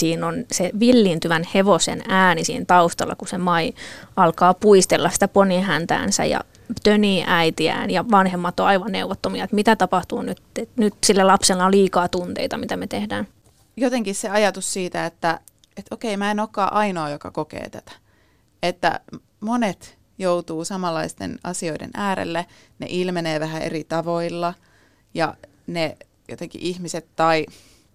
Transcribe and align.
Siinä 0.00 0.26
on 0.26 0.44
se 0.52 0.70
villiintyvän 0.80 1.42
hevosen 1.54 2.02
ääni 2.08 2.44
siinä 2.44 2.64
taustalla, 2.64 3.16
kun 3.16 3.28
se 3.28 3.38
mai 3.38 3.74
alkaa 4.16 4.54
puistella 4.54 5.10
sitä 5.10 5.28
ponihäntäänsä 5.28 6.24
ja 6.24 6.40
tönii 6.82 7.24
äitiään 7.26 7.90
ja 7.90 8.04
vanhemmat 8.10 8.60
on 8.60 8.66
aivan 8.66 8.92
neuvottomia, 8.92 9.44
että 9.44 9.56
mitä 9.56 9.76
tapahtuu 9.76 10.22
nyt, 10.22 10.42
että 10.58 10.82
nyt 10.82 10.94
sillä 11.06 11.26
lapsella 11.26 11.64
on 11.64 11.72
liikaa 11.72 12.08
tunteita, 12.08 12.58
mitä 12.58 12.76
me 12.76 12.86
tehdään. 12.86 13.28
Jotenkin 13.76 14.14
se 14.14 14.28
ajatus 14.28 14.72
siitä, 14.72 15.06
että, 15.06 15.40
että 15.76 15.94
okei, 15.94 16.16
mä 16.16 16.30
en 16.30 16.40
olekaan 16.40 16.72
ainoa, 16.72 17.10
joka 17.10 17.30
kokee 17.30 17.70
tätä. 17.70 17.92
Että 18.62 19.00
monet 19.40 19.98
joutuu 20.18 20.64
samanlaisten 20.64 21.38
asioiden 21.44 21.90
äärelle, 21.94 22.46
ne 22.78 22.86
ilmenee 22.90 23.40
vähän 23.40 23.62
eri 23.62 23.84
tavoilla 23.84 24.54
ja 25.14 25.34
ne 25.66 25.96
jotenkin 26.28 26.60
ihmiset 26.60 27.06
tai 27.16 27.46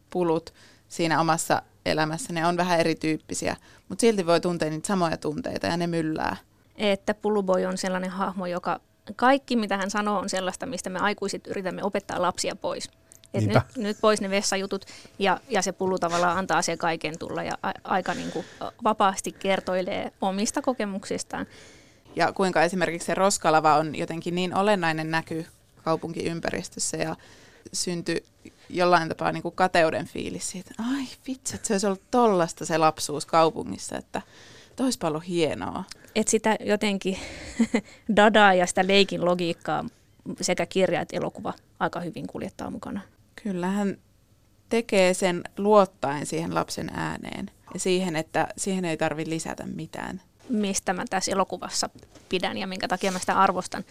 pulut 0.09 0.53
siinä 0.87 1.21
omassa 1.21 1.61
elämässä, 1.86 2.33
ne 2.33 2.47
on 2.47 2.58
vähän 2.58 2.80
erityyppisiä, 2.80 3.55
mutta 3.89 4.02
silti 4.02 4.25
voi 4.25 4.41
tuntea 4.41 4.69
niitä 4.69 4.88
samoja 4.88 5.17
tunteita 5.17 5.67
ja 5.67 5.78
ne 5.78 5.88
myllää. 5.88 6.38
Että 6.75 7.14
Puluboy 7.14 7.66
on 7.66 7.77
sellainen 7.77 8.09
hahmo, 8.09 8.45
joka 8.45 8.80
kaikki 9.16 9.55
mitä 9.55 9.77
hän 9.77 9.92
sanoo 9.92 10.19
on 10.19 10.30
sellaista, 10.30 10.66
mistä 10.66 10.89
me 10.89 11.00
aikuiset 11.00 11.47
yritämme 11.47 11.83
opettaa 11.83 12.22
lapsia 12.22 12.55
pois. 12.55 12.89
Et 13.33 13.45
nyt, 13.45 13.58
nyt 13.77 13.97
pois 14.02 14.22
ne 14.22 14.30
vessajutut 14.30 14.86
ja, 15.19 15.39
ja 15.50 15.61
se 15.61 15.72
pulu 15.72 16.00
tavallaan 16.00 16.38
antaa 16.38 16.61
sen 16.61 16.77
kaiken 16.77 17.19
tulla 17.19 17.44
ja 17.44 17.58
a, 17.64 17.72
aika 17.83 18.14
niin 18.14 18.31
kuin 18.31 18.45
vapaasti 18.83 19.31
kertoilee 19.31 20.11
omista 20.22 20.61
kokemuksistaan. 20.61 21.45
Ja 22.16 22.33
kuinka 22.33 22.64
esimerkiksi 22.64 23.05
se 23.05 23.16
roskalava 23.16 23.75
on 23.75 23.95
jotenkin 23.95 24.36
niin 24.36 24.55
olennainen 24.55 25.11
näky 25.11 25.45
kaupunkiympäristössä 25.83 26.97
ja 26.97 27.16
syntyi 27.73 28.23
jollain 28.69 29.09
tapaa 29.09 29.31
niin 29.31 29.44
kuin 29.44 29.55
kateuden 29.55 30.05
fiilis 30.05 30.52
siitä, 30.52 30.73
ai 30.77 31.05
vitsi, 31.27 31.55
että 31.55 31.67
se 31.67 31.73
olisi 31.73 31.88
ollut 31.88 32.11
tollasta 32.11 32.66
se 32.66 32.77
lapsuus 32.77 33.25
kaupungissa, 33.25 33.97
että 33.97 34.21
olisi 34.80 34.99
paljon 34.99 35.21
hienoa. 35.21 35.83
Että 36.16 36.31
sitä 36.31 36.58
jotenkin 36.59 37.17
dadaa 38.16 38.53
ja 38.53 38.66
sitä 38.66 38.88
leikin 38.88 39.25
logiikkaa 39.25 39.86
sekä 40.41 40.66
kirja 40.66 41.02
että 41.02 41.17
elokuva 41.17 41.53
aika 41.80 41.99
hyvin 41.99 42.27
kuljettaa 42.27 42.69
mukana. 42.69 43.02
Kyllä 43.43 43.67
hän 43.67 43.97
tekee 44.69 45.13
sen 45.13 45.43
luottaen 45.58 46.25
siihen 46.25 46.55
lapsen 46.55 46.89
ääneen 46.93 47.52
ja 47.73 47.80
siihen, 47.80 48.16
että 48.16 48.47
siihen 48.58 48.86
ei 48.86 48.97
tarvitse 48.97 49.30
lisätä 49.30 49.66
mitään. 49.66 50.21
Mistä 50.49 50.93
mä 50.93 51.05
tässä 51.09 51.31
elokuvassa 51.31 51.89
pidän 52.30 52.58
ja 52.58 52.67
minkä 52.67 52.87
takia 52.87 53.11
mä 53.11 53.20
sitä 53.20 53.39
arvostan 53.39 53.86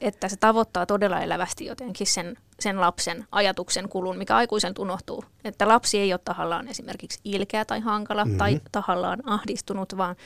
että 0.00 0.28
se 0.28 0.36
tavoittaa 0.36 0.86
todella 0.86 1.20
elävästi 1.20 1.66
jotenkin 1.66 2.06
sen, 2.06 2.36
sen 2.60 2.80
lapsen 2.80 3.26
ajatuksen 3.32 3.88
kulun, 3.88 4.18
mikä 4.18 4.36
aikuisen 4.36 4.72
unohtuu. 4.78 5.24
Että 5.44 5.68
lapsi 5.68 5.98
ei 5.98 6.12
ole 6.12 6.20
tahallaan 6.24 6.68
esimerkiksi 6.68 7.20
ilkeä 7.24 7.64
tai 7.64 7.80
hankala 7.80 8.24
mm-hmm. 8.24 8.38
tai 8.38 8.60
tahallaan 8.72 9.28
ahdistunut, 9.30 9.96
vaan 9.96 10.16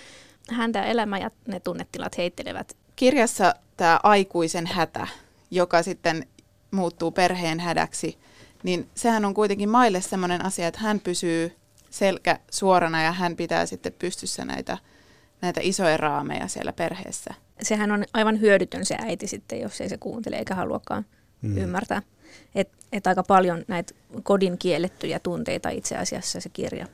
häntä 0.50 0.84
elämä 0.84 1.18
ja 1.18 1.30
ne 1.48 1.60
tunnetilat 1.60 2.18
heittelevät. 2.18 2.76
Kirjassa 2.96 3.54
tämä 3.76 4.00
aikuisen 4.02 4.66
hätä, 4.66 5.06
joka 5.50 5.82
sitten 5.82 6.26
muuttuu 6.70 7.10
perheen 7.10 7.60
hädäksi, 7.60 8.18
niin 8.62 8.90
sehän 8.94 9.24
on 9.24 9.34
kuitenkin 9.34 9.68
maille 9.68 10.00
sellainen 10.00 10.44
asia, 10.44 10.68
että 10.68 10.80
hän 10.80 11.00
pysyy 11.00 11.56
selkä 11.90 12.38
suorana 12.50 13.02
ja 13.02 13.12
hän 13.12 13.36
pitää 13.36 13.66
sitten 13.66 13.92
pystyssä 13.98 14.44
näitä, 14.44 14.78
näitä 15.40 15.60
isoja 15.62 15.96
raameja 15.96 16.48
siellä 16.48 16.72
perheessä 16.72 17.34
sehän 17.62 17.92
on 17.92 18.04
aivan 18.12 18.40
hyödytön 18.40 18.86
se 18.86 18.96
äiti 18.98 19.26
sitten, 19.26 19.60
jos 19.60 19.80
ei 19.80 19.88
se 19.88 19.96
kuuntele 19.96 20.36
eikä 20.36 20.54
haluakaan 20.54 21.06
mm. 21.42 21.58
ymmärtää. 21.58 22.02
Että 22.54 22.76
et 22.92 23.06
aika 23.06 23.22
paljon 23.22 23.64
näitä 23.68 23.94
kodin 24.22 24.58
kiellettyjä 24.58 25.18
tunteita 25.18 25.68
itse 25.68 25.96
asiassa 25.96 26.40
se 26.40 26.48
kirja 26.48 26.86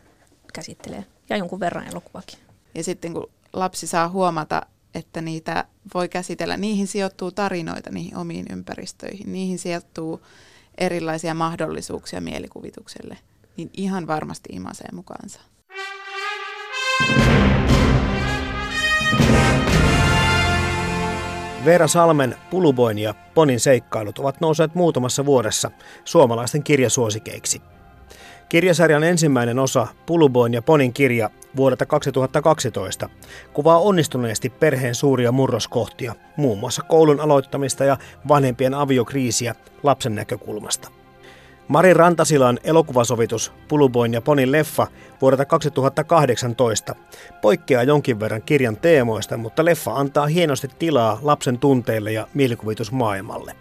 käsittelee 0.53 1.05
ja 1.28 1.37
jonkun 1.37 1.61
verran 1.61 1.89
elokuvakin. 1.89 2.39
Ja 2.75 2.84
sitten 2.84 3.12
kun 3.12 3.31
lapsi 3.53 3.87
saa 3.87 4.09
huomata, 4.09 4.67
että 4.95 5.21
niitä 5.21 5.65
voi 5.95 6.09
käsitellä, 6.09 6.56
niihin 6.56 6.87
sijoittuu 6.87 7.33
tarinoita 7.33 7.91
niihin 7.91 8.17
omiin 8.17 8.47
ympäristöihin, 8.50 9.33
niihin 9.33 9.59
sijoittuu 9.59 10.21
erilaisia 10.79 11.34
mahdollisuuksia 11.34 12.21
mielikuvitukselle, 12.21 13.19
niin 13.56 13.71
ihan 13.73 14.06
varmasti 14.06 14.49
imasee 14.53 14.89
mukaansa. 14.93 15.41
Veera 21.65 21.89
Salmen, 21.89 22.37
Puluboin 22.50 22.99
ja 22.99 23.15
Ponin 23.34 23.61
seikkailut 23.61 24.19
ovat 24.19 24.41
nousseet 24.41 24.75
muutamassa 24.75 25.27
vuodessa 25.27 25.71
suomalaisten 26.05 26.62
kirjasuosikeiksi. 26.62 27.62
Kirjasarjan 28.49 29.05
ensimmäinen 29.05 29.59
osa, 29.59 29.87
Puluboin 30.06 30.55
ja 30.55 30.62
Ponin 30.62 30.93
kirja 30.93 31.31
vuodelta 31.56 31.87
2012, 31.87 33.09
kuvaa 33.53 33.78
onnistuneesti 33.78 34.50
perheen 34.50 34.95
suuria 34.95 35.33
murroskohtia, 35.33 36.15
muun 36.37 36.59
muassa 36.59 36.83
koulun 36.83 37.21
aloittamista 37.21 37.84
ja 37.84 37.97
vanhempien 38.29 38.75
aviokriisiä 38.75 39.55
lapsen 39.83 40.15
näkökulmasta. 40.15 41.01
Mari 41.72 41.94
Rantasilan 41.94 42.59
elokuvasovitus 42.65 43.53
Puluboin 43.69 44.12
ja 44.12 44.21
Ponin 44.21 44.53
leffa 44.53 44.87
vuodelta 45.21 45.44
2018 45.44 46.94
poikkeaa 47.43 47.83
jonkin 47.83 48.21
verran 48.21 48.43
kirjan 48.43 48.77
teemoista, 48.77 49.37
mutta 49.37 49.65
leffa 49.65 49.94
antaa 49.94 50.27
hienosti 50.27 50.69
tilaa 50.78 51.19
lapsen 51.22 51.59
tunteille 51.59 52.12
ja 52.12 52.27
mielikuvitusmaailmalle. 52.34 53.56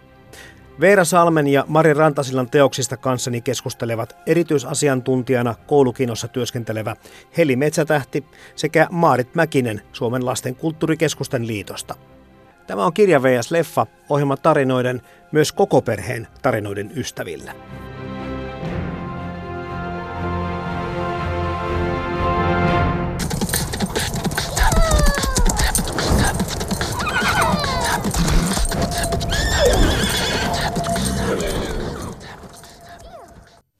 Veera 0.80 1.04
Salmen 1.04 1.46
ja 1.46 1.64
Mari 1.68 1.94
Rantasilan 1.94 2.50
teoksista 2.50 2.96
kanssani 2.96 3.40
keskustelevat 3.40 4.16
erityisasiantuntijana 4.26 5.54
koulukinossa 5.66 6.28
työskentelevä 6.28 6.96
Heli 7.36 7.56
Metsätähti 7.56 8.24
sekä 8.54 8.86
Maarit 8.90 9.34
Mäkinen 9.34 9.82
Suomen 9.92 10.26
lasten 10.26 10.56
kulttuurikeskusten 10.56 11.46
liitosta. 11.46 11.94
Tämä 12.66 12.84
on 12.86 12.92
Kirja 12.92 13.22
VS 13.22 13.50
Leffa, 13.50 13.86
ohjelma 14.08 14.36
tarinoiden, 14.36 15.02
myös 15.32 15.52
koko 15.52 15.82
perheen 15.82 16.28
tarinoiden 16.42 16.92
ystävillä. 16.96 17.52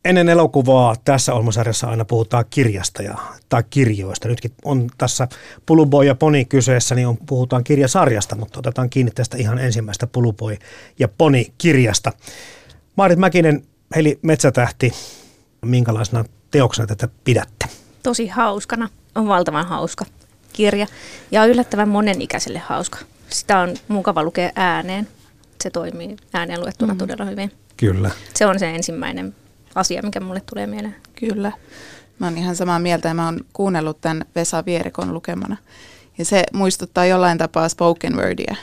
Ennen 0.04 0.28
elokuvaa 0.28 0.97
tässä 1.04 1.32
ohjelmasarjassa 1.32 1.86
aina 1.86 2.04
puhutaan 2.04 2.44
kirjasta 2.50 3.03
ja, 3.03 3.15
tai 3.48 3.62
kirjoista. 3.71 4.28
Nytkin 4.28 4.53
on 4.65 4.91
tässä 4.98 5.28
Puluboy 5.66 6.06
ja 6.06 6.15
Poni 6.15 6.44
kyseessä, 6.44 6.94
niin 6.94 7.09
on, 7.09 7.16
puhutaan 7.27 7.65
kirjasarjasta, 7.65 8.36
mutta 8.36 8.59
otetaan 8.59 8.91
kiinni 8.91 9.12
tästä 9.15 9.36
ihan 9.36 9.59
ensimmäistä 9.59 10.06
Puluboy 10.06 10.56
ja 10.98 11.09
Poni 11.09 11.53
kirjasta. 11.59 12.12
Maarit 12.97 13.18
Mäkinen, 13.18 13.62
Heli 13.97 14.18
Metsätähti, 14.22 14.92
minkälaisena 15.62 16.24
teoksena 16.50 16.86
tätä 16.86 17.09
pidätte? 17.24 17.66
Tosi 18.03 18.28
hauskana. 18.28 18.88
On 19.15 19.28
valtavan 19.28 19.66
hauska 19.66 20.04
kirja 20.53 20.86
ja 21.30 21.44
yllättävän 21.44 21.88
monenikäiselle 21.88 22.59
hauska. 22.59 22.98
Sitä 23.28 23.59
on 23.59 23.74
mukava 23.88 24.22
lukea 24.22 24.50
ääneen. 24.54 25.09
Se 25.62 25.71
toimii 25.71 26.16
ääneen 26.32 26.60
luettuna 26.60 26.94
mm. 26.94 26.98
todella 26.98 27.24
hyvin. 27.24 27.53
Kyllä. 27.77 28.10
Se 28.34 28.47
on 28.47 28.59
se 28.59 28.71
ensimmäinen 28.71 29.34
asia, 29.74 30.03
mikä 30.03 30.21
mulle 30.21 30.42
tulee 30.54 30.66
mieleen. 30.66 30.97
Kyllä. 31.15 31.53
Mä 32.19 32.27
oon 32.27 32.39
ihan 32.39 32.57
samaa 32.57 32.78
mieltä 32.78 33.09
ja 33.09 33.15
mä 33.15 33.24
oon 33.24 33.41
kuunnellut 33.53 34.01
tämän 34.01 34.24
Vesa 34.34 34.65
Vierikon 34.66 35.15
lukemana. 35.15 35.57
Ja 36.19 36.24
se 36.24 36.45
muistuttaa 36.53 37.07
jollain 37.07 37.39
tapaa 37.39 37.69
spoken 37.69 38.16
wordia 38.16 38.57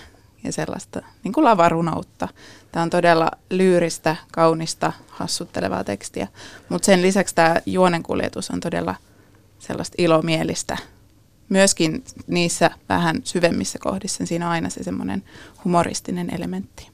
ja 0.43 0.51
sellaista 0.51 1.01
niin 1.23 1.33
kuin 1.33 1.45
lavarunoutta 1.45 2.27
Tämä 2.71 2.83
on 2.83 2.89
todella 2.89 3.31
lyyristä, 3.49 4.15
kaunista, 4.31 4.93
hassuttelevaa 5.07 5.83
tekstiä. 5.83 6.27
Mutta 6.69 6.85
sen 6.85 7.01
lisäksi 7.01 7.35
tämä 7.35 7.55
juonenkuljetus 7.65 8.51
on 8.51 8.59
todella 8.59 8.95
sellaista 9.59 9.95
ilomielistä. 9.97 10.77
Myöskin 11.49 12.03
niissä 12.27 12.71
vähän 12.89 13.21
syvemmissä 13.23 13.79
kohdissa 13.79 14.25
siinä 14.25 14.45
on 14.45 14.51
aina 14.51 14.69
se 14.69 14.83
semmoinen 14.83 15.23
humoristinen 15.63 16.35
elementti. 16.35 16.89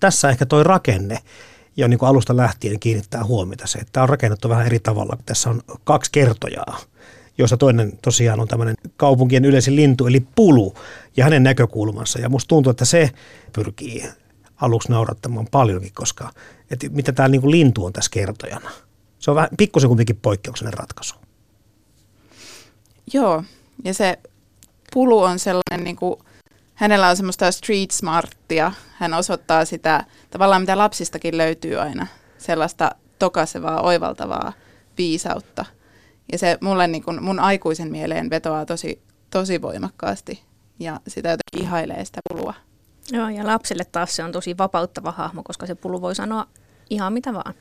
Tässä 0.00 0.30
ehkä 0.30 0.46
toi 0.46 0.64
rakenne 0.64 1.18
jo 1.76 1.88
niin 1.88 1.98
kuin 1.98 2.08
alusta 2.08 2.36
lähtien 2.36 2.80
kiinnittää 2.80 3.24
huomiota 3.24 3.66
se, 3.66 3.78
että 3.78 3.92
tämä 3.92 4.02
on 4.02 4.08
rakennettu 4.08 4.48
vähän 4.48 4.66
eri 4.66 4.80
tavalla. 4.80 5.16
Tässä 5.26 5.50
on 5.50 5.62
kaksi 5.84 6.12
kertojaa, 6.12 6.80
jossa 7.38 7.56
toinen 7.56 7.98
tosiaan 8.02 8.40
on 8.40 8.48
tämmöinen 8.48 8.74
kaupunkien 8.96 9.44
yleisin 9.44 9.76
lintu, 9.76 10.06
eli 10.06 10.26
pulu, 10.34 10.74
ja 11.16 11.24
hänen 11.24 11.42
näkökulmansa. 11.42 12.18
Ja 12.18 12.28
musta 12.28 12.48
tuntuu, 12.48 12.70
että 12.70 12.84
se 12.84 13.10
pyrkii 13.52 14.04
aluksi 14.56 14.88
naurattamaan 14.88 15.46
paljonkin, 15.50 15.92
koska 15.94 16.30
että 16.70 16.88
mitä 16.88 17.12
tämä 17.12 17.28
niin 17.28 17.50
lintu 17.50 17.84
on 17.84 17.92
tässä 17.92 18.10
kertojana. 18.10 18.70
Se 19.18 19.30
on 19.30 19.34
vähän 19.34 19.50
pikkusen 19.58 19.88
kuitenkin 19.88 20.16
poikkeuksellinen 20.16 20.78
ratkaisu. 20.78 21.14
Joo, 23.12 23.44
ja 23.84 23.94
se 23.94 24.18
pulu 24.92 25.18
on 25.22 25.38
sellainen, 25.38 25.84
niin 25.84 25.96
kuin, 25.96 26.18
hänellä 26.82 27.08
on 27.08 27.16
semmoista 27.16 27.52
street 27.52 27.90
smarttia. 27.90 28.72
Hän 28.94 29.14
osoittaa 29.14 29.64
sitä, 29.64 30.04
tavallaan 30.30 30.62
mitä 30.62 30.78
lapsistakin 30.78 31.38
löytyy 31.38 31.76
aina, 31.80 32.06
sellaista 32.38 32.90
tokasevaa, 33.18 33.80
oivaltavaa 33.80 34.52
viisautta. 34.98 35.64
Ja 36.32 36.38
se 36.38 36.58
mulle 36.60 36.86
niin 36.86 37.02
kuin, 37.02 37.22
mun 37.22 37.40
aikuisen 37.40 37.90
mieleen 37.90 38.30
vetoaa 38.30 38.66
tosi, 38.66 39.02
tosi 39.30 39.62
voimakkaasti 39.62 40.42
ja 40.78 41.00
sitä 41.08 41.28
jotenkin 41.28 41.68
ihailee 41.68 42.04
sitä 42.04 42.20
pulua. 42.28 42.54
Joo, 43.12 43.28
ja 43.28 43.46
lapselle 43.46 43.84
taas 43.84 44.16
se 44.16 44.24
on 44.24 44.32
tosi 44.32 44.58
vapauttava 44.58 45.12
hahmo, 45.12 45.42
koska 45.42 45.66
se 45.66 45.74
pulu 45.74 46.00
voi 46.00 46.14
sanoa 46.14 46.46
ihan 46.90 47.12
mitä 47.12 47.34
vaan. 47.34 47.54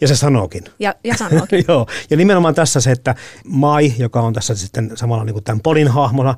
Ja 0.00 0.08
se 0.08 0.16
sanookin. 0.16 0.64
Ja, 0.78 0.94
ja 1.04 1.16
sanookin. 1.16 1.64
Joo, 1.68 1.86
ja 2.10 2.16
nimenomaan 2.16 2.54
tässä 2.54 2.80
se, 2.80 2.90
että 2.90 3.14
Mai, 3.44 3.92
joka 3.98 4.20
on 4.20 4.32
tässä 4.32 4.54
sitten 4.54 4.92
samalla 4.94 5.24
niin 5.24 5.34
kuin 5.34 5.44
tämän 5.44 5.60
Polin 5.60 5.88
hahmona, 5.88 6.34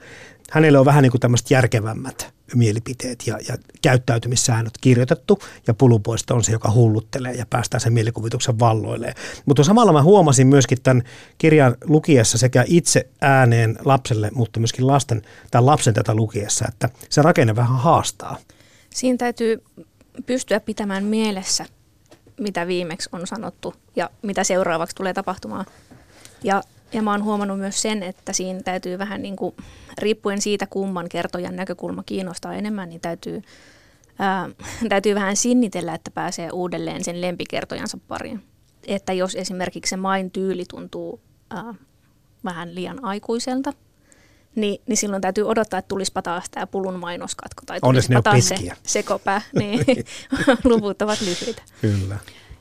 hänelle 0.50 0.78
on 0.78 0.84
vähän 0.84 1.02
niin 1.02 1.10
kuin 1.10 1.20
tämmöiset 1.20 1.50
järkevämmät 1.50 2.34
mielipiteet 2.54 3.26
ja, 3.26 3.38
ja 3.48 3.56
käyttäytymissäännöt 3.82 4.78
kirjoitettu, 4.80 5.38
ja 5.66 5.74
pulupoista 5.74 6.34
on 6.34 6.44
se, 6.44 6.52
joka 6.52 6.70
hulluttelee 6.70 7.32
ja 7.32 7.46
päästään 7.50 7.80
sen 7.80 7.92
mielikuvituksen 7.92 8.58
valloilleen. 8.58 9.14
Mutta 9.46 9.64
samalla 9.64 9.92
mä 9.92 10.02
huomasin 10.02 10.46
myöskin 10.46 10.78
tämän 10.82 11.02
kirjan 11.38 11.76
lukiessa 11.84 12.38
sekä 12.38 12.64
itse 12.66 13.08
ääneen 13.20 13.78
lapselle, 13.84 14.30
mutta 14.34 14.60
myöskin 14.60 14.86
lasten 14.86 15.22
tai 15.50 15.62
lapsen 15.62 15.94
tätä 15.94 16.14
lukiessa, 16.14 16.64
että 16.68 16.88
se 17.08 17.22
rakenne 17.22 17.56
vähän 17.56 17.78
haastaa. 17.78 18.36
Siinä 18.90 19.16
täytyy 19.16 19.62
pystyä 20.26 20.60
pitämään 20.60 21.04
mielessä, 21.04 21.66
mitä 22.40 22.66
viimeksi 22.66 23.08
on 23.12 23.26
sanottu 23.26 23.74
ja 23.96 24.10
mitä 24.22 24.44
seuraavaksi 24.44 24.96
tulee 24.96 25.14
tapahtumaan. 25.14 25.66
Ja, 26.44 26.62
ja 26.92 27.02
mä 27.02 27.10
oon 27.10 27.24
huomannut 27.24 27.58
myös 27.58 27.82
sen, 27.82 28.02
että 28.02 28.32
siinä 28.32 28.60
täytyy 28.62 28.98
vähän 28.98 29.22
niin 29.22 29.36
kuin, 29.36 29.54
riippuen 29.98 30.40
siitä 30.40 30.66
kumman 30.66 31.08
kertojan 31.08 31.56
näkökulma 31.56 32.02
kiinnostaa 32.02 32.54
enemmän, 32.54 32.88
niin 32.88 33.00
täytyy, 33.00 33.42
ää, 34.18 34.48
täytyy 34.88 35.14
vähän 35.14 35.36
sinnitellä, 35.36 35.94
että 35.94 36.10
pääsee 36.10 36.50
uudelleen 36.50 37.04
sen 37.04 37.20
lempikertojansa 37.20 37.98
pariin. 38.08 38.44
Että 38.86 39.12
jos 39.12 39.34
esimerkiksi 39.34 39.90
se 39.90 39.96
main 39.96 40.30
tyyli 40.30 40.64
tuntuu 40.70 41.20
ää, 41.50 41.74
vähän 42.44 42.74
liian 42.74 43.04
aikuiselta– 43.04 43.72
niin, 44.60 44.80
niin 44.86 44.96
silloin 44.96 45.22
täytyy 45.22 45.44
odottaa, 45.44 45.78
että 45.78 45.88
tulispa 45.88 46.22
taas 46.22 46.50
tämä 46.50 46.66
pulun 46.66 46.98
mainoskatko 46.98 47.62
tai 47.66 47.80
tulispa 47.80 48.22
taas 48.22 48.48
se 48.48 48.56
sekopää. 48.82 49.42
Niin, 49.58 49.84
luvut 50.64 51.02
ovat 51.02 51.20
lyhyitä. 51.20 51.62
Kyllä. 51.80 52.18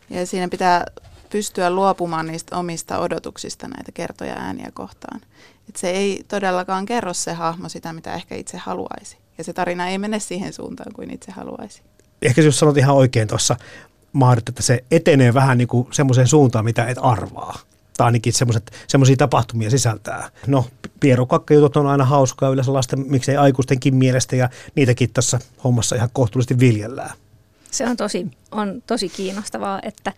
Ja 0.09 0.25
siinä 0.25 0.47
pitää 0.47 0.85
pystyä 1.29 1.69
luopumaan 1.69 2.27
niistä 2.27 2.57
omista 2.57 2.99
odotuksista 2.99 3.67
näitä 3.67 3.91
kertoja 3.91 4.33
ääniä 4.33 4.71
kohtaan. 4.73 5.21
Et 5.69 5.75
se 5.75 5.89
ei 5.89 6.25
todellakaan 6.27 6.85
kerro 6.85 7.13
se 7.13 7.33
hahmo 7.33 7.69
sitä, 7.69 7.93
mitä 7.93 8.13
ehkä 8.13 8.35
itse 8.35 8.57
haluaisi. 8.57 9.17
Ja 9.37 9.43
se 9.43 9.53
tarina 9.53 9.87
ei 9.87 9.97
mene 9.97 10.19
siihen 10.19 10.53
suuntaan 10.53 10.93
kuin 10.93 11.13
itse 11.13 11.31
haluaisi. 11.31 11.81
Ehkä 12.21 12.41
jos 12.41 12.59
sanot 12.59 12.77
ihan 12.77 12.95
oikein 12.95 13.27
tuossa, 13.27 13.55
Maarit, 14.13 14.49
että 14.49 14.63
se 14.63 14.83
etenee 14.91 15.33
vähän 15.33 15.57
niin 15.57 15.67
kuin 15.67 15.87
semmoiseen 15.91 16.27
suuntaan, 16.27 16.65
mitä 16.65 16.85
et 16.85 16.97
arvaa 17.01 17.59
tai 17.97 18.05
ainakin 18.05 18.33
semmoisia 18.87 19.17
tapahtumia 19.17 19.69
sisältää. 19.69 20.29
No, 20.47 20.65
pierukakkajutut 20.99 21.77
on 21.77 21.87
aina 21.87 22.05
hauskaa 22.05 22.49
yleensä 22.49 22.73
lasten, 22.73 23.05
miksei 23.07 23.37
aikuistenkin 23.37 23.95
mielestä, 23.95 24.35
ja 24.35 24.49
niitäkin 24.75 25.09
tässä 25.13 25.39
hommassa 25.63 25.95
ihan 25.95 26.09
kohtuullisesti 26.13 26.59
viljellään. 26.59 27.17
Se 27.71 27.87
on 27.87 27.97
tosi, 27.97 28.27
on 28.51 28.83
tosi 28.87 29.09
kiinnostavaa, 29.09 29.79
että, 29.83 30.13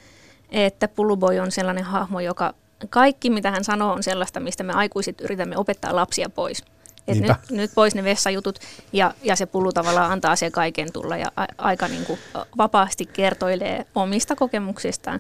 että 0.52 0.88
Puluboy 0.88 1.40
on 1.40 1.52
sellainen 1.52 1.84
hahmo, 1.84 2.20
joka 2.20 2.54
kaikki 2.90 3.30
mitä 3.30 3.52
hän 3.52 3.64
sanoo 3.64 3.94
on 3.94 4.04
sellaista, 4.04 4.40
mistä 4.40 4.64
me 4.64 4.74
aikuiset 4.74 5.22
yritämme 5.22 5.58
opettaa 5.58 5.96
lapsia 5.96 6.30
pois. 6.30 6.64
Et 7.08 7.20
nyt, 7.20 7.32
nyt 7.52 7.72
pois 7.76 7.96
ne 7.96 8.04
vessajutut 8.04 8.60
ja, 8.94 9.14
ja 9.24 9.36
se 9.36 9.46
pulu 9.46 9.74
tavallaan 9.74 10.12
antaa 10.12 10.36
sen 10.36 10.52
kaiken 10.52 10.94
tulla 10.94 11.18
ja 11.18 11.32
a, 11.36 11.46
aika 11.58 11.88
niin 11.88 12.06
kuin 12.06 12.20
vapaasti 12.58 13.06
kertoilee 13.06 13.86
omista 13.96 14.36
kokemuksistaan. 14.36 15.20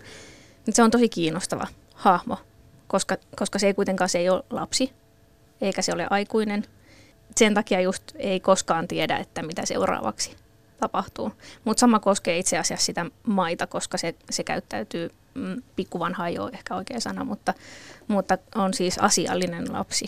Se 0.69 0.83
on 0.83 0.91
tosi 0.91 1.09
kiinnostava 1.09 1.67
hahmo 1.93 2.37
koska, 2.89 3.17
koska 3.35 3.59
se 3.59 3.67
ei 3.67 3.73
kuitenkaan 3.73 4.09
se 4.09 4.17
ei 4.17 4.29
ole 4.29 4.43
lapsi, 4.49 4.93
eikä 5.61 5.81
se 5.81 5.93
ole 5.93 6.07
aikuinen. 6.09 6.65
Sen 7.37 7.53
takia 7.53 7.81
just 7.81 8.03
ei 8.15 8.39
koskaan 8.39 8.87
tiedä, 8.87 9.17
että 9.17 9.43
mitä 9.43 9.65
seuraavaksi 9.65 10.35
tapahtuu. 10.79 11.31
Mutta 11.65 11.79
sama 11.79 11.99
koskee 11.99 12.37
itse 12.37 12.57
asiassa 12.57 12.85
sitä 12.85 13.05
maita, 13.27 13.67
koska 13.67 13.97
se, 13.97 14.15
se 14.29 14.43
käyttäytyy, 14.43 15.09
mm, 15.33 15.61
pikkuvanha 15.75 16.27
ei 16.27 16.39
ole 16.39 16.51
ehkä 16.53 16.75
oikea 16.75 16.99
sana, 16.99 17.23
mutta, 17.23 17.53
mutta 18.07 18.37
on 18.55 18.73
siis 18.73 18.97
asiallinen 18.97 19.73
lapsi. 19.73 20.05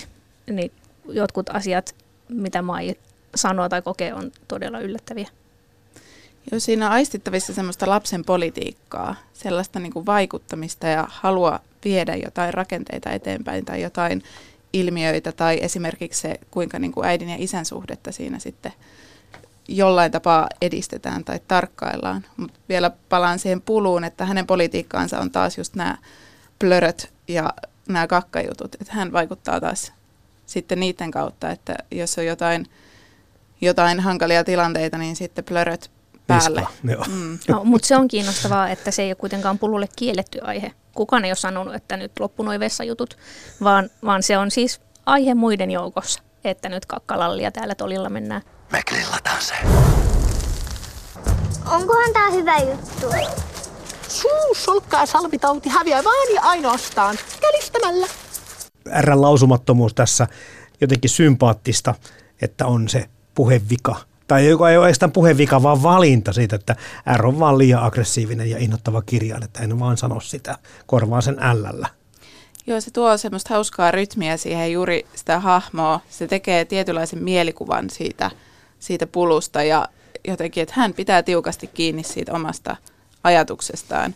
Niin 0.52 0.72
jotkut 1.06 1.50
asiat, 1.50 1.96
mitä 2.30 2.62
mai 2.62 2.96
sanoo 3.36 3.70
tai 3.70 3.82
kokee, 3.82 4.14
on 4.14 4.32
todella 4.48 4.80
yllättäviä. 4.80 5.28
Joo, 6.52 6.60
siinä 6.60 6.86
on 6.86 6.92
aistittavissa 6.92 7.54
semmoista 7.54 7.90
lapsen 7.90 8.26
politiikkaa, 8.26 9.16
sellaista 9.34 9.80
niin 9.80 9.94
kuin 9.94 10.06
vaikuttamista 10.06 10.88
ja 10.88 11.08
halua 11.10 11.60
viedä 11.86 12.16
jotain 12.16 12.54
rakenteita 12.54 13.12
eteenpäin 13.12 13.66
tai 13.66 13.82
jotain 13.82 14.24
ilmiöitä 14.74 15.32
tai 15.32 15.60
esimerkiksi 15.62 16.22
se, 16.22 16.40
kuinka 16.52 16.80
niin 16.80 16.92
kuin 16.92 17.08
äidin 17.08 17.30
ja 17.30 17.36
isän 17.40 17.66
suhdetta 17.66 18.12
siinä 18.12 18.40
sitten 18.40 18.74
jollain 19.68 20.12
tapaa 20.12 20.48
edistetään 20.62 21.24
tai 21.24 21.40
tarkkaillaan. 21.48 22.26
Mutta 22.38 22.60
vielä 22.70 22.92
palaan 23.10 23.40
siihen 23.40 23.62
puluun, 23.62 24.04
että 24.04 24.26
hänen 24.26 24.48
politiikkaansa 24.48 25.20
on 25.20 25.32
taas 25.32 25.58
just 25.58 25.76
nämä 25.76 25.98
plöröt 26.60 27.14
ja 27.28 27.54
nämä 27.88 28.08
kakkajutut. 28.08 28.76
Että 28.76 28.94
hän 28.94 29.12
vaikuttaa 29.12 29.60
taas 29.60 29.94
sitten 30.46 30.80
niiden 30.80 31.12
kautta, 31.12 31.50
että 31.50 31.76
jos 31.92 32.18
on 32.18 32.26
jotain, 32.26 32.66
jotain 33.62 34.00
hankalia 34.00 34.44
tilanteita, 34.44 34.98
niin 34.98 35.16
sitten 35.16 35.44
plöröt 35.44 35.92
päälle. 36.28 36.68
Mm. 36.84 37.40
No, 37.48 37.64
mutta 37.64 37.88
se 37.88 37.96
on 37.96 38.08
kiinnostavaa, 38.08 38.70
että 38.70 38.92
se 38.92 39.02
ei 39.02 39.10
ole 39.10 39.16
kuitenkaan 39.16 39.60
pululle 39.60 39.88
kielletty 39.96 40.40
aihe. 40.42 40.72
Kukaan 40.96 41.26
ei 41.26 41.32
ole 41.32 41.36
sanonut, 41.36 41.76
että 41.76 41.98
nyt 41.98 42.12
loppu 42.20 42.44
noi 42.44 42.60
vessajutut, 42.60 43.18
vaan, 43.64 43.90
vaan 44.06 44.24
se 44.24 44.38
on 44.38 44.52
siis 44.52 44.82
aihe 45.06 45.34
muiden 45.34 45.72
joukossa, 45.72 46.22
että 46.44 46.70
nyt 46.70 46.86
kakkalallia 46.86 47.52
täällä 47.52 47.76
tolilla 47.76 48.10
mennään. 48.10 48.42
Me 48.72 48.82
grillataan 48.88 49.42
se. 49.42 49.54
Onkohan 51.72 52.14
tää 52.14 52.32
hyvä 52.32 52.58
juttu? 52.58 53.08
Suu 54.08 54.56
solkkaa 54.56 55.06
salvitauti 55.06 55.70
häviää 55.70 56.04
vaan 56.04 56.34
ja 56.36 56.42
ainoastaan 56.42 57.18
kälistämällä. 57.42 58.08
R 59.02 59.12
lausumattomuus 59.16 59.94
tässä 59.94 60.28
jotenkin 60.82 61.10
sympaattista, 61.10 61.96
että 62.42 62.66
on 62.66 62.90
se 62.90 63.10
puhevika 63.36 63.96
tai 64.28 64.48
joka 64.48 64.70
ei 64.70 64.78
ole 64.78 64.84
oikeastaan 64.84 65.12
puhevika, 65.12 65.64
vaan 65.64 65.84
valinta 65.84 66.34
siitä, 66.34 66.56
että 66.56 66.76
R 67.18 67.26
on 67.26 67.40
vaan 67.40 67.58
liian 67.58 67.84
aggressiivinen 67.84 68.50
ja 68.50 68.58
innoittava 68.58 69.02
kirjailija, 69.02 69.46
että 69.46 69.64
en 69.64 69.80
vaan 69.80 69.98
sano 69.98 70.20
sitä, 70.20 70.58
korvaan 70.86 71.22
sen 71.22 71.38
Lllä. 71.54 71.88
Joo, 72.68 72.82
se 72.82 72.92
tuo 72.92 73.18
semmoista 73.18 73.54
hauskaa 73.54 73.92
rytmiä 73.92 74.38
siihen 74.38 74.72
juuri 74.72 75.06
sitä 75.16 75.40
hahmoa. 75.40 76.00
Se 76.10 76.28
tekee 76.28 76.66
tietynlaisen 76.66 77.24
mielikuvan 77.24 77.90
siitä, 77.90 78.32
siitä 78.82 79.08
pulusta 79.08 79.64
ja 79.64 79.88
jotenkin, 80.28 80.64
että 80.64 80.76
hän 80.78 80.94
pitää 80.94 81.24
tiukasti 81.24 81.68
kiinni 81.68 82.04
siitä 82.04 82.34
omasta 82.34 82.76
ajatuksestaan. 83.24 84.16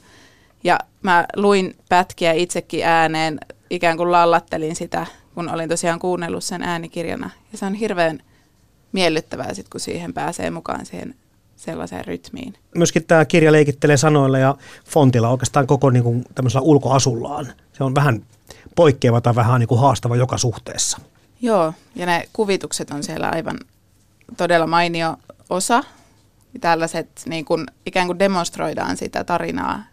Ja 0.63 0.79
mä 1.03 1.25
luin 1.36 1.75
pätkiä 1.89 2.34
itsekin 2.34 2.86
ääneen, 2.86 3.39
ikään 3.69 3.98
kuin 3.98 4.12
lallattelin 4.12 4.75
sitä, 4.75 5.05
kun 5.36 5.50
olin 5.50 5.69
tosiaan 5.69 6.00
kuunnellut 6.00 6.43
sen 6.43 6.63
äänikirjana. 6.63 7.29
Ja 7.51 7.57
se 7.57 7.65
on 7.65 7.74
hirveän 7.74 8.19
miellyttävää, 8.91 9.53
sit, 9.53 9.69
kun 9.69 9.79
siihen 9.79 10.13
pääsee 10.13 10.50
mukaan 10.50 10.86
siihen 10.86 11.15
sellaiseen 11.55 12.05
rytmiin. 12.05 12.53
Myöskin 12.75 13.05
tämä 13.05 13.25
kirja 13.25 13.51
leikittelee 13.51 13.98
sanoilla 13.98 14.38
ja 14.38 14.55
fontilla 14.86 15.29
oikeastaan 15.29 15.67
koko 15.67 15.89
niin 15.89 16.03
kuin, 16.03 16.25
tämmöisellä 16.36 16.62
ulkoasullaan. 16.62 17.48
Se 17.74 17.84
on 17.84 17.95
vähän 17.95 18.25
poikkeava 18.75 19.22
tai 19.22 19.36
vähän 19.36 19.60
niin 19.60 19.67
kuin 19.67 19.81
haastava 19.81 20.15
joka 20.15 20.38
suhteessa. 20.38 20.98
Joo, 21.41 21.74
ja 21.95 22.05
ne 22.05 22.29
kuvitukset 22.34 22.91
on 22.91 23.03
siellä 23.03 23.29
aivan 23.29 23.57
todella 24.38 24.67
mainio 24.67 25.17
osa. 25.50 25.84
Tällaiset 26.62 27.10
niin 27.25 27.46
kuin, 27.46 27.65
ikään 27.86 28.08
kuin 28.08 28.20
demonstroidaan 28.20 28.98
sitä 28.98 29.24
tarinaa. 29.24 29.84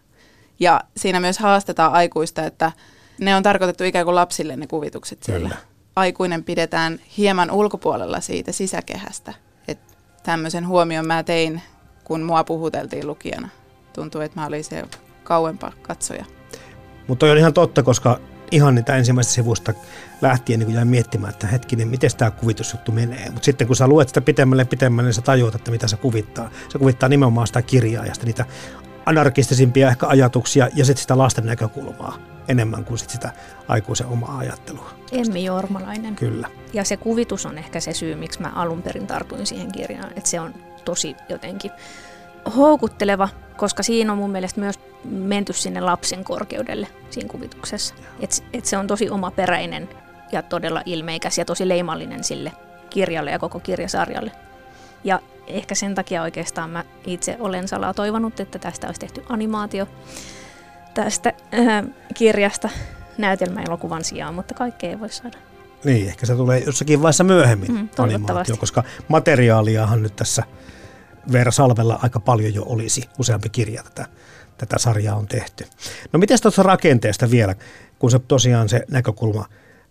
Ja 0.59 0.81
siinä 0.97 1.19
myös 1.19 1.39
haastetaan 1.39 1.93
aikuista, 1.93 2.45
että 2.45 2.71
ne 3.19 3.35
on 3.35 3.43
tarkoitettu 3.43 3.83
ikään 3.83 4.05
kuin 4.05 4.15
lapsille 4.15 4.55
ne 4.55 4.67
kuvitukset 4.67 5.23
siellä. 5.23 5.49
Kyllä. 5.49 5.61
Aikuinen 5.95 6.43
pidetään 6.43 6.99
hieman 7.17 7.51
ulkopuolella 7.51 8.19
siitä 8.19 8.51
sisäkehästä. 8.51 9.33
Et 9.67 9.79
tämmöisen 10.23 10.67
huomion 10.67 11.07
mä 11.07 11.23
tein, 11.23 11.61
kun 12.03 12.21
mua 12.21 12.43
puhuteltiin 12.43 13.07
lukijana. 13.07 13.49
Tuntuu, 13.93 14.21
että 14.21 14.39
mä 14.39 14.45
olin 14.45 14.63
se 14.63 14.83
kauempaa 15.23 15.71
katsoja. 15.81 16.25
Mutta 17.07 17.25
on 17.25 17.37
ihan 17.37 17.53
totta, 17.53 17.83
koska 17.83 18.19
ihan 18.51 18.75
niitä 18.75 18.95
ensimmäistä 18.95 19.33
sivusta 19.33 19.73
lähtien 20.23 20.59
niin 20.59 20.73
jäin 20.73 20.87
miettimään, 20.87 21.33
että 21.33 21.47
hetkinen, 21.47 21.87
miten 21.87 22.09
tämä 22.17 22.31
kuvitusjuttu 22.31 22.91
menee. 22.91 23.25
Mutta 23.25 23.45
sitten 23.45 23.67
kun 23.67 23.75
sä 23.75 23.87
luet 23.87 24.07
sitä 24.07 24.21
pitemmälle 24.21 24.65
pitemmälle, 24.65 25.07
niin 25.07 25.13
sä 25.13 25.21
tajuat, 25.21 25.55
että 25.55 25.71
mitä 25.71 25.87
se 25.87 25.97
kuvittaa. 25.97 26.49
Se 26.69 26.79
kuvittaa 26.79 27.09
nimenomaan 27.09 27.47
sitä 27.47 27.61
kirjaa 27.61 28.05
ja 28.05 28.13
sitä 28.13 28.25
niitä 28.25 28.45
anarkistisimpia 29.05 29.89
ehkä 29.89 30.07
ajatuksia 30.07 30.69
ja 30.75 30.85
sitten 30.85 31.01
sitä 31.01 31.17
lasten 31.17 31.45
näkökulmaa 31.45 32.17
enemmän 32.47 32.85
kuin 32.85 32.97
sit 32.97 33.09
sitä 33.09 33.31
aikuisen 33.67 34.07
omaa 34.07 34.37
ajattelua. 34.37 34.89
Emmi 35.11 35.45
Jormalainen. 35.45 36.15
Kyllä. 36.15 36.49
Ja 36.73 36.83
se 36.83 36.97
kuvitus 36.97 37.45
on 37.45 37.57
ehkä 37.57 37.79
se 37.79 37.93
syy, 37.93 38.15
miksi 38.15 38.41
mä 38.41 38.51
alun 38.55 38.81
perin 38.81 39.07
tartuin 39.07 39.45
siihen 39.45 39.71
kirjaan. 39.71 40.09
Että 40.15 40.29
se 40.29 40.39
on 40.39 40.53
tosi 40.85 41.15
jotenkin 41.29 41.71
houkutteleva, 42.55 43.29
koska 43.57 43.83
siinä 43.83 44.11
on 44.11 44.17
mun 44.17 44.31
mielestä 44.31 44.59
myös 44.59 44.79
menty 45.05 45.53
sinne 45.53 45.81
lapsen 45.81 46.23
korkeudelle 46.23 46.87
siinä 47.09 47.29
kuvituksessa. 47.29 47.95
Että 48.19 48.35
et 48.53 48.65
se 48.65 48.77
on 48.77 48.87
tosi 48.87 49.09
omaperäinen 49.09 49.89
ja 50.33 50.41
todella 50.41 50.81
ilmeikäs 50.85 51.37
ja 51.37 51.45
tosi 51.45 51.67
leimallinen 51.67 52.23
sille 52.23 52.51
kirjalle 52.89 53.31
ja 53.31 53.39
koko 53.39 53.59
kirjasarjalle. 53.59 54.31
Ja 55.03 55.19
ehkä 55.47 55.75
sen 55.75 55.95
takia 55.95 56.21
oikeastaan 56.21 56.69
mä 56.69 56.83
itse 57.05 57.37
olen 57.39 57.67
salaa 57.67 57.93
toivonut, 57.93 58.39
että 58.39 58.59
tästä 58.59 58.87
olisi 58.87 58.99
tehty 58.99 59.23
animaatio 59.29 59.87
tästä 60.93 61.33
äh, 61.53 61.83
kirjasta 62.13 62.69
näytelmäelokuvan 63.17 64.03
sijaan, 64.03 64.33
mutta 64.33 64.53
kaikkea 64.53 64.89
ei 64.89 64.99
voi 64.99 65.09
saada. 65.09 65.37
Niin, 65.83 66.07
ehkä 66.07 66.25
se 66.25 66.35
tulee 66.35 66.59
jossakin 66.59 67.01
vaiheessa 67.01 67.23
myöhemmin 67.23 67.71
Mm, 67.71 67.89
animaatio, 67.97 68.57
koska 68.57 68.83
materiaaliahan 69.07 70.03
nyt 70.03 70.15
tässä 70.15 70.43
Veera 71.31 71.51
Salvella 71.51 71.99
aika 72.01 72.19
paljon 72.19 72.53
jo 72.53 72.63
olisi. 72.65 73.09
Useampi 73.19 73.49
kirja 73.49 73.83
tätä, 73.83 74.05
tätä 74.57 74.77
sarjaa 74.77 75.15
on 75.15 75.27
tehty. 75.27 75.65
No 76.13 76.19
miten 76.19 76.41
tuosta 76.41 76.63
rakenteesta 76.63 77.31
vielä, 77.31 77.55
kun 77.99 78.11
se 78.11 78.19
tosiaan 78.19 78.69
se 78.69 78.85
näkökulma 78.91 79.45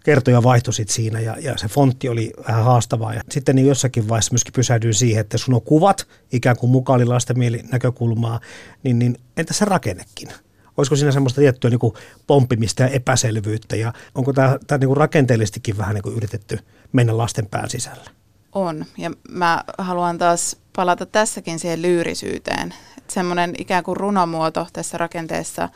kertoja 0.04 0.42
vaihtui 0.42 0.74
sit 0.74 0.88
siinä 0.88 1.20
ja, 1.20 1.36
ja 1.40 1.58
se 1.58 1.68
fontti 1.68 2.08
oli 2.08 2.32
vähän 2.48 2.64
haastavaa. 2.64 3.14
Ja 3.14 3.20
sitten 3.30 3.56
niin 3.56 3.68
jossakin 3.68 4.08
vaiheessa 4.08 4.32
myöskin 4.32 4.52
pysähdyin 4.52 4.94
siihen, 4.94 5.20
että 5.20 5.38
sun 5.38 5.54
on 5.54 5.62
kuvat, 5.62 6.06
ikään 6.32 6.56
kuin 6.56 6.70
mukaan 6.70 7.08
lasten 7.08 7.36
näkökulmaa, 7.72 8.40
niin, 8.82 8.98
niin 8.98 9.18
entä 9.36 9.54
se 9.54 9.64
rakennekin? 9.64 10.28
Olisiko 10.76 10.96
siinä 10.96 11.12
semmoista 11.12 11.40
tiettyä 11.40 11.70
niin 11.70 11.78
kuin 11.78 11.94
pomppimista 12.26 12.82
ja 12.82 12.88
epäselvyyttä 12.88 13.76
ja 13.76 13.92
onko 14.14 14.32
tämä, 14.32 14.58
tämä 14.66 14.78
niin 14.78 14.88
kuin 14.88 14.96
rakenteellisestikin 14.96 15.78
vähän 15.78 15.94
niin 15.94 16.02
kuin 16.02 16.16
yritetty 16.16 16.58
mennä 16.92 17.18
lasten 17.18 17.46
pään 17.46 17.70
sisällä? 17.70 18.04
On, 18.52 18.84
ja 18.98 19.10
mä 19.28 19.64
haluan 19.78 20.18
taas 20.18 20.56
palata 20.76 21.06
tässäkin 21.06 21.58
siihen 21.58 21.82
lyyrisyyteen. 21.82 22.74
Semmoinen 23.08 23.54
ikään 23.58 23.84
kuin 23.84 23.96
runomuoto 23.96 24.66
tässä 24.72 24.98
rakenteessa, 24.98 25.68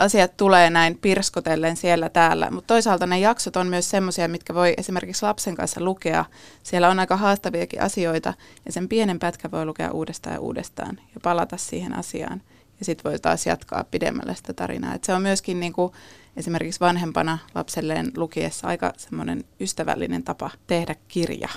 asiat 0.00 0.36
tulee 0.36 0.70
näin 0.70 0.98
pirskotellen 0.98 1.76
siellä 1.76 2.08
täällä, 2.08 2.50
mutta 2.50 2.74
toisaalta 2.74 3.06
ne 3.06 3.18
jaksot 3.18 3.56
on 3.56 3.66
myös 3.66 3.90
semmoisia, 3.90 4.28
mitkä 4.28 4.54
voi 4.54 4.74
esimerkiksi 4.76 5.26
lapsen 5.26 5.54
kanssa 5.54 5.84
lukea. 5.84 6.24
Siellä 6.62 6.88
on 6.88 6.98
aika 6.98 7.16
haastaviakin 7.16 7.82
asioita, 7.82 8.34
ja 8.66 8.72
sen 8.72 8.88
pienen 8.88 9.18
pätkän 9.18 9.50
voi 9.50 9.66
lukea 9.66 9.90
uudestaan 9.90 10.34
ja 10.34 10.40
uudestaan, 10.40 10.98
ja 11.14 11.20
palata 11.22 11.56
siihen 11.56 11.98
asiaan. 11.98 12.42
Ja 12.78 12.84
sitten 12.84 13.10
voi 13.10 13.18
taas 13.18 13.46
jatkaa 13.46 13.84
pidemmälle 13.84 14.34
sitä 14.34 14.52
tarinaa. 14.52 14.94
Et 14.94 15.04
se 15.04 15.14
on 15.14 15.22
myöskin 15.22 15.60
niin 15.60 15.72
kuin 15.72 15.92
esimerkiksi 16.36 16.80
vanhempana 16.80 17.38
lapselleen 17.54 18.12
lukiessa 18.16 18.68
aika 18.68 18.92
semmoinen 18.96 19.44
ystävällinen 19.60 20.22
tapa 20.22 20.50
tehdä 20.66 20.94
kirja. 21.08 21.48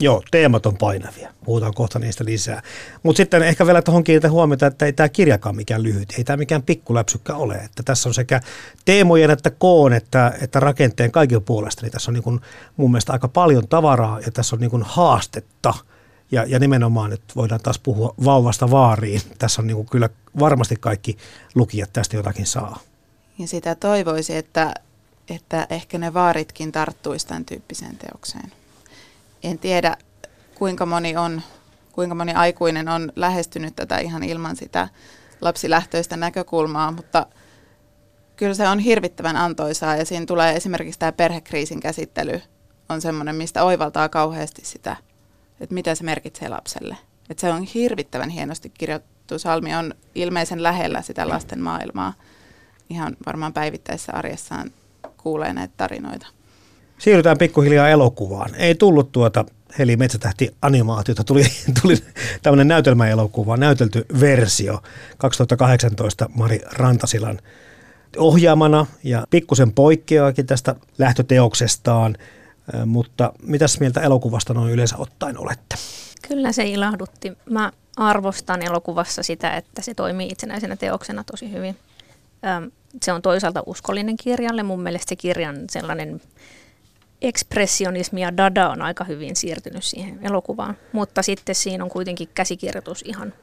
Joo, 0.00 0.22
teemat 0.30 0.66
on 0.66 0.76
painavia. 0.76 1.32
Puhutaan 1.44 1.74
kohta 1.74 1.98
niistä 1.98 2.24
lisää. 2.24 2.62
Mutta 3.02 3.16
sitten 3.16 3.42
ehkä 3.42 3.66
vielä 3.66 3.82
tuohon 3.82 4.04
kiinnitä 4.04 4.30
huomiota, 4.30 4.66
että 4.66 4.86
ei 4.86 4.92
tämä 4.92 5.08
kirjakaan 5.08 5.56
mikään 5.56 5.82
lyhyt, 5.82 6.14
ei 6.18 6.24
tämä 6.24 6.36
mikään 6.36 6.62
pikkuläpsykkä 6.62 7.34
ole. 7.34 7.54
Että 7.54 7.82
tässä 7.82 8.08
on 8.08 8.14
sekä 8.14 8.40
teemojen 8.84 9.30
että 9.30 9.50
koon 9.50 9.92
että, 9.92 10.32
että 10.40 10.60
rakenteen 10.60 11.12
kaiken 11.12 11.42
puolesta. 11.42 11.82
Niin 11.82 11.92
tässä 11.92 12.10
on 12.10 12.14
niin 12.14 12.22
kuin 12.22 12.40
mun 12.76 12.90
mielestä 12.90 13.12
aika 13.12 13.28
paljon 13.28 13.68
tavaraa 13.68 14.20
ja 14.20 14.32
tässä 14.32 14.56
on 14.56 14.60
niin 14.60 14.70
kuin 14.70 14.82
haastetta. 14.82 15.74
Ja, 16.32 16.44
ja 16.44 16.58
nimenomaan, 16.58 17.12
että 17.12 17.34
voidaan 17.36 17.60
taas 17.60 17.78
puhua 17.78 18.14
vauvasta 18.24 18.70
vaariin. 18.70 19.20
Tässä 19.38 19.62
on 19.62 19.66
niin 19.66 19.76
kuin 19.76 19.88
kyllä 19.88 20.08
varmasti 20.38 20.76
kaikki 20.80 21.16
lukijat 21.54 21.90
tästä 21.92 22.16
jotakin 22.16 22.46
saa. 22.46 22.80
Ja 23.38 23.48
sitä 23.48 23.74
toivoisi, 23.74 24.36
että, 24.36 24.74
että 25.30 25.66
ehkä 25.70 25.98
ne 25.98 26.14
vaaritkin 26.14 26.72
tarttuisi 26.72 27.26
tämän 27.26 27.44
tyyppiseen 27.44 27.96
teokseen. 27.96 28.59
En 29.42 29.58
tiedä, 29.58 29.96
kuinka 30.54 30.86
moni, 30.86 31.16
on, 31.16 31.42
kuinka 31.92 32.14
moni 32.14 32.32
aikuinen 32.32 32.88
on 32.88 33.12
lähestynyt 33.16 33.76
tätä 33.76 33.98
ihan 33.98 34.22
ilman 34.22 34.56
sitä 34.56 34.88
lapsilähtöistä 35.40 36.16
näkökulmaa, 36.16 36.92
mutta 36.92 37.26
kyllä 38.36 38.54
se 38.54 38.68
on 38.68 38.78
hirvittävän 38.78 39.36
antoisaa 39.36 39.96
ja 39.96 40.04
siinä 40.04 40.26
tulee 40.26 40.56
esimerkiksi 40.56 40.98
tämä 40.98 41.12
perhekriisin 41.12 41.80
käsittely 41.80 42.40
on 42.88 43.00
semmoinen, 43.00 43.36
mistä 43.36 43.64
oivaltaa 43.64 44.08
kauheasti 44.08 44.62
sitä, 44.64 44.96
että 45.60 45.74
mitä 45.74 45.94
se 45.94 46.04
merkitsee 46.04 46.48
lapselle. 46.48 46.96
Että 47.30 47.40
se 47.40 47.52
on 47.52 47.62
hirvittävän 47.62 48.30
hienosti 48.30 48.70
kirjoittu. 48.70 49.38
Salmi 49.38 49.74
on 49.74 49.94
ilmeisen 50.14 50.62
lähellä 50.62 51.02
sitä 51.02 51.28
lasten 51.28 51.60
maailmaa. 51.60 52.14
Ihan 52.90 53.16
varmaan 53.26 53.52
päivittäisessä 53.52 54.12
arjessaan 54.12 54.70
kuulee 55.16 55.52
näitä 55.52 55.74
tarinoita. 55.76 56.26
Siirrytään 57.00 57.38
pikkuhiljaa 57.38 57.88
elokuvaan. 57.88 58.54
Ei 58.54 58.74
tullut 58.74 59.12
tuota 59.12 59.44
Heli 59.78 59.96
Metsätähti 59.96 60.54
animaatiota, 60.62 61.24
tuli, 61.24 61.44
tuli 61.82 61.94
tämmöinen 62.42 62.68
näytelmäelokuva, 62.68 63.56
näytelty 63.56 64.06
versio 64.20 64.82
2018 65.18 66.30
Mari 66.34 66.60
Rantasilan 66.72 67.38
ohjaamana 68.16 68.86
ja 69.04 69.26
pikkusen 69.30 69.72
poikkeaakin 69.72 70.46
tästä 70.46 70.74
lähtöteoksestaan, 70.98 72.16
mutta 72.86 73.32
mitäs 73.42 73.80
mieltä 73.80 74.00
elokuvasta 74.00 74.54
noin 74.54 74.72
yleensä 74.72 74.96
ottaen 74.96 75.38
olette? 75.38 75.76
Kyllä 76.28 76.52
se 76.52 76.64
ilahdutti. 76.64 77.32
Mä 77.50 77.72
arvostan 77.96 78.62
elokuvassa 78.62 79.22
sitä, 79.22 79.56
että 79.56 79.82
se 79.82 79.94
toimii 79.94 80.28
itsenäisenä 80.28 80.76
teoksena 80.76 81.24
tosi 81.24 81.52
hyvin. 81.52 81.76
Se 83.02 83.12
on 83.12 83.22
toisaalta 83.22 83.62
uskollinen 83.66 84.16
kirjalle. 84.16 84.62
Mun 84.62 84.82
mielestä 84.82 85.08
se 85.08 85.16
kirjan 85.16 85.56
sellainen 85.70 86.20
ekspressionismi 87.22 88.22
ja 88.22 88.36
dada 88.36 88.68
on 88.68 88.82
aika 88.82 89.04
hyvin 89.04 89.36
siirtynyt 89.36 89.84
siihen 89.84 90.18
elokuvaan. 90.26 90.76
Mutta 90.92 91.22
sitten 91.22 91.54
siinä 91.54 91.84
on 91.84 91.90
kuitenkin 91.90 92.28
käsikirjoitus 92.34 93.02
ihan, 93.06 93.34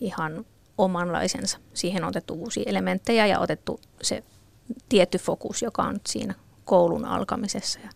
ihan 0.00 0.44
omanlaisensa. 0.78 1.58
Siihen 1.74 2.04
on 2.04 2.08
otettu 2.08 2.34
uusia 2.34 2.64
elementtejä 2.66 3.26
ja 3.26 3.38
otettu 3.38 3.80
se 4.02 4.22
tietty 4.88 5.18
fokus, 5.18 5.62
joka 5.62 5.82
on 5.82 5.92
nyt 5.92 6.06
siinä 6.06 6.34
koulun 6.64 7.04
alkamisessa 7.04 7.80
ja, 7.80 7.90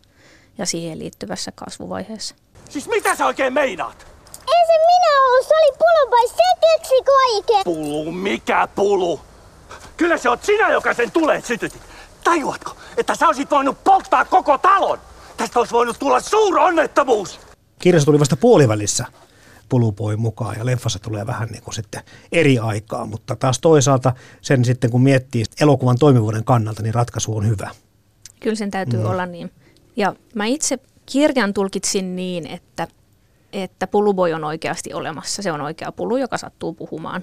ja 0.59 0.67
siihen 0.67 0.99
liittyvässä 0.99 1.53
kasvuvaiheessa. 1.55 2.35
Siis 2.69 2.89
mitä 2.89 3.15
sä 3.15 3.27
oikein 3.27 3.53
meinaat? 3.53 4.07
Ei 4.49 4.67
se 4.67 4.73
minä 4.73 5.21
ollut, 5.27 5.47
se 5.47 5.55
oli 5.55 5.77
pulonpai, 5.79 6.29
se 6.29 6.43
keksi 6.61 6.95
kaiken. 7.05 7.65
Pulu, 7.65 8.13
mikä 8.13 8.69
pulu? 8.75 9.21
Kyllä 9.97 10.19
se 10.19 10.29
oot 10.29 10.45
sinä, 10.45 10.73
joka 10.73 10.95
sen 10.95 11.11
tulee 11.11 11.41
sytytit. 11.41 11.83
Tajuatko, 12.27 12.77
että 12.97 13.15
sä 13.15 13.27
olisit 13.27 13.51
voinut 13.51 13.85
polttaa 13.85 14.25
koko 14.25 14.59
talon? 14.59 14.99
Tästä 15.37 15.59
olisi 15.59 15.73
voinut 15.73 15.99
tulla 15.99 16.21
suur 16.21 16.59
onnettomuus. 16.59 17.41
Kirjassa 17.79 18.07
tuli 18.07 18.21
vasta 18.21 18.37
puolivälissä 18.37 19.05
Pulupoi 19.69 20.17
mukaan 20.17 20.57
ja 20.59 20.67
leffassa 20.67 20.99
tulee 20.99 21.27
vähän 21.27 21.49
niin 21.49 21.63
kuin 21.63 21.75
sitten 21.75 22.03
eri 22.33 22.59
aikaa, 22.59 23.07
mutta 23.07 23.37
taas 23.37 23.59
toisaalta 23.59 24.13
sen 24.41 24.65
sitten 24.65 24.91
kun 24.91 25.03
miettii 25.03 25.45
elokuvan 25.61 25.99
toimivuuden 25.99 26.45
kannalta, 26.45 26.83
niin 26.83 26.95
ratkaisu 26.95 27.37
on 27.37 27.47
hyvä. 27.47 27.71
Kyllä 28.41 28.57
sen 28.57 28.71
täytyy 28.71 29.01
mm. 29.01 29.07
olla 29.07 29.27
niin. 29.27 29.51
Ja 29.97 30.15
mä 30.35 30.45
itse 30.47 30.79
kirjan 31.07 31.55
tulkitsin 31.55 32.17
niin, 32.17 32.47
että, 32.47 32.89
että 33.53 33.87
puluboi 33.87 34.33
on 34.33 34.45
oikeasti 34.45 34.95
olemassa. 34.95 35.43
Se 35.43 35.53
on 35.53 35.61
oikea 35.61 35.93
pulu, 35.93 36.17
joka 36.17 36.39
sattuu 36.39 36.73
puhumaan. 36.73 37.23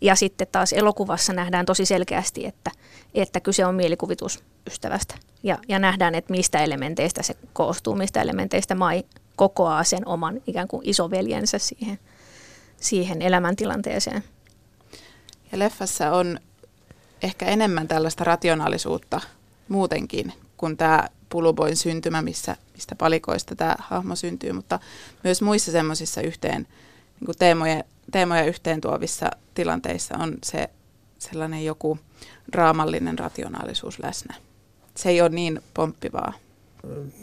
Ja 0.00 0.14
sitten 0.14 0.46
taas 0.52 0.72
elokuvassa 0.72 1.32
nähdään 1.32 1.66
tosi 1.66 1.84
selkeästi, 1.86 2.46
että, 2.46 2.70
että 3.14 3.40
kyse 3.40 3.66
on 3.66 3.74
mielikuvitusystävästä. 3.74 5.14
Ja, 5.42 5.58
ja 5.68 5.78
nähdään, 5.78 6.14
että 6.14 6.30
mistä 6.30 6.64
elementeistä 6.64 7.22
se 7.22 7.34
koostuu, 7.52 7.94
mistä 7.94 8.22
elementeistä 8.22 8.74
Mai 8.74 9.04
kokoaa 9.36 9.84
sen 9.84 10.08
oman 10.08 10.42
ikään 10.46 10.68
kuin 10.68 10.88
isoveljensä 10.88 11.58
siihen, 11.58 11.98
siihen 12.76 13.22
elämäntilanteeseen. 13.22 14.24
Ja 15.52 15.58
leffassa 15.58 16.12
on 16.12 16.40
ehkä 17.22 17.46
enemmän 17.46 17.88
tällaista 17.88 18.24
rationaalisuutta 18.24 19.20
muutenkin 19.68 20.32
kuin 20.56 20.76
tämä 20.76 21.08
Puluboin 21.28 21.76
syntymä, 21.76 22.22
missä, 22.22 22.56
mistä 22.74 22.94
palikoista 22.94 23.56
tämä 23.56 23.76
hahmo 23.78 24.16
syntyy, 24.16 24.52
mutta 24.52 24.80
myös 25.24 25.42
muissa 25.42 25.72
semmoisissa 25.72 26.20
yhteen 26.20 26.66
niin 27.20 27.38
teemoja, 27.38 27.84
teemoja 28.12 28.44
yhteen 28.44 28.80
tuovissa 28.80 29.30
tilanteissa 29.54 30.14
on 30.18 30.38
se 30.44 30.70
sellainen 31.18 31.64
joku 31.64 31.98
draamallinen 32.52 33.18
rationaalisuus 33.18 33.98
läsnä. 33.98 34.34
Se 34.96 35.08
ei 35.08 35.20
ole 35.20 35.28
niin 35.28 35.60
pomppivaa. 35.74 36.32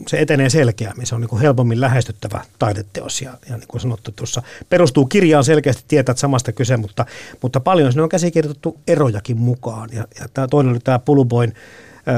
Se 0.07 0.19
etenee 0.19 0.49
selkeämmin, 0.49 1.07
se 1.07 1.15
on 1.15 1.21
niin 1.21 1.29
kuin 1.29 1.41
helpommin 1.41 1.81
lähestyttävä 1.81 2.41
taideteos 2.59 3.21
ja, 3.21 3.33
ja 3.49 3.57
niin 3.57 3.67
kuin 3.67 3.81
sanottu 3.81 4.11
tuossa 4.11 4.41
perustuu 4.69 5.05
kirjaan 5.05 5.43
selkeästi 5.43 5.83
tietää, 5.87 6.11
että 6.11 6.21
samasta 6.21 6.51
kyse, 6.51 6.77
mutta, 6.77 7.05
mutta 7.41 7.59
paljon 7.59 7.91
sinne 7.91 8.03
on 8.03 8.09
käsikirjoitettu 8.09 8.79
erojakin 8.87 9.37
mukaan 9.37 9.89
ja, 9.93 10.07
ja 10.19 10.27
tämä 10.33 10.47
toinen 10.47 10.71
oli 10.71 10.79
tämä 10.79 10.99
Puluboin 10.99 11.53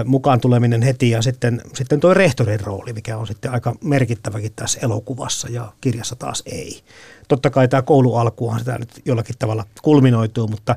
mukaan 0.05 0.41
tuleminen 0.41 0.81
heti 0.81 1.09
ja 1.09 1.21
sitten, 1.21 1.61
sitten 1.73 1.99
tuo 1.99 2.13
rehtorin 2.13 2.59
rooli, 2.59 2.93
mikä 2.93 3.17
on 3.17 3.27
sitten 3.27 3.51
aika 3.51 3.75
merkittäväkin 3.83 4.51
tässä 4.55 4.79
elokuvassa 4.83 5.47
ja 5.51 5.73
kirjassa 5.81 6.15
taas 6.15 6.43
ei. 6.45 6.81
Totta 7.27 7.49
kai 7.49 7.67
tämä 7.67 7.81
koulu 7.81 8.15
alkuaan 8.15 8.59
sitä 8.59 8.77
nyt 8.77 9.01
jollakin 9.05 9.35
tavalla 9.39 9.65
kulminoituu, 9.81 10.47
mutta, 10.47 10.75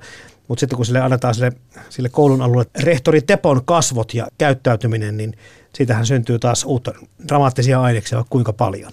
mutta 0.49 0.61
sitten 0.61 0.77
kun 0.77 0.87
sille 0.87 1.01
annetaan 1.01 1.35
sille, 1.35 1.53
sille 1.89 2.09
koulun 2.09 2.43
alueelle 2.43 2.71
rehtori 2.81 3.21
Tepon 3.21 3.65
kasvot 3.65 4.15
ja 4.15 4.27
käyttäytyminen, 4.39 5.17
niin 5.17 5.37
siitähän 5.75 6.07
syntyy 6.07 6.39
taas 6.39 6.65
uutta 6.65 6.93
dramaattisia 7.29 7.83
aineksia 7.83 8.25
kuinka 8.31 8.53
paljon. 8.53 8.93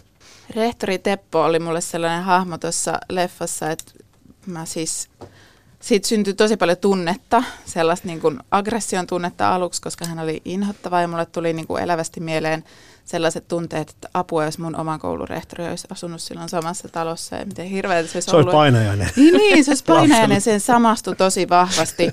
Rehtori 0.55 0.97
Teppo 0.97 1.43
oli 1.43 1.59
mulle 1.59 1.81
sellainen 1.81 2.23
hahmo 2.23 2.57
tuossa 2.57 2.99
leffassa, 3.09 3.71
että 3.71 3.91
mä 4.45 4.65
siis 4.65 5.09
siitä 5.81 6.07
syntyi 6.07 6.33
tosi 6.33 6.57
paljon 6.57 6.77
tunnetta, 6.77 7.43
sellaista 7.65 8.07
niin 8.07 8.21
kuin 8.21 8.39
aggression 8.51 9.07
tunnetta 9.07 9.55
aluksi, 9.55 9.81
koska 9.81 10.05
hän 10.05 10.19
oli 10.19 10.41
inhottava 10.45 11.01
ja 11.01 11.07
mulle 11.07 11.25
tuli 11.25 11.53
niin 11.53 11.67
kuin 11.67 11.83
elävästi 11.83 12.19
mieleen 12.19 12.63
sellaiset 13.05 13.47
tunteet, 13.47 13.89
että 13.89 14.09
apua, 14.13 14.45
jos 14.45 14.57
mun 14.59 14.75
oman 14.75 14.99
koulurehtori 14.99 15.67
olisi 15.67 15.87
asunut 15.91 16.21
silloin 16.21 16.49
samassa 16.49 16.87
talossa 16.87 17.35
ja 17.35 17.45
miten 17.45 17.65
hirveä 17.65 18.03
se 18.03 18.17
olisi 18.17 18.21
se 18.21 18.35
ollut. 18.35 18.51
Se 18.51 18.57
olisi 18.57 18.57
painajainen. 18.57 19.09
Niin, 19.15 19.33
niin 19.33 19.65
se 19.65 19.71
olisi 19.71 19.83
painajainen, 19.83 20.41
sen 20.41 20.59
samastui 20.59 21.15
tosi 21.15 21.49
vahvasti. 21.49 22.11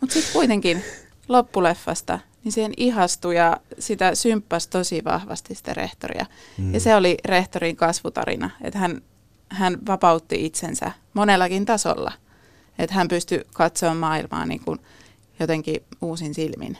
Mutta 0.00 0.14
sitten 0.14 0.32
kuitenkin 0.32 0.84
loppuleffasta, 1.28 2.18
niin 2.44 2.52
siihen 2.52 2.72
ihastui 2.76 3.36
ja 3.36 3.56
sitä 3.78 4.14
symppasi 4.14 4.70
tosi 4.70 5.04
vahvasti 5.04 5.54
sitä 5.54 5.74
rehtoria. 5.74 6.26
Mm. 6.58 6.74
Ja 6.74 6.80
se 6.80 6.94
oli 6.94 7.16
rehtorin 7.24 7.76
kasvutarina, 7.76 8.50
että 8.62 8.78
hän, 8.78 9.02
hän 9.48 9.78
vapautti 9.86 10.46
itsensä 10.46 10.92
monellakin 11.14 11.66
tasolla– 11.66 12.12
että 12.78 12.94
hän 12.94 13.08
pystyy 13.08 13.46
katsomaan 13.54 13.96
maailmaa 13.96 14.46
niin 14.46 14.60
kuin 14.64 14.78
jotenkin 15.40 15.82
uusin 16.02 16.34
silmin. 16.34 16.78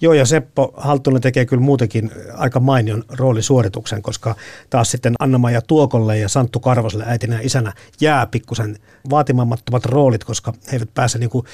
Joo, 0.00 0.12
ja 0.12 0.26
Seppo 0.26 0.74
Halttunen 0.76 1.22
tekee 1.22 1.46
kyllä 1.46 1.62
muutenkin 1.62 2.10
aika 2.34 2.60
mainion 2.60 3.04
roolisuorituksen, 3.08 4.02
koska 4.02 4.34
taas 4.70 4.90
sitten 4.90 5.14
Anna-Maija 5.18 5.62
Tuokolle 5.62 6.18
ja 6.18 6.28
Santtu 6.28 6.60
Karvoselle 6.60 7.04
äitinä 7.06 7.34
ja 7.34 7.40
isänä 7.46 7.72
jää 8.00 8.26
pikkusen 8.26 8.76
vaatimamattomat 9.10 9.84
roolit, 9.84 10.24
koska 10.24 10.52
he 10.66 10.76
eivät 10.76 10.94
pääse 10.94 11.18
niin 11.18 11.30
kuin 11.30 11.46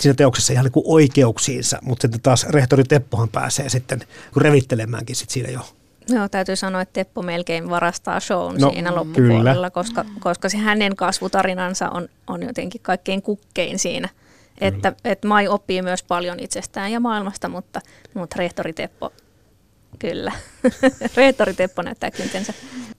siinä 0.00 0.14
teoksessa 0.14 0.52
ihan 0.52 0.64
niin 0.64 0.72
kuin 0.72 0.86
oikeuksiinsa, 0.86 1.78
mutta 1.82 2.02
sitten 2.02 2.20
taas 2.20 2.46
rehtori 2.48 2.84
Teppohan 2.84 3.28
pääsee 3.28 3.68
sitten 3.68 4.00
revittelemäänkin 4.36 5.16
sit 5.16 5.30
siinä 5.30 5.50
jo 5.50 5.60
Joo, 6.08 6.28
täytyy 6.28 6.56
sanoa, 6.56 6.80
että 6.80 6.92
Teppo 6.92 7.22
melkein 7.22 7.70
varastaa 7.70 8.20
shown 8.20 8.56
no, 8.60 8.70
siinä 8.70 8.94
loppupuolella, 8.94 9.70
koska, 9.70 10.04
koska 10.20 10.48
se 10.48 10.56
hänen 10.56 10.96
kasvutarinansa 10.96 11.90
on, 11.90 12.08
on 12.26 12.42
jotenkin 12.42 12.80
kaikkein 12.80 13.22
kukkein 13.22 13.78
siinä. 13.78 14.08
Että, 14.60 14.92
että 15.04 15.28
Mai 15.28 15.48
oppii 15.48 15.82
myös 15.82 16.02
paljon 16.02 16.40
itsestään 16.40 16.92
ja 16.92 17.00
maailmasta, 17.00 17.48
mutta, 17.48 17.80
mutta 18.14 18.36
rehtori 18.38 18.72
Teppo, 18.72 19.12
kyllä. 19.98 20.32
rehtori 21.16 21.54
Teppo 21.54 21.82
näyttää 21.82 22.10
kyntensä. 22.10 22.54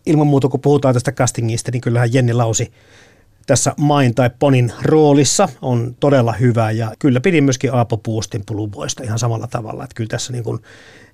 Ilman 0.06 0.28
muuta, 0.28 0.48
kun 0.48 0.60
puhutaan 0.60 0.94
tästä 0.94 1.12
castingista, 1.12 1.72
niin 1.72 1.82
kyllähän 1.82 2.14
Jenni 2.14 2.34
Lausi 2.34 2.72
tässä 3.48 3.74
Main 3.78 4.16
tai 4.16 4.30
Ponin 4.40 4.74
roolissa 4.82 5.50
on 5.62 5.96
todella 6.00 6.34
hyvä 6.34 6.72
ja 6.72 6.92
kyllä 7.00 7.22
pidin 7.22 7.44
myöskin 7.44 7.74
Aapo 7.74 7.98
Puustin 7.98 8.44
puluboista 8.46 9.04
ihan 9.04 9.20
samalla 9.20 9.48
tavalla, 9.48 9.84
että 9.84 9.96
kyllä 9.96 10.08
tässä 10.08 10.34
niin 10.34 10.44
kuin 10.44 10.60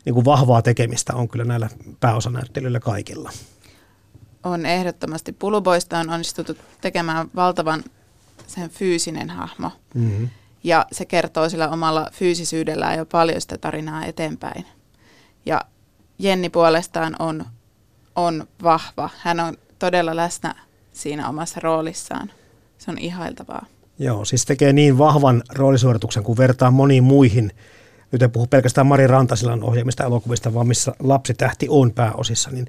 niin 0.06 0.14
kuin 0.14 0.26
vahvaa 0.26 0.62
tekemistä 0.62 1.16
on 1.16 1.28
kyllä 1.28 1.46
näillä 1.46 1.70
pääosanäyttelyillä 2.00 2.80
kaikilla. 2.80 3.32
On 4.44 4.66
ehdottomasti. 4.66 5.32
Puluboista 5.32 6.00
on 6.00 6.10
onnistuttu 6.10 6.58
tekemään 6.82 7.28
valtavan 7.36 7.84
sen 8.48 8.70
fyysinen 8.70 9.30
hahmo. 9.30 9.72
Mm-hmm. 9.94 10.30
Ja 10.64 10.86
se 10.92 11.06
kertoo 11.06 11.50
sillä 11.50 11.70
omalla 11.70 12.10
fyysisyydellään 12.14 12.98
jo 12.98 13.06
paljon 13.06 13.42
sitä 13.42 13.58
tarinaa 13.58 14.06
eteenpäin. 14.06 14.66
Ja 15.46 15.62
Jenni 16.20 16.50
puolestaan 16.50 17.16
on, 17.20 17.46
on 18.16 18.48
vahva. 18.64 19.10
Hän 19.18 19.40
on 19.40 19.58
todella 19.80 20.16
läsnä 20.16 20.56
siinä 20.94 21.30
omassa 21.30 21.60
roolissaan. 21.60 22.32
Se 22.78 22.92
on 22.92 22.98
ihailtavaa. 22.98 23.66
Joo, 24.00 24.26
siis 24.26 24.46
tekee 24.46 24.74
niin 24.74 24.98
vahvan 24.98 25.44
roolisuorituksen, 25.50 26.24
kun 26.24 26.38
vertaa 26.38 26.72
moniin 26.72 27.04
muihin 27.04 27.52
nyt 28.14 28.22
en 28.22 28.32
puhu 28.32 28.48
pelkästään 28.48 28.88
Mari 28.88 29.08
Rantasilan 29.08 29.64
ohjelmista 29.64 30.04
elokuvista, 30.04 30.54
vaan 30.54 30.68
missä 30.68 30.92
lapsitähti 31.00 31.68
on 31.70 31.92
pääosissa, 31.92 32.52
niin 32.52 32.68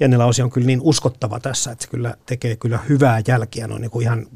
Jennellä 0.00 0.26
Osi 0.26 0.42
on 0.42 0.50
kyllä 0.50 0.66
niin 0.66 0.80
uskottava 0.82 1.40
tässä, 1.40 1.70
että 1.72 1.84
se 1.84 1.90
kyllä 1.90 2.14
tekee 2.26 2.56
kyllä 2.56 2.78
hyvää 2.88 3.22
jälkiä, 3.28 3.66
no 3.66 3.78
niin 3.78 3.90
kuin 3.90 4.02
ihan 4.02 4.26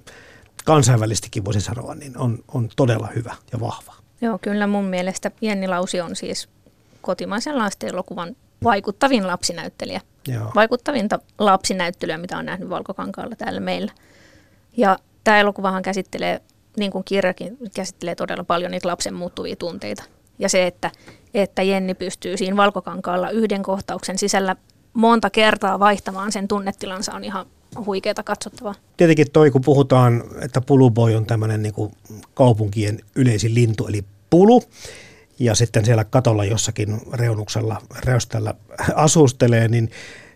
kansainvälistikin 0.65 1.45
voisi 1.45 1.61
sanoa, 1.61 1.95
niin 1.95 2.19
on, 2.19 2.39
on 2.55 2.69
todella 2.77 3.09
hyvä 3.15 3.35
ja 3.53 3.61
vahva. 3.61 3.95
Joo, 4.21 4.39
kyllä 4.39 4.67
mun 4.67 4.85
mielestä 4.85 5.31
Jenni 5.41 5.69
Lausi 5.69 6.01
on 6.01 6.17
siis 6.17 6.49
kotimaisen 7.01 7.59
lastenelokuvan 7.59 8.37
vaikuttavin 8.65 9.27
lapsinäyttelijä. 9.27 10.01
Joo. 10.29 10.53
Vaikuttavinta 10.55 11.19
lapsinäyttelyä, 11.39 12.19
mitä 12.19 12.39
on 12.39 12.47
nähnyt 12.47 12.71
Valkokankaalla 12.71 13.37
täällä 13.37 13.61
meillä. 13.61 13.93
Ja 14.77 14.99
tämä 15.25 15.39
elokuvahan 15.39 15.83
käsittelee, 15.83 16.41
niin 16.77 16.91
kuin 16.91 17.05
kirjakin, 17.05 17.59
käsittelee 17.75 18.15
todella 18.15 18.45
paljon 18.45 18.71
niitä 18.71 18.89
lapsen 18.89 19.15
muuttuvia 19.15 19.57
tunteita. 19.57 20.03
Ja 20.41 20.49
se, 20.49 20.67
että, 20.67 20.91
että 21.35 21.63
Jenni 21.63 21.95
pystyy 21.95 22.37
siinä 22.37 22.57
valkokankaalla 22.57 23.31
yhden 23.31 23.63
kohtauksen 23.63 24.19
sisällä 24.19 24.57
monta 24.93 25.31
kertaa 25.31 25.79
vaihtamaan 25.79 26.33
sen 26.33 26.49
tunnetilansa 26.49 27.15
on 27.15 27.25
ihan 27.25 27.47
huikeeta 27.87 28.23
katsottavaa. 28.23 28.75
Tietenkin 28.97 29.31
toi, 29.33 29.51
kun 29.51 29.63
puhutaan, 29.65 30.25
että 30.43 30.61
puluboi 30.61 31.15
on 31.15 31.27
tämmöinen 31.27 31.63
niin 31.63 31.75
kaupunkien 32.35 33.01
yleisin 33.17 33.55
lintu, 33.55 33.87
eli 33.87 34.05
pulu, 34.31 34.63
ja 35.39 35.55
sitten 35.55 35.85
siellä 35.85 36.05
katolla 36.05 36.45
jossakin 36.45 37.01
reunuksella, 37.13 37.83
reustalla 38.05 38.55
asustelee, 38.95 39.69
niin 39.69 39.91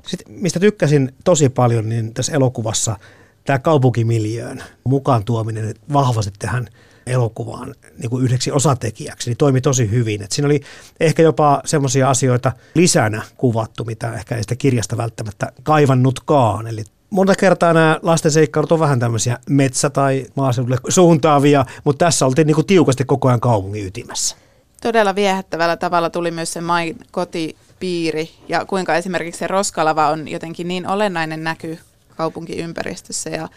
sit, 0.07 0.23
mistä 0.29 0.61
tykkäsin 0.61 1.15
tosi 1.25 1.49
paljon, 1.49 1.89
niin 1.89 2.15
tässä 2.15 2.33
elokuvassa 2.33 2.97
tämä 3.45 3.59
kaupunkimiljöön 3.59 4.63
mukaan 4.85 5.25
tuominen 5.25 5.75
vahvasti 5.93 6.33
tähän 6.39 6.67
elokuvaan 7.07 7.75
niin 7.99 8.11
kuin 8.11 8.25
yhdeksi 8.25 8.51
osatekijäksi, 8.51 9.31
niin 9.31 9.37
toimi 9.37 9.61
tosi 9.61 9.91
hyvin. 9.91 10.23
Et 10.23 10.33
siinä 10.33 10.47
oli 10.47 10.61
ehkä 11.01 11.23
jopa 11.23 11.63
semmoisia 11.65 12.11
asioita 12.11 12.53
lisänä 12.75 13.23
kuvattu, 13.37 13.85
mitä 13.85 14.13
ehkä 14.13 14.37
ei 14.37 14.43
sitä 14.43 14.57
kirjasta 14.57 14.97
välttämättä 14.97 15.53
kaivannutkaan. 15.63 16.67
Eli 16.67 16.85
monta 17.11 17.35
kertaa 17.35 17.73
nämä 17.73 17.99
lasten 18.03 18.31
seikkailut 18.31 18.73
on 18.73 18.81
vähän 18.81 19.01
tämmöisiä 19.01 19.39
metsä- 19.51 19.91
tai 19.91 20.27
maaseudulle 20.35 20.79
suuntaavia, 20.89 21.67
mutta 21.85 22.05
tässä 22.05 22.27
oltiin 22.27 22.47
niin 22.47 22.55
kuin 22.55 22.67
tiukasti 22.67 23.05
koko 23.05 23.29
ajan 23.29 23.41
kaupungin 23.41 23.87
ytimessä. 23.87 24.37
Todella 24.83 25.15
viehättävällä 25.15 25.77
tavalla 25.77 26.11
tuli 26.11 26.31
myös 26.31 26.53
se 26.53 26.61
main 26.61 26.99
kotipiiri 27.11 28.31
ja 28.49 28.65
kuinka 28.65 28.95
esimerkiksi 28.97 29.39
se 29.39 29.47
roskalava 29.47 30.09
on 30.09 30.29
jotenkin 30.29 30.69
niin 30.69 30.89
olennainen 30.89 31.45
näky 31.45 31.79
kaupunkiympäristössä 32.17 33.31
ja 33.31 33.49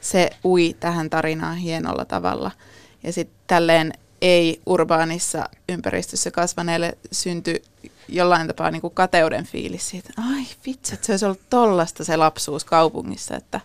se 0.00 0.30
ui 0.44 0.76
tähän 0.80 1.10
tarinaan 1.10 1.56
hienolla 1.56 2.04
tavalla. 2.04 2.50
Ja 3.04 3.12
sitten 3.12 3.38
tälleen 3.46 3.92
ei-urbaanissa 4.20 5.48
ympäristössä 5.68 6.30
kasvaneelle 6.30 6.98
syntyi 7.12 7.62
jollain 8.08 8.46
tapaa 8.46 8.70
niin 8.70 8.80
kuin 8.80 8.94
kateuden 8.94 9.44
fiilis 9.44 9.88
siitä, 9.90 10.10
ai 10.16 10.42
vitsi, 10.66 10.94
että 10.94 11.06
se 11.06 11.12
olisi 11.12 11.24
ollut 11.24 11.40
tollasta 11.50 12.04
se 12.04 12.16
lapsuus 12.16 12.64
kaupungissa, 12.64 13.36
että 13.36 13.60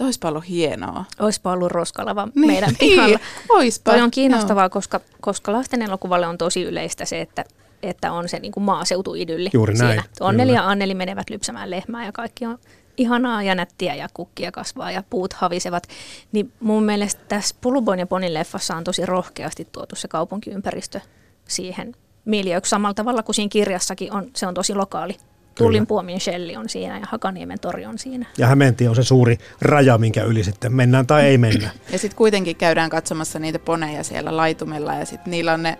Oispa 0.00 0.28
ollut 0.28 0.48
hienoa. 0.48 1.04
Oispa 1.18 1.52
ollut 1.52 1.72
roskalava 1.72 2.28
niin, 2.34 2.46
meidän 2.46 2.76
pihalla. 2.80 3.18
Oispa. 3.48 3.90
Toi 3.90 4.00
on 4.00 4.10
kiinnostavaa, 4.10 4.64
no. 4.64 4.70
koska, 4.70 5.00
koska 5.20 5.52
lasten 5.52 5.82
elokuvalle 5.82 6.26
on 6.26 6.38
tosi 6.38 6.62
yleistä 6.62 7.04
se, 7.04 7.20
että, 7.20 7.44
että 7.82 8.12
on 8.12 8.28
se 8.28 8.38
niin 8.38 8.52
kuin 8.52 8.64
maaseutuidylli 8.64 9.50
Juuri 9.52 9.74
näin. 9.74 10.00
Siinä. 10.00 10.04
Onneli 10.20 10.52
ja 10.52 10.68
Anneli 10.68 10.94
menevät 10.94 11.30
lypsämään 11.30 11.70
lehmää 11.70 12.04
ja 12.04 12.12
kaikki 12.12 12.46
on 12.46 12.58
ihanaa 12.96 13.42
ja 13.42 13.54
nättiä 13.54 13.94
ja 13.94 14.08
kukkia 14.14 14.52
kasvaa 14.52 14.90
ja 14.90 15.02
puut 15.10 15.32
havisevat, 15.32 15.88
niin 16.32 16.52
mun 16.60 16.84
mielestä 16.84 17.22
tässä 17.28 17.56
Puluboin 17.60 17.98
ja 17.98 18.06
Ponin 18.06 18.34
leffassa 18.34 18.76
on 18.76 18.84
tosi 18.84 19.06
rohkeasti 19.06 19.68
tuotu 19.72 19.96
se 19.96 20.08
kaupunkiympäristö 20.08 21.00
siihen 21.48 21.94
miljööksi 22.24 22.70
samalla 22.70 22.94
tavalla 22.94 23.22
kuin 23.22 23.34
siinä 23.34 23.48
kirjassakin 23.48 24.12
on, 24.12 24.30
se 24.36 24.46
on 24.46 24.54
tosi 24.54 24.74
lokaali. 24.74 25.16
Tullin 25.54 25.86
puomin 25.86 26.20
Shelli 26.20 26.56
on 26.56 26.68
siinä 26.68 26.98
ja 26.98 27.06
Hakaniemen 27.10 27.60
tori 27.60 27.86
on 27.86 27.98
siinä. 27.98 28.26
Ja 28.38 28.46
Hämeentie 28.46 28.88
on 28.88 28.96
se 28.96 29.02
suuri 29.02 29.38
raja, 29.60 29.98
minkä 29.98 30.22
yli 30.22 30.44
sitten 30.44 30.72
mennään 30.72 31.06
tai 31.06 31.24
ei 31.24 31.38
mennä. 31.38 31.70
Ja 31.92 31.98
sitten 31.98 32.16
kuitenkin 32.16 32.56
käydään 32.56 32.90
katsomassa 32.90 33.38
niitä 33.38 33.58
poneja 33.58 34.04
siellä 34.04 34.36
laitumella 34.36 34.94
ja 34.94 35.04
sitten 35.04 35.30
niillä 35.30 35.52
on 35.52 35.62
ne 35.62 35.78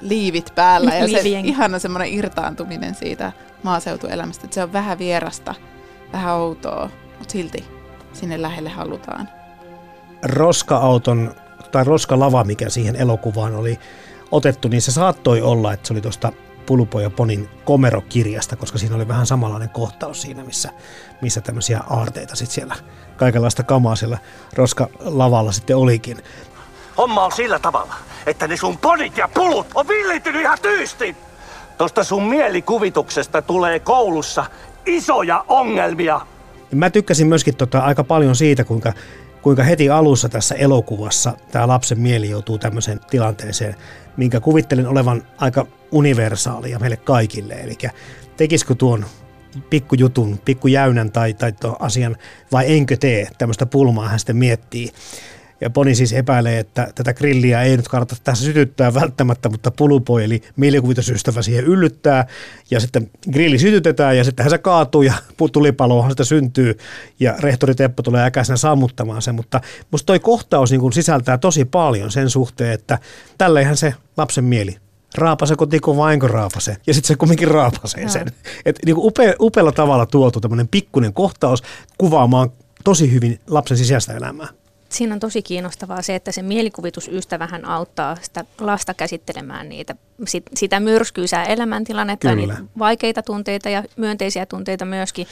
liivit 0.00 0.52
päällä 0.54 0.94
ja 0.94 1.08
se 1.08 1.20
ihana 1.28 1.78
semmoinen 1.78 2.12
irtaantuminen 2.12 2.94
siitä 2.94 3.32
maaseutuelämästä, 3.62 4.44
että 4.44 4.54
se 4.54 4.62
on 4.62 4.72
vähän 4.72 4.98
vierasta 4.98 5.54
vähän 6.14 6.34
outoa, 6.34 6.90
mutta 7.18 7.32
silti 7.32 7.64
sinne 8.12 8.42
lähelle 8.42 8.70
halutaan. 8.70 9.28
Roska-auton 10.22 11.34
tai 11.72 11.84
roskalava, 11.84 12.44
mikä 12.44 12.70
siihen 12.70 12.96
elokuvaan 12.96 13.54
oli 13.54 13.78
otettu, 14.30 14.68
niin 14.68 14.82
se 14.82 14.92
saattoi 14.92 15.42
olla, 15.42 15.72
että 15.72 15.86
se 15.86 15.92
oli 15.92 16.00
tuosta 16.00 16.32
Pulupo 16.66 17.00
ja 17.00 17.10
Ponin 17.10 17.48
komerokirjasta, 17.64 18.56
koska 18.56 18.78
siinä 18.78 18.96
oli 18.96 19.08
vähän 19.08 19.26
samanlainen 19.26 19.70
kohtaus 19.70 20.22
siinä, 20.22 20.44
missä, 20.44 20.70
missä 21.22 21.40
tämmöisiä 21.40 21.80
aarteita 21.90 22.36
sitten 22.36 22.54
siellä, 22.54 22.74
kaikenlaista 23.16 23.62
kamaa 23.62 23.96
siellä 23.96 24.18
roskalavalla 24.52 25.52
sitten 25.52 25.76
olikin. 25.76 26.22
Homma 26.98 27.24
on 27.24 27.32
sillä 27.32 27.58
tavalla, 27.58 27.94
että 28.26 28.48
ne 28.48 28.56
sun 28.56 28.78
ponit 28.78 29.16
ja 29.16 29.28
pulut 29.28 29.66
on 29.74 29.88
villitynyt 29.88 30.42
ihan 30.42 30.58
tyystin. 30.62 31.16
Tosta 31.78 32.04
sun 32.04 32.22
mielikuvituksesta 32.22 33.42
tulee 33.42 33.78
koulussa 33.78 34.44
isoja 34.86 35.44
ongelmia. 35.48 36.20
Mä 36.74 36.90
tykkäsin 36.90 37.26
myöskin 37.26 37.56
tota 37.56 37.78
aika 37.78 38.04
paljon 38.04 38.36
siitä, 38.36 38.64
kuinka, 38.64 38.92
kuinka 39.42 39.62
heti 39.62 39.90
alussa 39.90 40.28
tässä 40.28 40.54
elokuvassa 40.54 41.32
tämä 41.52 41.68
lapsen 41.68 42.00
mieli 42.00 42.30
joutuu 42.30 42.58
tämmöiseen 42.58 43.00
tilanteeseen, 43.10 43.76
minkä 44.16 44.40
kuvittelin 44.40 44.86
olevan 44.86 45.22
aika 45.38 45.66
universaalia 45.90 46.78
meille 46.78 46.96
kaikille. 46.96 47.54
Eli 47.54 47.78
tekisikö 48.36 48.74
tuon 48.74 49.04
pikkujutun, 49.70 50.38
pikkujäynän 50.44 51.12
tai, 51.12 51.34
tai 51.34 51.52
asian 51.78 52.16
vai 52.52 52.72
enkö 52.76 52.96
tee, 52.96 53.28
tämmöistä 53.38 53.66
pulmaa 53.66 54.08
hän 54.08 54.18
sitten 54.18 54.36
miettii. 54.36 54.90
Ja 55.64 55.70
Poni 55.70 55.94
siis 55.94 56.12
epäilee, 56.12 56.58
että 56.58 56.88
tätä 56.94 57.14
grilliä 57.14 57.62
ei 57.62 57.76
nyt 57.76 57.88
kannata 57.88 58.16
tässä 58.24 58.44
sytyttää 58.44 58.94
välttämättä, 58.94 59.48
mutta 59.48 59.70
pulupoi 59.70 60.24
eli 60.24 60.42
mielikuvitusystävä 60.56 61.42
siihen 61.42 61.64
yllyttää. 61.64 62.26
Ja 62.70 62.80
sitten 62.80 63.10
grilli 63.32 63.58
sytytetään 63.58 64.16
ja 64.16 64.24
sitten 64.24 64.50
se 64.50 64.58
kaatuu 64.58 65.02
ja 65.02 65.14
tulipaloahan 65.52 66.10
sitä 66.10 66.24
syntyy. 66.24 66.78
Ja 67.20 67.34
rehtori 67.38 67.74
Teppo 67.74 68.02
tulee 68.02 68.24
äkäisenä 68.24 68.56
sammuttamaan 68.56 69.22
sen. 69.22 69.34
Mutta 69.34 69.60
musta 69.90 70.06
toi 70.06 70.18
kohtaus 70.18 70.70
niin 70.70 70.92
sisältää 70.92 71.38
tosi 71.38 71.64
paljon 71.64 72.10
sen 72.10 72.30
suhteen, 72.30 72.72
että 72.72 72.98
tälleenhän 73.38 73.76
se 73.76 73.94
lapsen 74.16 74.44
mieli 74.44 74.76
raapaseko 75.14 75.66
tiko 75.66 75.96
vainko 75.96 76.28
raapase. 76.28 76.76
Ja 76.86 76.94
sitten 76.94 77.08
se 77.08 77.16
kumminkin 77.16 77.48
raapasee 77.48 78.08
sen. 78.08 78.32
Et 78.64 78.78
niin 78.86 78.96
upe, 78.98 79.34
upealla 79.40 79.72
tavalla 79.72 80.06
tuotu 80.06 80.40
tämmöinen 80.40 80.68
pikkuinen 80.68 81.12
kohtaus 81.12 81.62
kuvaamaan 81.98 82.50
tosi 82.84 83.12
hyvin 83.12 83.40
lapsen 83.46 83.76
sisäistä 83.76 84.12
elämää 84.12 84.48
siinä 84.94 85.14
on 85.14 85.20
tosi 85.20 85.42
kiinnostavaa 85.42 86.02
se, 86.02 86.14
että 86.14 86.32
se 86.32 86.42
mielikuvitusystävähän 86.42 87.64
auttaa 87.64 88.16
sitä 88.22 88.44
lasta 88.60 88.94
käsittelemään 88.94 89.68
niitä, 89.68 89.94
sit, 90.26 90.44
sitä 90.54 90.80
myrskyisää 90.80 91.44
elämäntilannetta, 91.44 92.34
niin 92.34 92.54
vaikeita 92.78 93.22
tunteita 93.22 93.68
ja 93.68 93.82
myönteisiä 93.96 94.46
tunteita 94.46 94.84
myöskin, 94.84 95.26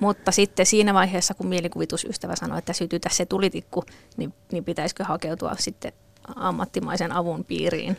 mutta 0.00 0.32
sitten 0.32 0.66
siinä 0.66 0.94
vaiheessa, 0.94 1.34
kun 1.34 1.46
mielikuvitusystävä 1.46 2.36
sanoo, 2.36 2.58
että 2.58 2.72
sytytä 2.72 3.08
se 3.12 3.26
tulitikku, 3.26 3.84
niin, 4.16 4.34
niin 4.52 4.64
pitäisikö 4.64 5.04
hakeutua 5.04 5.54
sitten 5.58 5.92
ammattimaisen 6.36 7.12
avun 7.12 7.44
piiriin. 7.44 7.96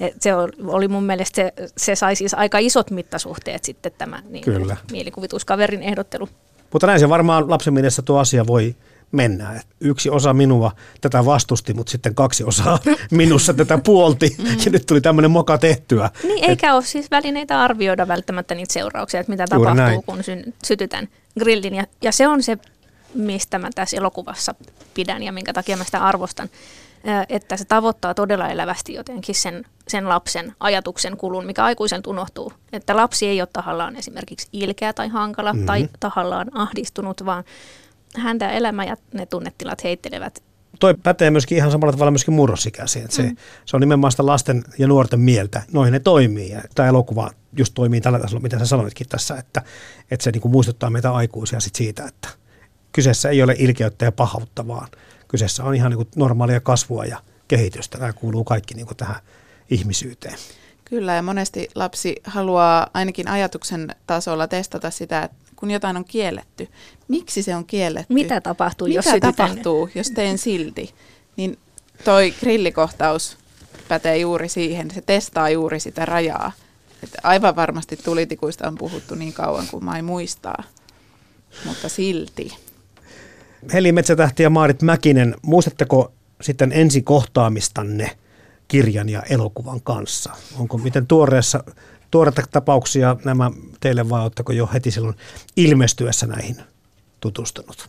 Et 0.00 0.22
se 0.22 0.34
oli 0.66 0.88
mun 0.88 1.04
mielestä, 1.04 1.34
se, 1.34 1.52
se 1.76 1.94
sai 1.94 2.16
siis 2.16 2.34
aika 2.34 2.58
isot 2.58 2.90
mittasuhteet 2.90 3.64
sitten 3.64 3.92
tämä 3.98 4.22
niin 4.28 4.44
Kyllä. 4.44 4.76
mielikuvituskaverin 4.92 5.82
ehdottelu. 5.82 6.28
Mutta 6.72 6.86
näin 6.86 7.00
se 7.00 7.08
varmaan 7.08 7.50
lapsen 7.50 7.74
mielessä 7.74 8.02
tuo 8.02 8.18
asia 8.18 8.46
voi 8.46 8.74
mennään. 9.12 9.60
Yksi 9.80 10.10
osa 10.10 10.34
minua 10.34 10.72
tätä 11.00 11.24
vastusti, 11.24 11.74
mutta 11.74 11.90
sitten 11.90 12.14
kaksi 12.14 12.44
osaa 12.44 12.78
minussa 13.10 13.54
tätä 13.54 13.78
puolti. 13.78 14.36
Mm. 14.38 14.46
Ja 14.46 14.70
nyt 14.72 14.86
tuli 14.86 15.00
tämmöinen 15.00 15.30
moka 15.30 15.58
tehtyä. 15.58 16.10
Niin, 16.22 16.44
eikä 16.50 16.68
Et... 16.68 16.74
ole 16.74 16.84
siis 16.84 17.10
välineitä 17.10 17.60
arvioida 17.60 18.08
välttämättä 18.08 18.54
niitä 18.54 18.72
seurauksia, 18.72 19.20
että 19.20 19.32
mitä 19.32 19.46
tapahtuu, 19.46 19.74
näin. 19.74 20.02
kun 20.02 20.24
sy- 20.24 20.54
sytytän 20.64 21.08
grillin. 21.38 21.74
Ja, 21.74 21.84
ja 22.02 22.12
se 22.12 22.28
on 22.28 22.42
se, 22.42 22.58
mistä 23.14 23.58
mä 23.58 23.70
tässä 23.74 23.96
elokuvassa 23.96 24.54
pidän 24.94 25.22
ja 25.22 25.32
minkä 25.32 25.52
takia 25.52 25.76
mä 25.76 25.84
sitä 25.84 26.04
arvostan 26.04 26.48
että 27.28 27.56
se 27.56 27.64
tavoittaa 27.64 28.14
todella 28.14 28.48
elävästi 28.48 28.94
jotenkin 28.94 29.34
sen, 29.34 29.64
sen 29.88 30.08
lapsen 30.08 30.54
ajatuksen 30.60 31.16
kulun, 31.16 31.46
mikä 31.46 31.64
aikuisen 31.64 32.02
unohtuu. 32.06 32.52
Että 32.72 32.96
lapsi 32.96 33.26
ei 33.26 33.40
ole 33.40 33.48
tahallaan 33.52 33.96
esimerkiksi 33.96 34.48
ilkeä 34.52 34.92
tai 34.92 35.08
hankala 35.08 35.52
mm-hmm. 35.52 35.66
tai 35.66 35.88
tahallaan 36.00 36.58
ahdistunut, 36.58 37.26
vaan 37.26 37.44
häntä 38.16 38.50
elämä 38.50 38.84
ja 38.84 38.96
ne 39.14 39.26
tunnetilat 39.26 39.84
heittelevät. 39.84 40.42
Toi 40.80 40.94
pätee 40.94 41.30
myöskin 41.30 41.58
ihan 41.58 41.70
samalla 41.70 41.92
tavalla 41.92 42.10
myöskin 42.10 42.34
murrosikäisiin. 42.34 43.04
Että 43.04 43.16
se, 43.16 43.22
mm. 43.22 43.36
se 43.64 43.76
on 43.76 43.80
nimenomaan 43.80 44.10
sitä 44.10 44.26
lasten 44.26 44.64
ja 44.78 44.88
nuorten 44.88 45.20
mieltä. 45.20 45.62
Noihin 45.72 45.92
ne 45.92 46.00
toimii. 46.00 46.50
Ja 46.50 46.62
tämä 46.74 46.88
elokuva 46.88 47.30
just 47.56 47.74
toimii 47.74 48.00
tällä 48.00 48.18
tasolla, 48.18 48.42
mitä 48.42 48.58
sä 48.58 48.66
sanoitkin 48.66 49.08
tässä, 49.08 49.36
että, 49.36 49.62
että 50.10 50.24
se 50.24 50.30
niinku 50.30 50.48
muistuttaa 50.48 50.90
meitä 50.90 51.12
aikuisia 51.12 51.60
sit 51.60 51.74
siitä, 51.74 52.04
että 52.04 52.28
kyseessä 52.92 53.28
ei 53.28 53.42
ole 53.42 53.54
ilkeyttä 53.58 54.04
ja 54.04 54.12
pahautta, 54.12 54.66
vaan 54.68 54.88
kyseessä 55.28 55.64
on 55.64 55.74
ihan 55.74 55.90
niinku 55.90 56.08
normaalia 56.16 56.60
kasvua 56.60 57.04
ja 57.04 57.22
kehitystä. 57.48 57.98
Tämä 57.98 58.12
kuuluu 58.12 58.44
kaikki 58.44 58.74
niinku 58.74 58.94
tähän 58.94 59.16
ihmisyyteen. 59.70 60.38
Kyllä, 60.84 61.14
ja 61.14 61.22
monesti 61.22 61.68
lapsi 61.74 62.16
haluaa 62.24 62.90
ainakin 62.94 63.28
ajatuksen 63.28 63.96
tasolla 64.06 64.48
testata 64.48 64.90
sitä, 64.90 65.22
että 65.22 65.36
kun 65.58 65.70
jotain 65.70 65.96
on 65.96 66.04
kielletty. 66.04 66.68
Miksi 67.08 67.42
se 67.42 67.54
on 67.56 67.64
kielletty? 67.64 68.14
Mitä 68.14 68.40
tapahtuu, 68.40 68.88
Mitä 68.88 68.98
jos 68.98 69.20
tapahtuu, 69.20 69.90
jos 69.94 70.10
teen 70.10 70.38
silti? 70.38 70.94
Niin 71.36 71.58
toi 72.04 72.34
grillikohtaus 72.40 73.36
pätee 73.88 74.18
juuri 74.18 74.48
siihen. 74.48 74.90
Se 74.90 75.00
testaa 75.00 75.50
juuri 75.50 75.80
sitä 75.80 76.04
rajaa. 76.04 76.52
Että 77.02 77.18
aivan 77.22 77.56
varmasti 77.56 77.96
tulitikuista 77.96 78.68
on 78.68 78.74
puhuttu 78.74 79.14
niin 79.14 79.32
kauan 79.32 79.66
kuin 79.70 79.84
mä 79.84 80.02
muistaa, 80.02 80.62
mutta 81.64 81.88
silti. 81.88 82.56
Heli 83.72 83.92
Metsätähti 83.92 84.42
ja 84.42 84.50
Maarit 84.50 84.82
Mäkinen, 84.82 85.34
muistatteko 85.42 86.12
sitten 86.40 86.72
ensi 86.72 87.02
kohtaamistanne 87.02 88.10
kirjan 88.68 89.08
ja 89.08 89.22
elokuvan 89.22 89.80
kanssa? 89.80 90.32
Onko 90.58 90.78
miten 90.78 91.06
tuoreessa 91.06 91.64
tuoreita 92.10 92.42
tapauksia 92.50 93.16
nämä 93.24 93.50
teille 93.80 94.08
vai 94.08 94.22
oletteko 94.22 94.52
jo 94.52 94.68
heti 94.72 94.90
silloin 94.90 95.16
ilmestyessä 95.56 96.26
näihin 96.26 96.56
tutustunut? 97.20 97.88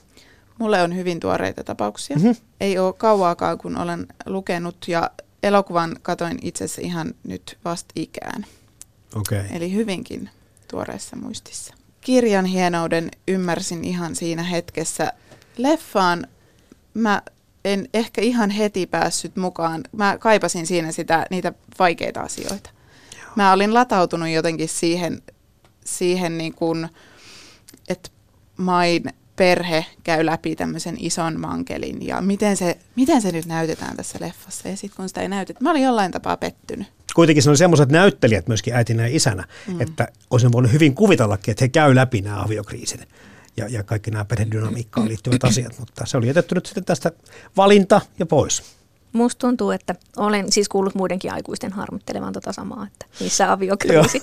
Mulle 0.60 0.82
on 0.82 0.96
hyvin 0.96 1.20
tuoreita 1.20 1.64
tapauksia. 1.64 2.16
Mm-hmm. 2.16 2.36
Ei 2.60 2.78
ole 2.78 2.94
kauaakaan, 2.94 3.58
kun 3.58 3.78
olen 3.78 4.08
lukenut 4.26 4.76
ja 4.88 5.12
elokuvan 5.44 5.96
katoin 6.02 6.40
itse 6.42 6.64
asiassa 6.64 6.82
ihan 6.82 7.14
nyt 7.24 7.58
vasta 7.66 7.94
ikään. 7.96 8.46
Okay. 9.16 9.44
Eli 9.52 9.74
hyvinkin 9.74 10.30
tuoreessa 10.68 11.16
muistissa. 11.16 11.74
Kirjan 12.02 12.46
hienouden 12.46 13.12
ymmärsin 13.28 13.84
ihan 13.84 14.16
siinä 14.16 14.44
hetkessä. 14.44 15.14
Leffaan 15.58 16.28
mä 16.94 17.22
en 17.66 17.90
ehkä 17.94 18.22
ihan 18.22 18.50
heti 18.50 18.86
päässyt 18.86 19.36
mukaan. 19.36 19.84
Mä 19.92 20.18
kaipasin 20.18 20.68
siinä 20.68 20.92
sitä, 20.92 21.26
niitä 21.30 21.54
vaikeita 21.80 22.22
asioita 22.22 22.70
mä 23.36 23.54
olin 23.54 23.74
latautunut 23.74 24.30
jotenkin 24.30 24.70
siihen, 24.70 25.22
siihen 25.86 26.38
niin 26.38 26.54
kuin, 26.54 26.90
että 27.90 28.10
main 28.58 29.04
perhe 29.36 29.86
käy 30.04 30.26
läpi 30.26 30.56
tämmöisen 30.56 30.96
ison 31.00 31.40
mankelin 31.40 32.08
ja 32.08 32.22
miten 32.22 32.58
se, 32.58 32.78
miten 32.96 33.22
se 33.22 33.32
nyt 33.32 33.46
näytetään 33.46 33.98
tässä 33.98 34.18
leffassa. 34.22 34.68
Ja 34.68 34.78
sitten 34.78 34.98
kun 34.98 35.08
sitä 35.08 35.22
ei 35.22 35.28
näytetä, 35.28 35.60
mä 35.64 35.72
olin 35.72 35.84
jollain 35.84 36.12
tapaa 36.12 36.38
pettynyt. 36.38 36.88
Kuitenkin 37.16 37.44
se 37.44 37.50
oli 37.50 37.58
semmoiset 37.58 37.90
näyttelijät 37.90 38.48
myöskin 38.48 38.74
äitinä 38.74 39.08
ja 39.08 39.16
isänä, 39.16 39.44
mm. 39.68 39.82
että 39.82 40.08
olisin 40.30 40.52
voinut 40.52 40.72
hyvin 40.72 40.96
kuvitellakin, 40.96 41.52
että 41.52 41.64
he 41.64 41.70
käy 41.70 41.96
läpi 41.96 42.22
nämä 42.22 42.42
aviokriisin 42.42 43.00
ja, 43.58 43.68
ja 43.70 43.84
kaikki 43.84 44.12
nämä 44.12 44.26
perhedynamiikkaan 44.26 45.08
liittyvät 45.08 45.44
asiat, 45.50 45.80
mutta 45.80 46.06
se 46.06 46.18
oli 46.18 46.28
jätetty 46.28 46.56
nyt 46.56 46.66
sitten 46.66 46.86
tästä 46.86 47.12
valinta 47.58 48.02
ja 48.20 48.26
pois. 48.26 48.79
Musta 49.14 49.48
tuntuu, 49.48 49.72
että 49.72 49.96
olen 50.18 50.52
siis 50.52 50.70
kuullut 50.70 50.96
muidenkin 50.96 51.34
aikuisten 51.34 51.72
harmittelevan 51.72 52.34
tota 52.34 52.54
samaa, 52.54 52.88
että 52.94 53.06
missä 53.20 53.52
aviokriisi. 53.52 54.22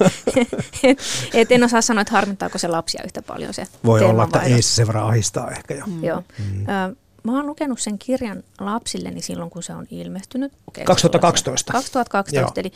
et, 0.82 0.98
et 1.34 1.52
en 1.52 1.64
osaa 1.64 1.82
sanoa, 1.82 2.02
että 2.02 2.12
harmittaako 2.12 2.58
se 2.58 2.68
lapsia 2.68 3.02
yhtä 3.04 3.22
paljon 3.22 3.54
se 3.54 3.66
Voi 3.84 4.04
olla, 4.04 4.24
että 4.24 4.40
ei 4.40 4.62
se 4.62 4.68
sen 4.68 4.86
verran 4.86 5.06
ahistaa 5.06 5.50
ehkä 5.50 5.74
jo. 5.74 5.84
Mm. 5.86 6.04
Joo. 6.04 6.22
Mm. 6.38 6.66
Ö, 6.68 6.96
mä 7.22 7.36
oon 7.36 7.46
lukenut 7.46 7.80
sen 7.80 7.98
kirjan 7.98 8.42
lapsilleni 8.60 9.22
silloin, 9.22 9.50
kun 9.50 9.62
se 9.62 9.74
on 9.74 9.86
ilmestynyt. 9.90 10.52
2012. 10.84 11.72
2012, 11.72 12.60
eli, 12.60 12.72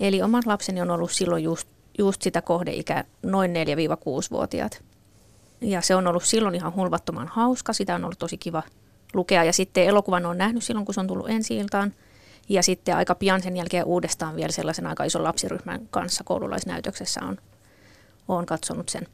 eli 0.00 0.22
omat 0.22 0.46
lapseni 0.46 0.80
on 0.80 0.90
ollut 0.90 1.10
silloin 1.10 1.44
just, 1.44 1.68
just 1.98 2.22
sitä 2.22 2.42
kohdeikä 2.42 3.04
noin 3.22 3.50
4-6-vuotiaat. 3.50 4.82
Ja 5.60 5.80
se 5.80 5.94
on 5.94 6.06
ollut 6.06 6.24
silloin 6.24 6.54
ihan 6.54 6.74
hulvattoman 6.74 7.28
hauska, 7.28 7.72
sitä 7.72 7.94
on 7.94 8.04
ollut 8.04 8.18
tosi 8.18 8.38
kiva 8.38 8.62
lukea. 9.14 9.44
Ja 9.44 9.52
sitten 9.52 9.84
elokuvan 9.84 10.26
on 10.26 10.38
nähnyt 10.38 10.64
silloin, 10.64 10.84
kun 10.84 10.94
se 10.94 11.00
on 11.00 11.06
tullut 11.06 11.30
ensi 11.30 11.56
iltaan. 11.56 11.94
Ja 12.48 12.62
sitten 12.62 12.96
aika 12.96 13.14
pian 13.14 13.42
sen 13.42 13.56
jälkeen 13.56 13.84
uudestaan 13.84 14.36
vielä 14.36 14.52
sellaisen 14.52 14.86
aika 14.86 15.04
ison 15.04 15.24
lapsiryhmän 15.24 15.88
kanssa 15.90 16.24
koululaisnäytöksessä 16.24 17.20
on, 17.24 17.38
on 18.28 18.46
katsonut 18.46 18.88
sen. 18.88 19.06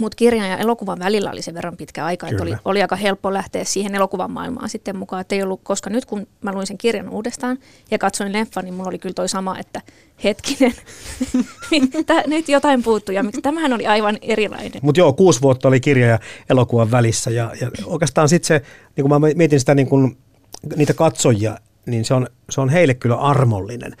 Mutta 0.00 0.16
kirjan 0.16 0.48
ja 0.48 0.56
elokuvan 0.58 0.98
välillä 0.98 1.30
oli 1.30 1.42
sen 1.42 1.54
verran 1.54 1.76
pitkä 1.76 2.04
aika, 2.04 2.28
että 2.28 2.42
oli, 2.42 2.54
oli 2.64 2.82
aika 2.82 2.96
helppo 2.96 3.32
lähteä 3.32 3.64
siihen 3.64 3.94
elokuvan 3.94 4.30
maailmaan 4.30 4.68
sitten 4.68 4.96
mukaan. 4.96 5.20
Että 5.20 5.34
ei 5.34 5.42
ollut, 5.42 5.60
koska 5.62 5.90
nyt 5.90 6.04
kun 6.04 6.26
mä 6.42 6.52
luin 6.52 6.66
sen 6.66 6.78
kirjan 6.78 7.08
uudestaan 7.08 7.58
ja 7.90 7.98
katsoin 7.98 8.32
leffan, 8.32 8.64
niin 8.64 8.74
mulla 8.74 8.88
oli 8.88 8.98
kyllä 8.98 9.14
toi 9.14 9.28
sama, 9.28 9.58
että 9.58 9.82
hetkinen, 10.24 10.72
Tää- 12.06 12.22
nyt 12.26 12.48
jotain 12.48 12.82
puuttuu 12.82 13.14
ja 13.14 13.22
miksi- 13.22 13.42
tämähän 13.42 13.72
oli 13.72 13.86
aivan 13.86 14.18
erilainen. 14.22 14.80
Mutta 14.82 15.00
joo, 15.00 15.12
kuusi 15.12 15.42
vuotta 15.42 15.68
oli 15.68 15.80
kirja 15.80 16.06
ja 16.06 16.18
elokuvan 16.50 16.90
välissä 16.90 17.30
ja, 17.30 17.52
ja 17.60 17.70
oikeastaan 17.84 18.28
sitten 18.28 18.46
se, 18.46 18.62
niin 18.96 19.08
kun 19.08 19.20
mä 19.20 19.28
mietin 19.34 19.60
sitä 19.60 19.74
niin 19.74 19.86
kun, 19.86 20.16
niitä 20.76 20.94
katsojia, 20.94 21.58
niin 21.86 22.04
se 22.04 22.14
on, 22.14 22.26
se 22.50 22.60
on 22.60 22.68
heille 22.68 22.94
kyllä 22.94 23.16
armollinen 23.16 23.96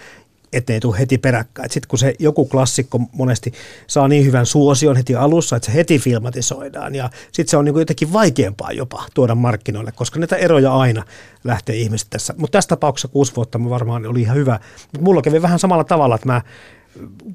että 0.52 0.72
ne 0.72 0.76
ei 0.76 0.80
tule 0.80 0.98
heti 0.98 1.18
peräkkäin. 1.18 1.70
Sitten 1.70 1.88
kun 1.88 1.98
se 1.98 2.14
joku 2.18 2.44
klassikko 2.44 3.00
monesti 3.12 3.52
saa 3.86 4.08
niin 4.08 4.24
hyvän 4.24 4.46
suosion 4.46 4.96
heti 4.96 5.14
alussa, 5.14 5.56
että 5.56 5.66
se 5.66 5.74
heti 5.74 5.98
filmatisoidaan 5.98 6.94
ja 6.94 7.10
sitten 7.32 7.50
se 7.50 7.56
on 7.56 7.64
niin 7.64 7.78
jotenkin 7.78 8.12
vaikeampaa 8.12 8.72
jopa 8.72 9.04
tuoda 9.14 9.34
markkinoille, 9.34 9.92
koska 9.92 10.18
näitä 10.18 10.36
eroja 10.36 10.76
aina 10.76 11.04
lähtee 11.44 11.76
ihmiset 11.76 12.10
tässä. 12.10 12.34
Mutta 12.36 12.56
tässä 12.58 12.68
tapauksessa 12.68 13.08
kuusi 13.08 13.36
vuotta 13.36 13.60
varmaan 13.68 14.06
oli 14.06 14.22
ihan 14.22 14.36
hyvä. 14.36 14.60
Mutta 14.82 15.00
mulla 15.00 15.22
kävi 15.22 15.42
vähän 15.42 15.58
samalla 15.58 15.84
tavalla, 15.84 16.14
että 16.14 16.26
mä, 16.26 16.42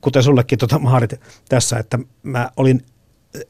kuten 0.02 0.24
sullekin 0.24 0.60
tota, 0.60 0.80
Maarit 0.80 1.20
tässä, 1.50 1.78
että 1.78 2.00
mä 2.24 2.50
olin 2.58 2.86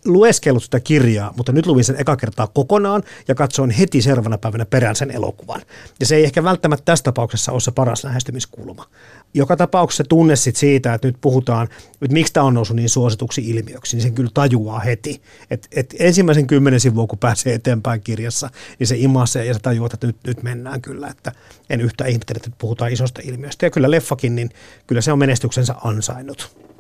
lueskellut 0.06 0.64
sitä 0.64 0.80
kirjaa, 0.80 1.34
mutta 1.38 1.52
nyt 1.52 1.66
luin 1.66 1.84
sen 1.84 1.96
eka 2.00 2.16
kertaa 2.16 2.48
kokonaan 2.48 3.04
ja 3.28 3.36
katsoin 3.36 3.72
heti 3.72 4.02
seuraavana 4.02 4.38
päivänä 4.38 4.66
perään 4.66 4.96
sen 4.96 5.12
elokuvan. 5.12 5.62
Ja 6.00 6.06
se 6.06 6.16
ei 6.16 6.24
ehkä 6.24 6.44
välttämättä 6.44 6.86
tässä 6.86 7.04
tapauksessa 7.04 7.52
ole 7.52 7.62
se 7.62 7.72
paras 7.72 8.04
lähestymiskulma. 8.04 8.86
Joka 9.34 9.56
tapauksessa 9.56 10.04
tunne 10.04 10.36
sit 10.36 10.56
siitä, 10.56 10.94
että 10.94 11.08
nyt 11.08 11.18
puhutaan, 11.22 11.68
että 12.02 12.14
miksi 12.14 12.34
tämä 12.34 12.46
on 12.46 12.54
noussut 12.54 12.76
niin 12.76 12.90
suosituksi 12.90 13.50
ilmiöksi, 13.50 13.96
niin 13.96 14.02
sen 14.04 14.14
kyllä 14.14 14.32
tajuaa 14.34 14.80
heti. 14.80 15.22
Et, 15.52 15.68
et 15.72 15.96
ensimmäisen 16.00 16.48
kymmenen 16.48 16.80
sivua, 16.80 17.08
kun 17.08 17.20
pääsee 17.20 17.54
eteenpäin 17.54 18.02
kirjassa, 18.02 18.50
niin 18.80 18.88
se 18.88 18.96
imasee 18.98 19.46
ja 19.46 19.54
se 19.54 19.60
tajuaa, 19.60 19.90
että 19.94 20.08
nyt, 20.08 20.18
nyt 20.28 20.44
mennään 20.44 20.82
kyllä. 20.82 21.08
Että 21.08 21.32
en 21.70 21.82
yhtään 21.82 22.10
ihmettele, 22.10 22.38
että 22.38 22.52
puhutaan 22.58 22.92
isosta 22.92 23.22
ilmiöstä. 23.24 23.66
Ja 23.66 23.70
kyllä 23.70 23.92
leffakin, 23.92 24.36
niin 24.36 24.50
kyllä 24.88 25.02
se 25.02 25.12
on 25.12 25.20
menestyksensä 25.20 25.76
ansainnut. 25.84 26.73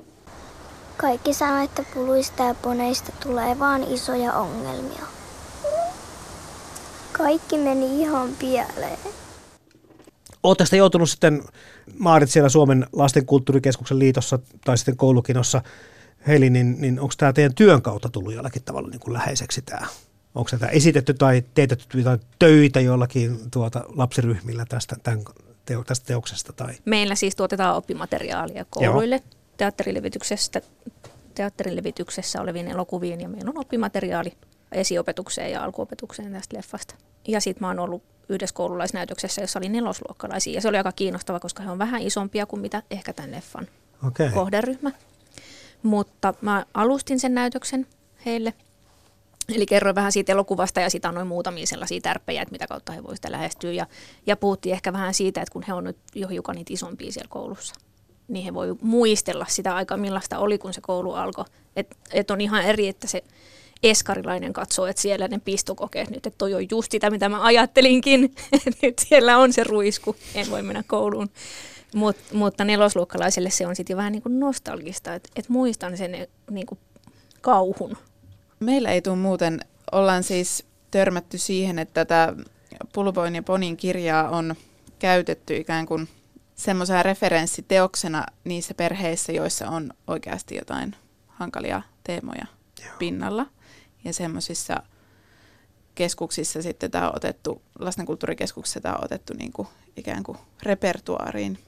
Kaikki 1.04 1.34
sanoo, 1.34 1.64
että 1.64 1.84
puluista 1.94 2.44
ja 2.44 2.56
poneista 2.56 3.12
tulee 3.24 3.60
vaan 3.60 3.84
isoja 3.84 4.34
ongelmia. 4.34 5.04
Kaikki 7.12 7.58
meni 7.58 8.02
ihan 8.02 8.30
pieleen. 8.40 9.00
Oletteko 10.44 10.70
te 10.70 10.78
joutunut 10.78 11.10
sitten, 11.10 11.44
Maarit 12.00 12.30
siellä 12.30 12.50
Suomen 12.50 12.88
lastenkulttuurikeskuksen 12.94 14.00
liitossa 14.00 14.40
tai 14.66 14.78
sitten 14.78 14.98
koulukinossa, 14.98 15.62
Heli, 16.28 16.50
niin, 16.50 16.82
niin 16.82 17.00
onko 17.00 17.14
tämä 17.18 17.34
teidän 17.34 17.56
työn 17.56 17.82
kautta 17.82 18.10
tullut 18.10 18.34
jollakin 18.34 18.64
tavalla 18.64 18.90
niin 18.90 19.00
kuin 19.00 19.14
läheiseksi 19.14 19.62
tämä? 19.62 19.88
Onko 20.36 20.50
tätä 20.52 20.68
esitetty 20.68 21.14
tai 21.14 21.44
teetetty 21.54 21.98
jotain 21.98 22.20
töitä 22.40 22.80
jollakin 22.80 23.52
tuota 23.52 23.84
lapsiryhmillä 23.96 24.66
tästä, 24.70 24.96
tämän, 25.04 25.24
teo, 25.66 25.84
tästä 25.84 26.06
teoksesta? 26.06 26.54
Tai? 26.54 26.74
Meillä 26.86 27.16
siis 27.16 27.36
tuotetaan 27.36 27.76
oppimateriaalia 27.76 28.66
kouluille 28.70 29.24
teatterilevityksestä, 29.58 30.62
teatterilevitykseessä 31.36 32.42
oleviin 32.42 32.68
elokuviin 32.68 33.22
ja 33.22 33.30
meillä 33.30 33.50
on 33.50 33.60
oppimateriaali 33.60 34.34
esiopetukseen 34.72 35.52
ja 35.52 35.64
alkuopetukseen 35.64 36.32
tästä 36.32 36.58
leffasta. 36.58 36.96
Ja 37.28 37.42
sitten 37.42 37.62
mä 37.62 37.68
oon 37.68 37.80
ollut 37.80 38.04
yhdessä 38.30 38.56
koululaisnäytöksessä, 38.56 39.42
jossa 39.42 39.60
oli 39.60 39.70
nelosluokkalaisia 39.70 40.54
ja 40.54 40.62
se 40.62 40.68
oli 40.68 40.78
aika 40.78 40.92
kiinnostava, 40.92 41.40
koska 41.40 41.64
he 41.64 41.72
on 41.72 41.80
vähän 41.80 42.02
isompia 42.02 42.46
kuin 42.46 42.60
mitä 42.60 42.84
ehkä 42.92 43.14
tämän 43.14 43.32
leffan 43.32 43.68
Okei. 44.08 44.30
kohderyhmä. 44.30 44.92
Mutta 45.84 46.34
mä 46.42 46.66
alustin 46.74 47.20
sen 47.20 47.34
näytöksen 47.34 47.88
heille. 48.26 48.54
Eli 49.56 49.66
kerroin 49.66 49.96
vähän 49.96 50.12
siitä 50.12 50.32
elokuvasta 50.32 50.82
ja 50.82 50.90
sitä 50.90 51.12
noin 51.12 51.28
muutamia 51.28 51.68
sellaisia 51.68 52.02
tärppejä, 52.02 52.42
että 52.42 52.52
mitä 52.52 52.68
kautta 52.68 52.92
he 52.92 53.04
voisivat 53.04 53.16
sitä 53.16 53.32
lähestyä. 53.32 53.72
Ja, 53.72 53.88
ja 54.26 54.38
puhuttiin 54.38 54.74
ehkä 54.74 54.94
vähän 54.94 55.14
siitä, 55.14 55.42
että 55.42 55.54
kun 55.54 55.64
he 55.68 55.74
on 55.74 55.84
nyt 55.84 55.98
jo 56.16 56.28
hiukan 56.28 56.56
niitä 56.56 56.74
isompia 56.74 57.12
siellä 57.12 57.30
koulussa, 57.30 57.76
niin 58.28 58.46
he 58.46 58.54
voi 58.54 58.76
muistella 58.82 59.46
sitä 59.50 59.76
aikaa, 59.76 59.98
millaista 59.98 60.40
oli, 60.40 60.58
kun 60.58 60.74
se 60.74 60.82
koulu 60.82 61.14
alkoi. 61.14 61.46
Että 61.76 61.96
et 62.14 62.32
on 62.32 62.42
ihan 62.42 62.64
eri, 62.64 62.88
että 62.88 63.08
se 63.08 63.24
eskarilainen 63.84 64.54
katsoo, 64.54 64.86
että 64.86 65.02
siellä 65.02 65.28
ne 65.28 65.40
pistokokeet 65.46 66.10
nyt, 66.10 66.26
että 66.26 66.38
toi 66.38 66.54
on 66.54 66.68
just 66.72 66.92
sitä, 66.92 67.10
mitä 67.10 67.30
mä 67.30 67.44
ajattelinkin. 67.44 68.24
että 68.54 68.80
nyt 68.82 69.00
siellä 69.00 69.38
on 69.38 69.54
se 69.54 69.64
ruisku, 69.64 70.16
en 70.36 70.50
voi 70.50 70.62
mennä 70.62 70.84
kouluun. 70.88 71.30
Mut, 71.96 72.18
mutta 72.34 72.66
nelosluokkalaiselle 72.66 73.50
se 73.50 73.68
on 73.68 73.76
sitten 73.76 73.98
vähän 73.98 74.12
niin 74.12 74.24
kuin 74.24 74.40
nostalgista, 74.40 75.14
että 75.14 75.30
et 75.36 75.50
muistan 75.50 75.98
sen 75.98 76.28
niin 76.52 76.66
kuin 76.66 76.80
kauhun. 77.42 77.98
Meillä 78.60 78.92
ei 78.92 79.02
tule 79.02 79.16
muuten, 79.16 79.60
ollaan 79.92 80.24
siis 80.24 80.66
törmätty 80.92 81.38
siihen, 81.38 81.80
että 81.80 82.06
tätä 82.06 82.34
Pulpoin 82.94 83.36
ja 83.36 83.44
Ponin 83.44 83.78
kirjaa 83.78 84.30
on 84.30 84.56
käytetty 85.00 85.58
ikään 85.58 85.86
kuin 85.86 86.08
semmoisena 86.64 87.04
referenssiteoksena 87.04 88.26
niissä 88.44 88.74
perheissä, 88.74 89.32
joissa 89.32 89.70
on 89.70 89.94
oikeasti 90.08 90.56
jotain 90.56 90.96
hankalia 91.28 91.82
teemoja 92.04 92.46
Joo. 92.86 92.96
pinnalla. 93.00 93.46
Ja 94.04 94.14
semmoisissa 94.14 94.84
keskuksissa 95.96 96.62
sitten 96.62 96.92
tämä 96.92 97.08
on 97.08 97.16
otettu, 97.16 97.62
lastenkulttuurikeskuksissa 97.80 98.82
tämä 98.82 98.96
on 98.96 99.06
otettu 99.06 99.34
niin 99.34 99.52
kuin 99.52 99.68
ikään 99.98 100.24
kuin 100.24 100.38
repertuaariin, 100.64 101.60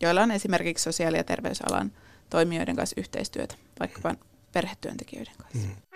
joilla 0.00 0.22
on 0.22 0.30
esimerkiksi 0.30 0.82
sosiaali- 0.82 1.16
ja 1.16 1.24
terveysalan 1.24 1.92
toimijoiden 2.30 2.76
kanssa 2.76 3.00
yhteistyötä, 3.00 3.54
vaikkapa 3.80 4.14
perhetyöntekijöiden 4.52 5.34
kanssa. 5.38 5.68
Mm. 5.68 5.93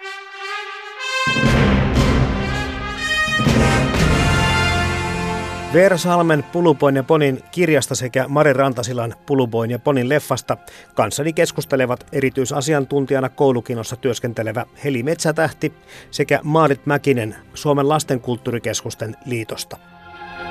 Veera 5.73 5.97
Salmen 5.97 6.43
Pulupoin 6.43 6.97
ja 6.97 7.03
Ponin 7.03 7.43
kirjasta 7.51 7.95
sekä 7.95 8.25
Mari 8.29 8.53
Rantasilan 8.53 9.15
Pulupoin 9.27 9.71
ja 9.71 9.79
Ponin 9.79 10.09
leffasta 10.09 10.57
kanssani 10.95 11.33
keskustelevat 11.33 12.07
erityisasiantuntijana 12.13 13.29
koulukinossa 13.29 13.97
työskentelevä 13.97 14.67
Heli 14.85 15.03
Metsätähti 15.03 15.73
sekä 16.11 16.41
Maarit 16.43 16.87
Mäkinen 16.87 17.37
Suomen 17.55 17.89
lastenkulttuurikeskusten 17.89 19.17
liitosta. 19.25 19.77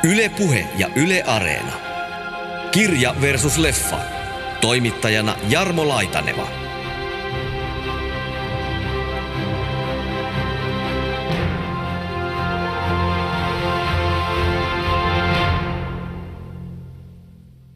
Yle 0.03 0.31
Puhe 0.37 0.65
ja 0.77 0.89
Yle 0.95 1.23
Areena. 1.23 1.73
Kirja 2.71 3.15
versus 3.21 3.57
leffa. 3.57 3.97
Toimittajana 4.61 5.35
Jarmo 5.49 5.87
Laitaneva. 5.87 6.66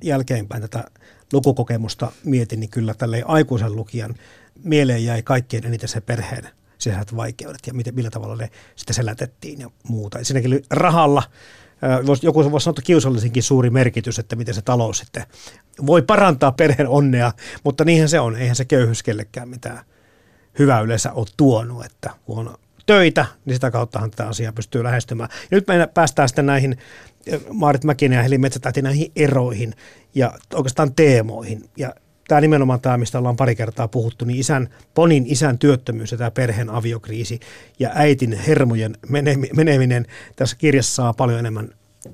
Jälkeenpäin 0.02 0.62
tätä 0.62 0.84
lukukokemusta 1.34 2.12
mietin, 2.24 2.60
niin 2.60 2.70
kyllä 2.70 2.94
tälle 2.94 3.24
aikuisen 3.26 3.76
lukijan 3.76 4.16
mieleen 4.64 5.06
jäi 5.06 5.24
kaikkein 5.24 5.66
eniten 5.66 5.90
se 5.90 6.02
perheen 6.02 6.48
sisäiset 6.78 7.16
vaikeudet 7.16 7.62
ja 7.68 7.74
miten, 7.74 7.96
millä 7.96 8.10
tavalla 8.10 8.36
ne 8.36 8.50
sitten 8.76 8.94
selätettiin 8.94 9.60
ja 9.60 9.70
muuta. 9.88 10.20
Ensinnäkin 10.20 10.64
rahalla, 10.70 11.24
joku 12.22 12.52
voisi 12.52 12.64
sanoa, 12.64 12.82
kiusallisinkin 12.84 13.44
suuri 13.44 13.70
merkitys, 13.70 14.20
että 14.20 14.36
miten 14.36 14.54
se 14.54 14.62
talous 14.62 14.98
sitten 14.98 15.24
voi 15.86 16.02
parantaa 16.02 16.52
perheen 16.52 16.90
onnea, 16.90 17.32
mutta 17.64 17.86
niinhän 17.86 18.10
se 18.10 18.20
on. 18.20 18.36
Eihän 18.36 18.56
se 18.56 18.66
köyhyys 18.66 19.04
kellekään 19.04 19.50
mitään 19.50 19.80
hyvää 20.60 20.82
yleensä 20.82 21.12
ole 21.12 21.28
tuonut, 21.38 21.86
että 21.86 22.10
kun 22.26 22.38
on 22.40 22.58
töitä, 22.86 23.26
niin 23.46 23.56
sitä 23.56 23.72
kauttahan 23.72 24.12
tätä 24.12 24.28
asiaa 24.28 24.54
pystyy 24.54 24.84
lähestymään. 24.84 25.30
Ja 25.52 25.58
nyt 25.58 25.68
me 25.68 25.88
päästään 25.94 26.30
sitten 26.30 26.46
näihin 26.46 26.78
Maarit 27.54 27.84
Mäkinen 27.84 28.18
ja 28.18 28.24
Heli 28.24 28.38
Metsätähti 28.38 28.82
näihin 28.82 29.12
eroihin 29.16 29.74
ja 30.16 30.34
oikeastaan 30.54 30.96
teemoihin. 30.96 31.70
Ja 31.78 31.96
tämä 32.28 32.42
nimenomaan 32.42 32.82
tämä, 32.82 32.98
mistä 32.98 33.18
ollaan 33.18 33.36
pari 33.36 33.56
kertaa 33.56 33.88
puhuttu, 33.88 34.26
niin 34.26 34.40
isän, 34.40 34.70
Ponin 34.94 35.26
isän 35.28 35.58
työttömyys 35.58 36.12
ja 36.12 36.18
tämä 36.18 36.32
perheen 36.32 36.70
aviokriisi 36.70 37.40
ja 37.80 37.92
äitin 37.94 38.34
hermojen 38.34 38.98
meneminen 39.54 40.06
tässä 40.36 40.56
kirjassa 40.56 40.96
saa 40.96 41.14
paljon 41.14 41.40
enemmän, 41.40 41.70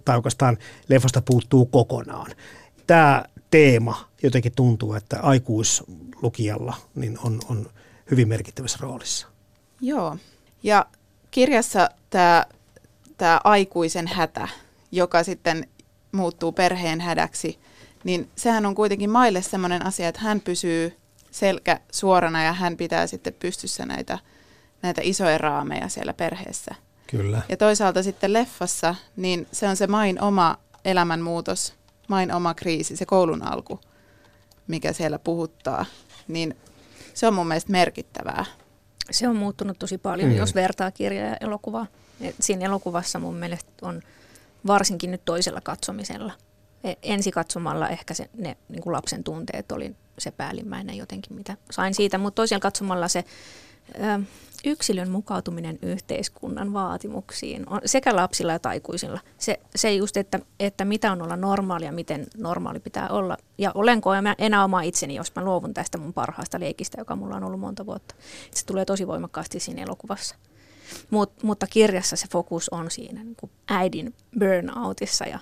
tai 0.05 0.15
oikeastaan 0.15 0.57
leffasta 0.89 1.21
puuttuu 1.21 1.65
kokonaan. 1.65 2.31
Tämä 2.87 3.25
teema 3.51 4.09
jotenkin 4.23 4.51
tuntuu, 4.55 4.93
että 4.93 5.19
aikuislukijalla 5.21 6.75
niin 6.95 7.17
on, 7.23 7.39
on 7.49 7.69
hyvin 8.11 8.27
merkittävässä 8.27 8.77
roolissa. 8.81 9.27
Joo, 9.81 10.17
ja 10.63 10.85
kirjassa 11.31 11.89
tämä, 12.09 12.45
tämä 13.17 13.41
aikuisen 13.43 14.07
hätä, 14.07 14.47
joka 14.91 15.23
sitten 15.23 15.67
muuttuu 16.11 16.51
perheen 16.51 17.01
hädäksi, 17.01 17.59
niin 18.03 18.29
sehän 18.35 18.65
on 18.65 18.75
kuitenkin 18.75 19.09
maille 19.09 19.41
sellainen 19.41 19.85
asia, 19.85 20.07
että 20.07 20.21
hän 20.21 20.41
pysyy 20.41 20.97
selkä 21.31 21.79
suorana 21.91 22.43
ja 22.43 22.53
hän 22.53 22.77
pitää 22.77 23.07
sitten 23.07 23.33
pystyssä 23.33 23.85
näitä, 23.85 24.19
näitä 24.81 25.01
isoja 25.03 25.37
raameja 25.37 25.89
siellä 25.89 26.13
perheessä. 26.13 26.75
Kyllä. 27.07 27.41
Ja 27.49 27.57
toisaalta 27.57 28.03
sitten 28.03 28.33
leffassa, 28.33 28.95
niin 29.15 29.47
se 29.51 29.67
on 29.67 29.75
se 29.75 29.87
main 29.87 30.21
oma 30.21 30.57
elämänmuutos, 30.85 31.73
main 32.07 32.33
oma 32.33 32.53
kriisi, 32.53 32.95
se 32.95 33.05
koulun 33.05 33.43
alku, 33.43 33.79
mikä 34.67 34.93
siellä 34.93 35.19
puhuttaa, 35.19 35.85
niin 36.27 36.57
se 37.13 37.27
on 37.27 37.33
mun 37.33 37.47
mielestä 37.47 37.71
merkittävää. 37.71 38.45
Se 39.11 39.27
on 39.27 39.35
muuttunut 39.35 39.79
tosi 39.79 39.97
paljon, 39.97 40.29
mm. 40.29 40.35
jos 40.35 40.55
vertaa 40.55 40.91
kirjaa 40.91 41.27
ja 41.27 41.37
elokuvaa. 41.41 41.87
Et 42.21 42.35
siinä 42.39 42.65
elokuvassa 42.65 43.19
mun 43.19 43.35
mielestä 43.35 43.71
on 43.81 44.01
varsinkin 44.67 45.11
nyt 45.11 45.25
toisella 45.25 45.61
katsomisella. 45.61 46.33
E, 46.83 46.93
ensi 47.01 47.31
katsomalla 47.31 47.89
ehkä 47.89 48.13
se, 48.13 48.29
ne 48.37 48.57
niin 48.69 48.81
kuin 48.81 48.93
lapsen 48.93 49.23
tunteet 49.23 49.71
oli 49.71 49.95
se 50.19 50.31
päällimmäinen 50.31 50.97
jotenkin, 50.97 51.35
mitä 51.35 51.57
sain 51.71 51.93
siitä, 51.93 52.17
mutta 52.17 52.35
toisella 52.35 52.59
katsomalla 52.59 53.07
se 53.07 53.23
ö, 53.95 54.23
yksilön 54.65 55.09
mukautuminen 55.09 55.79
yhteiskunnan 55.81 56.73
vaatimuksiin 56.73 57.69
on 57.69 57.81
sekä 57.85 58.15
lapsilla 58.15 58.53
että 58.53 58.69
aikuisilla. 58.69 59.19
Se, 59.37 59.59
se 59.75 59.93
just, 59.93 60.17
että, 60.17 60.39
että 60.59 60.85
mitä 60.85 61.11
on 61.11 61.21
olla 61.21 61.35
normaalia, 61.35 61.91
miten 61.91 62.27
normaali 62.37 62.79
pitää 62.79 63.09
olla. 63.09 63.37
Ja 63.57 63.71
olenko 63.75 64.09
enää 64.37 64.63
oma 64.63 64.81
itseni, 64.81 65.15
jos 65.15 65.35
mä 65.35 65.43
luovun 65.43 65.73
tästä 65.73 65.97
mun 65.97 66.13
parhaasta 66.13 66.59
leikistä, 66.59 67.01
joka 67.01 67.15
mulla 67.15 67.35
on 67.35 67.43
ollut 67.43 67.59
monta 67.59 67.85
vuotta. 67.85 68.15
Se 68.51 68.65
tulee 68.65 68.85
tosi 68.85 69.07
voimakkaasti 69.07 69.59
siinä 69.59 69.83
elokuvassa. 69.83 70.35
Mut, 71.09 71.43
mutta 71.43 71.67
kirjassa 71.67 72.15
se 72.15 72.27
fokus 72.31 72.69
on 72.69 72.91
siinä 72.91 73.23
niin 73.23 73.35
kuin 73.35 73.51
äidin 73.67 74.13
burnoutissa 74.39 75.25
ja 75.25 75.39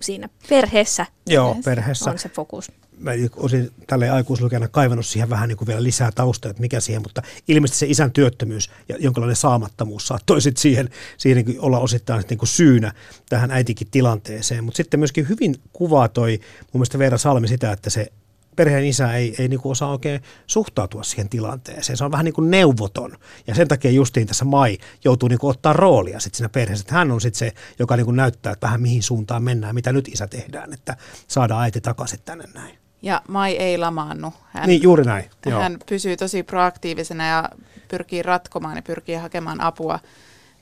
siinä 0.00 0.28
perheessä, 0.48 1.06
Joo, 1.26 1.56
perheessä. 1.64 2.10
on 2.10 2.18
se 2.18 2.28
fokus 2.28 2.72
mä 2.98 3.10
olisin 3.36 3.70
tälle 3.86 4.10
aikuislukijana 4.10 4.68
kaivannut 4.68 5.06
siihen 5.06 5.30
vähän 5.30 5.48
niin 5.48 5.56
kuin 5.56 5.68
vielä 5.68 5.82
lisää 5.82 6.12
taustaa, 6.12 6.50
että 6.50 6.60
mikä 6.60 6.80
siihen, 6.80 7.02
mutta 7.02 7.22
ilmeisesti 7.48 7.78
se 7.78 7.86
isän 7.86 8.12
työttömyys 8.12 8.70
ja 8.88 8.96
jonkinlainen 8.98 9.36
saamattomuus 9.36 10.06
saattoi 10.06 10.40
sitten 10.40 10.62
siihen, 10.62 10.90
siihen 11.16 11.44
niin 11.44 11.60
olla 11.60 11.78
osittain 11.78 12.24
niin 12.28 12.38
kuin 12.38 12.48
syynä 12.48 12.92
tähän 13.28 13.50
äitikin 13.50 13.88
tilanteeseen. 13.90 14.64
Mutta 14.64 14.76
sitten 14.76 15.00
myöskin 15.00 15.28
hyvin 15.28 15.54
kuvaa 15.72 16.08
toi 16.08 16.40
mun 16.60 16.68
mielestä 16.72 16.98
Veera 16.98 17.18
Salmi 17.18 17.48
sitä, 17.48 17.72
että 17.72 17.90
se 17.90 18.12
perheen 18.56 18.84
isä 18.84 19.12
ei, 19.12 19.34
ei 19.38 19.48
niin 19.48 19.60
kuin 19.60 19.70
osaa 19.70 19.90
oikein 19.90 20.22
suhtautua 20.46 21.02
siihen 21.02 21.28
tilanteeseen. 21.28 21.96
Se 21.96 22.04
on 22.04 22.12
vähän 22.12 22.24
niin 22.24 22.34
kuin 22.34 22.50
neuvoton. 22.50 23.16
Ja 23.46 23.54
sen 23.54 23.68
takia 23.68 23.90
justiin 23.90 24.26
tässä 24.26 24.44
Mai 24.44 24.78
joutuu 25.04 25.28
niin 25.28 25.38
kuin 25.38 25.50
ottaa 25.50 25.72
roolia 25.72 26.20
sit 26.20 26.34
siinä 26.34 26.48
perheessä. 26.48 26.82
Että 26.82 26.94
hän 26.94 27.10
on 27.10 27.20
sitten 27.20 27.38
se, 27.38 27.52
joka 27.78 27.96
niin 27.96 28.04
kuin 28.04 28.16
näyttää, 28.16 28.52
että 28.52 28.66
vähän 28.66 28.82
mihin 28.82 29.02
suuntaan 29.02 29.42
mennään, 29.42 29.74
mitä 29.74 29.92
nyt 29.92 30.08
isä 30.08 30.26
tehdään, 30.26 30.72
että 30.72 30.96
saadaan 31.28 31.62
äiti 31.62 31.80
takaisin 31.80 32.20
tänne 32.24 32.44
näin. 32.54 32.78
Ja 33.02 33.22
Mai 33.28 33.52
ei 33.52 33.78
lamaannu. 33.78 34.32
Hän, 34.52 34.66
niin, 34.66 34.82
juuri 34.82 35.04
näin. 35.04 35.30
Joo. 35.46 35.60
Hän 35.60 35.78
pysyy 35.88 36.16
tosi 36.16 36.42
proaktiivisena 36.42 37.26
ja 37.26 37.48
pyrkii 37.88 38.22
ratkomaan 38.22 38.76
ja 38.76 38.82
pyrkii 38.82 39.14
hakemaan 39.14 39.60
apua 39.60 40.00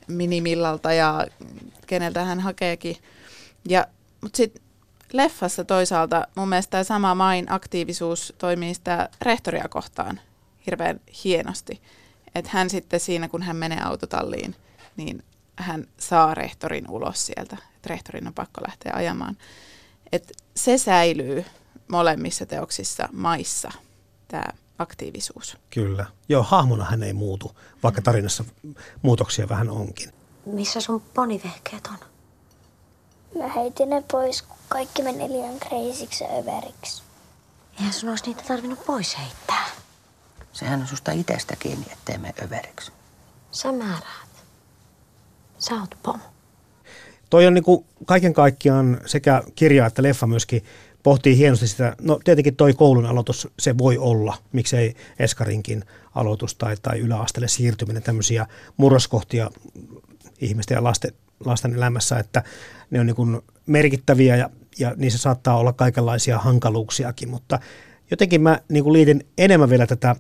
minimillalta 0.09 0.93
ja 0.93 1.27
keneltä 1.87 2.25
hän 2.25 2.41
hakeekin. 2.41 2.97
Ja, 3.69 3.87
mutta 4.21 4.37
sitten 4.37 4.63
leffassa 5.15 5.65
toisaalta 5.65 6.27
mun 6.35 6.49
mielestä 6.49 6.71
tämä 6.71 6.85
sama 6.85 7.15
Main 7.15 7.53
aktiivisuus 7.53 8.35
toimii 8.39 8.75
sitä 8.75 9.09
rehtoria 9.23 9.69
kohtaan 9.69 10.21
hirveän 10.67 11.01
hienosti. 11.25 11.83
Että 12.35 12.51
hän 12.55 12.71
sitten 12.71 13.01
siinä, 13.01 13.29
kun 13.29 13.43
hän 13.43 13.57
menee 13.57 13.81
autotalliin, 13.85 14.57
niin 14.97 15.25
hän 15.57 15.87
saa 15.99 16.35
rehtorin 16.35 16.91
ulos 16.91 17.27
sieltä. 17.27 17.57
Että 17.77 17.89
rehtorin 17.89 18.27
on 18.27 18.35
pakko 18.35 18.61
lähteä 18.67 18.93
ajamaan. 18.95 19.37
Et 20.13 20.33
se 20.57 20.79
säilyy 20.79 21.45
molemmissa 21.89 22.47
teoksissa 22.47 23.09
maissa, 23.13 23.73
tämä 24.29 24.45
aktiivisuus. 24.79 25.57
Kyllä. 25.71 26.07
Joo, 26.29 26.43
hahmona 26.43 26.85
hän 26.85 27.03
ei 27.03 27.13
muutu, 27.13 27.57
vaikka 27.83 28.03
tarinassa 28.03 28.45
muutoksia 29.03 29.49
vähän 29.49 29.71
onkin. 29.71 30.11
Missä 30.47 30.81
sun 30.81 31.01
ponivehkeet 31.01 31.87
on? 31.87 32.14
Mä 33.39 33.49
heitin 33.49 33.91
ne 33.91 34.03
pois, 34.13 34.43
kun 34.43 34.57
kaikki 34.69 35.03
meni 35.03 35.29
liian 35.29 35.59
kreisiksi 35.61 36.25
ja 36.25 36.31
överiksi. 36.31 37.03
Eihän 37.79 37.93
sun 37.93 38.09
olisi 38.09 38.27
niitä 38.27 38.43
tarvinnut 38.49 38.87
pois 38.87 39.19
heittää. 39.19 39.67
Sehän 40.53 40.81
on 40.81 40.87
susta 40.87 41.13
itsestä 41.13 41.57
kiinni, 41.57 41.87
ettei 41.93 42.19
me 42.19 42.35
överiksi. 42.43 42.93
Sä 43.51 43.73
määräät. 43.73 44.29
Sä 45.59 45.75
oot 45.75 45.95
pomo. 46.03 46.25
Toi 47.31 47.47
on 47.47 47.55
niin 47.55 47.65
kuin 47.65 47.85
kaiken 48.05 48.35
kaikkiaan 48.35 49.01
sekä 49.07 49.43
kirja 49.55 49.87
että 49.87 50.03
leffa 50.03 50.27
myöskin 50.27 50.65
pohtii 51.03 51.37
hienosti 51.37 51.69
sitä, 51.69 51.97
no 52.01 52.21
tietenkin 52.25 52.57
toi 52.57 52.75
koulun 52.75 53.07
aloitus, 53.07 53.49
se 53.59 53.79
voi 53.79 53.99
olla, 53.99 54.39
miksei 54.53 54.95
Eskarinkin 55.19 55.85
aloitus 56.15 56.55
tai, 56.55 56.77
tai 56.83 56.99
yläasteelle 56.99 57.49
siirtyminen, 57.49 58.03
tämmöisiä 58.03 58.47
murroskohtia 58.77 59.51
ihmisten 60.41 60.75
ja 60.75 60.85
lasten, 60.85 61.13
lasten 61.45 61.75
elämässä, 61.75 62.19
että 62.19 62.43
ne 62.91 63.01
on 63.01 63.07
niin 63.07 63.17
kuin 63.17 63.41
merkittäviä 63.67 64.37
ja, 64.37 64.51
ja 64.79 64.95
niissä 64.97 65.19
saattaa 65.19 65.57
olla 65.57 65.73
kaikenlaisia 65.73 66.39
hankaluuksiakin, 66.39 67.29
mutta 67.29 67.59
jotenkin 68.11 68.43
mä 68.43 68.59
niin 68.69 68.85
kuin 68.85 68.93
liitin 68.93 69.27
enemmän 69.39 69.71
vielä 69.71 69.87
tätä, 69.87 70.17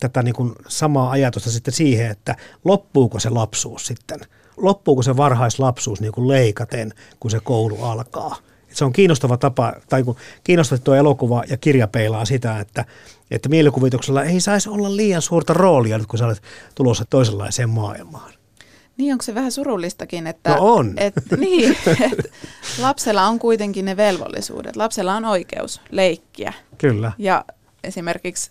tätä 0.00 0.22
niin 0.22 0.34
kuin 0.34 0.52
samaa 0.68 1.10
ajatusta 1.10 1.50
sitten 1.50 1.74
siihen, 1.74 2.10
että 2.10 2.36
loppuuko 2.64 3.20
se 3.20 3.30
lapsuus 3.30 3.86
sitten, 3.86 4.20
loppuuko 4.56 5.02
se 5.02 5.16
varhaislapsuus 5.16 6.00
niin 6.00 6.12
kuin 6.12 6.28
leikaten, 6.28 6.92
kun 7.20 7.30
se 7.30 7.40
koulu 7.40 7.84
alkaa– 7.84 8.36
se 8.72 8.84
on 8.84 8.92
kiinnostava 8.92 9.36
tapa, 9.36 9.72
tai 9.88 10.02
kun 10.02 10.16
kiinnostava 10.44 10.78
tuo 10.78 10.94
elokuva 10.94 11.42
ja 11.48 11.56
kirja 11.56 11.88
peilaa 11.88 12.24
sitä, 12.24 12.60
että, 12.60 12.84
että 13.30 13.48
mielikuvituksella 13.48 14.24
ei 14.24 14.40
saisi 14.40 14.68
olla 14.68 14.96
liian 14.96 15.22
suurta 15.22 15.52
roolia 15.52 15.98
nyt, 15.98 16.06
kun 16.06 16.18
sä 16.18 16.26
olet 16.26 16.42
tulossa 16.74 17.04
toisenlaiseen 17.10 17.70
maailmaan. 17.70 18.32
Niin, 18.96 19.12
onko 19.12 19.22
se 19.22 19.34
vähän 19.34 19.52
surullistakin, 19.52 20.26
että, 20.26 20.50
no 20.50 20.74
on. 20.74 20.94
Et, 20.96 21.14
niin, 21.36 21.76
et 22.00 22.32
lapsella 22.78 23.26
on 23.26 23.38
kuitenkin 23.38 23.84
ne 23.84 23.96
velvollisuudet. 23.96 24.76
Lapsella 24.76 25.14
on 25.14 25.24
oikeus 25.24 25.80
leikkiä. 25.90 26.52
Kyllä. 26.78 27.12
Ja 27.18 27.44
esimerkiksi 27.84 28.50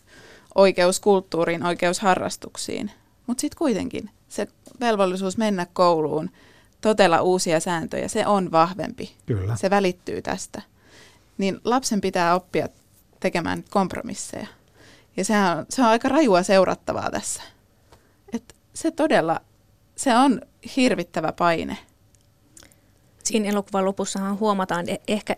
oikeus 0.56 1.00
kulttuuriin, 1.00 1.66
oikeus 1.66 2.00
harrastuksiin. 2.00 2.92
Mutta 3.28 3.42
sitten 3.42 3.58
kuitenkin 3.58 4.10
se 4.30 4.48
velvollisuus 4.80 5.38
mennä 5.38 5.68
kouluun– 5.74 6.30
totella 6.82 7.22
uusia 7.22 7.60
sääntöjä, 7.60 8.08
se 8.08 8.28
on 8.28 8.52
vahvempi. 8.52 9.16
Kyllä. 9.26 9.56
Se 9.56 9.70
välittyy 9.70 10.22
tästä. 10.22 10.62
Niin 11.38 11.60
lapsen 11.64 12.02
pitää 12.02 12.36
oppia 12.36 12.68
tekemään 13.20 13.64
kompromisseja. 13.70 14.48
Ja 15.18 15.26
sehän 15.26 15.58
on, 15.58 15.66
se 15.70 15.82
on 15.82 15.88
aika 15.88 16.10
rajua 16.10 16.44
seurattavaa 16.44 17.12
tässä. 17.12 17.42
Et 18.34 18.56
se 18.74 18.92
todella, 18.92 19.42
se 19.96 20.16
on 20.16 20.42
hirvittävä 20.76 21.32
paine. 21.32 21.78
Siinä 23.24 23.50
elokuvan 23.50 23.86
lopussahan 23.86 24.40
huomataan 24.40 24.90
e- 24.90 25.02
ehkä 25.08 25.36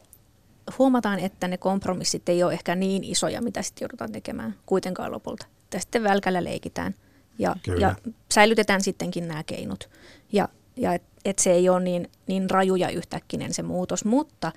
huomataan, 0.79 1.19
että 1.19 1.47
ne 1.47 1.57
kompromissit 1.57 2.29
ei 2.29 2.43
ole 2.43 2.53
ehkä 2.53 2.75
niin 2.75 3.03
isoja, 3.03 3.41
mitä 3.41 3.61
sitten 3.61 3.85
joudutaan 3.85 4.11
tekemään 4.11 4.55
kuitenkaan 4.65 5.11
lopulta. 5.11 5.45
Että 5.63 5.79
sitten 5.79 6.03
välkällä 6.03 6.43
leikitään 6.43 6.95
ja, 7.39 7.55
ja 7.79 7.95
säilytetään 8.31 8.81
sittenkin 8.81 9.27
nämä 9.27 9.43
keinot. 9.43 9.89
Ja 10.31 10.49
ja 10.77 10.93
että 10.93 11.07
et 11.25 11.39
se 11.39 11.51
ei 11.51 11.69
ole 11.69 11.79
niin, 11.79 12.09
niin 12.27 12.49
rajuja 12.49 12.89
yhtäkkinen 12.89 13.53
se 13.53 13.63
muutos, 13.63 14.05
mutta 14.05 14.51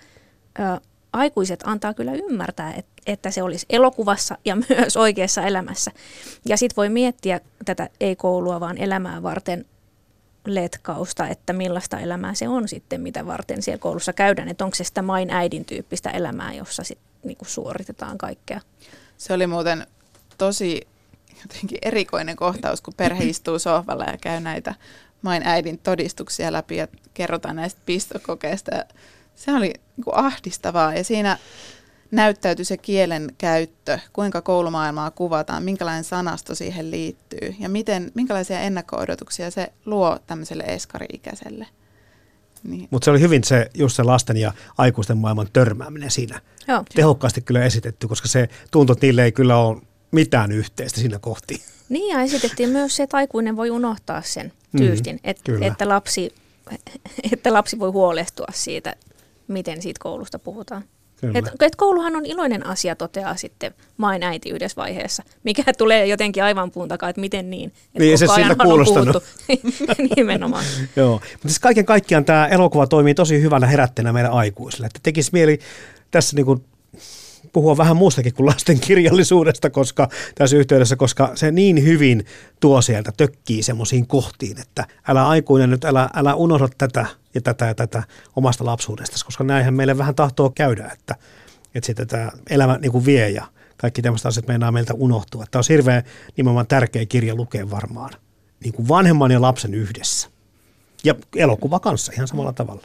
ä, 0.60 0.80
aikuiset 1.12 1.60
antaa 1.64 1.94
kyllä 1.94 2.12
ymmärtää, 2.12 2.74
et, 2.74 2.86
että 3.06 3.30
se 3.30 3.42
olisi 3.42 3.66
elokuvassa 3.70 4.38
ja 4.44 4.56
myös 4.68 4.96
oikeassa 4.96 5.42
elämässä. 5.42 5.90
Ja 6.48 6.56
sitten 6.56 6.76
voi 6.76 6.88
miettiä 6.88 7.40
tätä 7.64 7.88
ei 8.00 8.16
koulua, 8.16 8.60
vaan 8.60 8.78
elämää 8.78 9.22
varten 9.22 9.64
letkausta, 10.46 11.28
että 11.28 11.52
millaista 11.52 12.00
elämää 12.00 12.34
se 12.34 12.48
on 12.48 12.68
sitten, 12.68 13.00
mitä 13.00 13.26
varten 13.26 13.62
siellä 13.62 13.78
koulussa 13.78 14.12
käydään. 14.12 14.48
Että 14.48 14.64
onko 14.64 14.74
se 14.74 14.84
sitä 14.84 15.02
main 15.02 15.30
äidin 15.30 15.64
tyyppistä 15.64 16.10
elämää, 16.10 16.52
jossa 16.52 16.84
sit, 16.84 16.98
niinku 17.24 17.44
suoritetaan 17.44 18.18
kaikkea. 18.18 18.60
Se 19.18 19.32
oli 19.32 19.46
muuten 19.46 19.86
tosi 20.38 20.86
jotenkin 21.42 21.78
erikoinen 21.82 22.36
kohtaus, 22.36 22.80
kun 22.80 22.94
perhe 22.96 23.24
istuu 23.30 23.58
sohvalla 23.58 24.04
ja 24.04 24.18
käy 24.20 24.40
näitä 24.40 24.74
main 25.22 25.42
äidin 25.46 25.78
todistuksia 25.78 26.52
läpi 26.52 26.76
ja 26.76 26.88
kerrotaan 27.14 27.56
näistä 27.56 27.80
pistokokeista. 27.86 28.70
Se 29.36 29.52
oli 29.52 29.72
niin 29.96 30.04
kuin 30.04 30.16
ahdistavaa 30.16 30.94
ja 30.94 31.04
siinä 31.04 31.38
näyttäytyi 32.10 32.64
se 32.64 32.76
kielen 32.76 33.34
käyttö, 33.38 33.98
kuinka 34.12 34.42
koulumaailmaa 34.42 35.10
kuvataan, 35.10 35.62
minkälainen 35.62 36.04
sanasto 36.04 36.54
siihen 36.54 36.90
liittyy 36.90 37.54
ja 37.58 37.68
miten, 37.68 38.12
minkälaisia 38.14 38.60
ennakko-odotuksia 38.60 39.50
se 39.50 39.72
luo 39.86 40.18
tämmöiselle 40.26 40.64
eskari-ikäiselle. 40.66 41.66
Niin. 42.62 42.88
Mutta 42.90 43.04
se 43.04 43.10
oli 43.10 43.20
hyvin 43.20 43.44
se, 43.44 43.70
just 43.74 43.96
se 43.96 44.02
lasten 44.02 44.36
ja 44.36 44.52
aikuisten 44.78 45.18
maailman 45.18 45.48
törmääminen 45.52 46.10
siinä. 46.10 46.40
Joo. 46.68 46.84
Tehokkaasti 46.94 47.40
kyllä 47.40 47.64
esitetty, 47.64 48.08
koska 48.08 48.28
se 48.28 48.48
tuntui, 48.70 48.94
että 48.94 49.06
niille 49.06 49.24
ei 49.24 49.32
kyllä 49.32 49.58
ole 49.58 49.82
mitään 50.10 50.52
yhteistä 50.52 51.00
siinä 51.00 51.18
kohti. 51.18 51.62
Niin 51.88 52.16
ja 52.16 52.22
esitettiin 52.22 52.68
myös 52.68 52.96
se, 52.96 53.02
että 53.02 53.16
aikuinen 53.16 53.56
voi 53.56 53.70
unohtaa 53.70 54.22
sen 54.22 54.52
mm, 54.72 54.78
tyystin, 54.78 55.14
mm, 55.14 55.20
et, 55.24 55.40
että, 55.60 55.88
lapsi, 55.88 56.34
että 57.32 57.52
lapsi 57.52 57.78
voi 57.78 57.90
huolestua 57.90 58.46
siitä, 58.52 58.94
miten 59.48 59.82
siitä 59.82 59.98
koulusta 60.02 60.38
puhutaan. 60.38 60.84
Et, 61.34 61.44
et 61.60 61.76
kouluhan 61.76 62.16
on 62.16 62.26
iloinen 62.26 62.66
asia, 62.66 62.96
toteaa 62.96 63.36
sitten 63.36 63.74
main 63.96 64.22
äiti 64.22 64.50
yhdessä 64.50 64.76
vaiheessa, 64.76 65.22
mikä 65.44 65.62
tulee 65.78 66.06
jotenkin 66.06 66.44
aivan 66.44 66.70
puun 66.70 66.88
takaa, 66.88 67.08
että 67.08 67.20
miten 67.20 67.50
niin. 67.50 67.72
Et 67.94 67.98
niin, 67.98 68.18
se 68.18 68.26
siltä 68.26 68.56
kuulostanut. 68.62 69.22
Nimenomaan. 70.16 70.64
Joo, 70.96 71.12
mutta 71.12 71.48
siis 71.48 71.58
kaiken 71.58 71.86
kaikkiaan 71.86 72.24
tämä 72.24 72.46
elokuva 72.46 72.86
toimii 72.86 73.14
tosi 73.14 73.42
hyvänä 73.42 73.66
herätteenä 73.66 74.12
meidän 74.12 74.32
aikuisille, 74.32 74.86
että 74.86 75.00
tekisi 75.02 75.30
mieli 75.32 75.58
tässä 76.10 76.36
niin 76.36 76.46
kuin 76.46 76.64
puhua 77.56 77.76
vähän 77.76 77.96
muustakin 77.96 78.34
kuin 78.34 78.46
lasten 78.46 78.80
kirjallisuudesta 78.80 79.70
koska, 79.70 80.08
tässä 80.34 80.56
yhteydessä, 80.56 80.96
koska 80.96 81.32
se 81.34 81.50
niin 81.50 81.84
hyvin 81.84 82.26
tuo 82.60 82.82
sieltä 82.82 83.12
tökkii 83.16 83.62
semmoisiin 83.62 84.06
kohtiin, 84.06 84.60
että 84.60 84.86
älä 85.08 85.28
aikuinen 85.28 85.70
nyt, 85.70 85.84
älä, 85.84 86.10
älä 86.14 86.34
unohda 86.34 86.68
tätä 86.78 87.06
ja 87.34 87.40
tätä 87.40 87.66
ja 87.66 87.74
tätä 87.74 88.02
omasta 88.36 88.64
lapsuudesta, 88.64 89.24
koska 89.24 89.44
näinhän 89.44 89.74
meille 89.74 89.98
vähän 89.98 90.14
tahtoo 90.14 90.50
käydä, 90.50 90.90
että, 90.92 91.14
että 91.74 91.86
sitten 91.86 92.06
tämä 92.06 92.30
elämä 92.50 92.78
niin 92.78 92.92
kuin 92.92 93.06
vie 93.06 93.30
ja 93.30 93.46
kaikki 93.76 94.02
tämmöiset 94.02 94.26
asiat 94.26 94.48
meinaa 94.48 94.72
meiltä 94.72 94.94
unohtua. 94.94 95.44
Tämä 95.50 95.60
on 95.60 95.64
hirveän 95.68 96.02
nimenomaan 96.36 96.66
tärkeä 96.66 97.06
kirja 97.06 97.34
lukea 97.34 97.70
varmaan, 97.70 98.10
niin 98.64 98.72
kuin 98.72 98.88
vanhemman 98.88 99.30
ja 99.30 99.40
lapsen 99.40 99.74
yhdessä. 99.74 100.28
Ja 101.04 101.14
elokuva 101.36 101.80
kanssa 101.80 102.12
ihan 102.12 102.28
samalla 102.28 102.52
tavalla. 102.52 102.82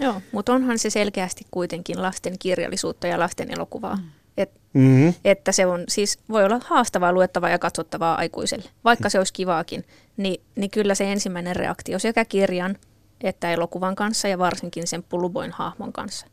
Joo, 0.00 0.22
mutta 0.32 0.52
onhan 0.52 0.78
se 0.78 0.90
selkeästi 0.90 1.46
kuitenkin 1.50 2.02
lasten 2.02 2.38
kirjallisuutta 2.38 3.06
ja 3.06 3.18
lasten 3.18 3.50
elokuvaa. 3.50 3.96
Mm. 3.96 4.02
Et, 4.36 4.50
Mm-hmm. 4.74 5.14
Että 5.24 5.52
se 5.52 5.66
on 5.66 5.84
siis, 5.88 6.18
voi 6.28 6.44
olla 6.44 6.60
haastavaa 6.64 7.12
luettavaa 7.12 7.50
ja 7.50 7.58
katsottavaa 7.58 8.14
aikuiselle. 8.14 8.70
Vaikka 8.84 9.08
se 9.08 9.18
olisi 9.18 9.32
kivaakin, 9.32 9.84
niin, 10.16 10.40
niin 10.56 10.70
kyllä 10.70 10.94
se 10.94 11.12
ensimmäinen 11.12 11.56
reaktio 11.56 11.98
sekä 11.98 12.24
kirjan 12.24 12.76
että 13.20 13.52
elokuvan 13.52 13.94
kanssa 13.94 14.28
ja 14.28 14.38
varsinkin 14.38 14.86
sen 14.86 15.02
puluboin 15.02 15.52
hahmon 15.52 15.92
kanssa, 15.92 16.26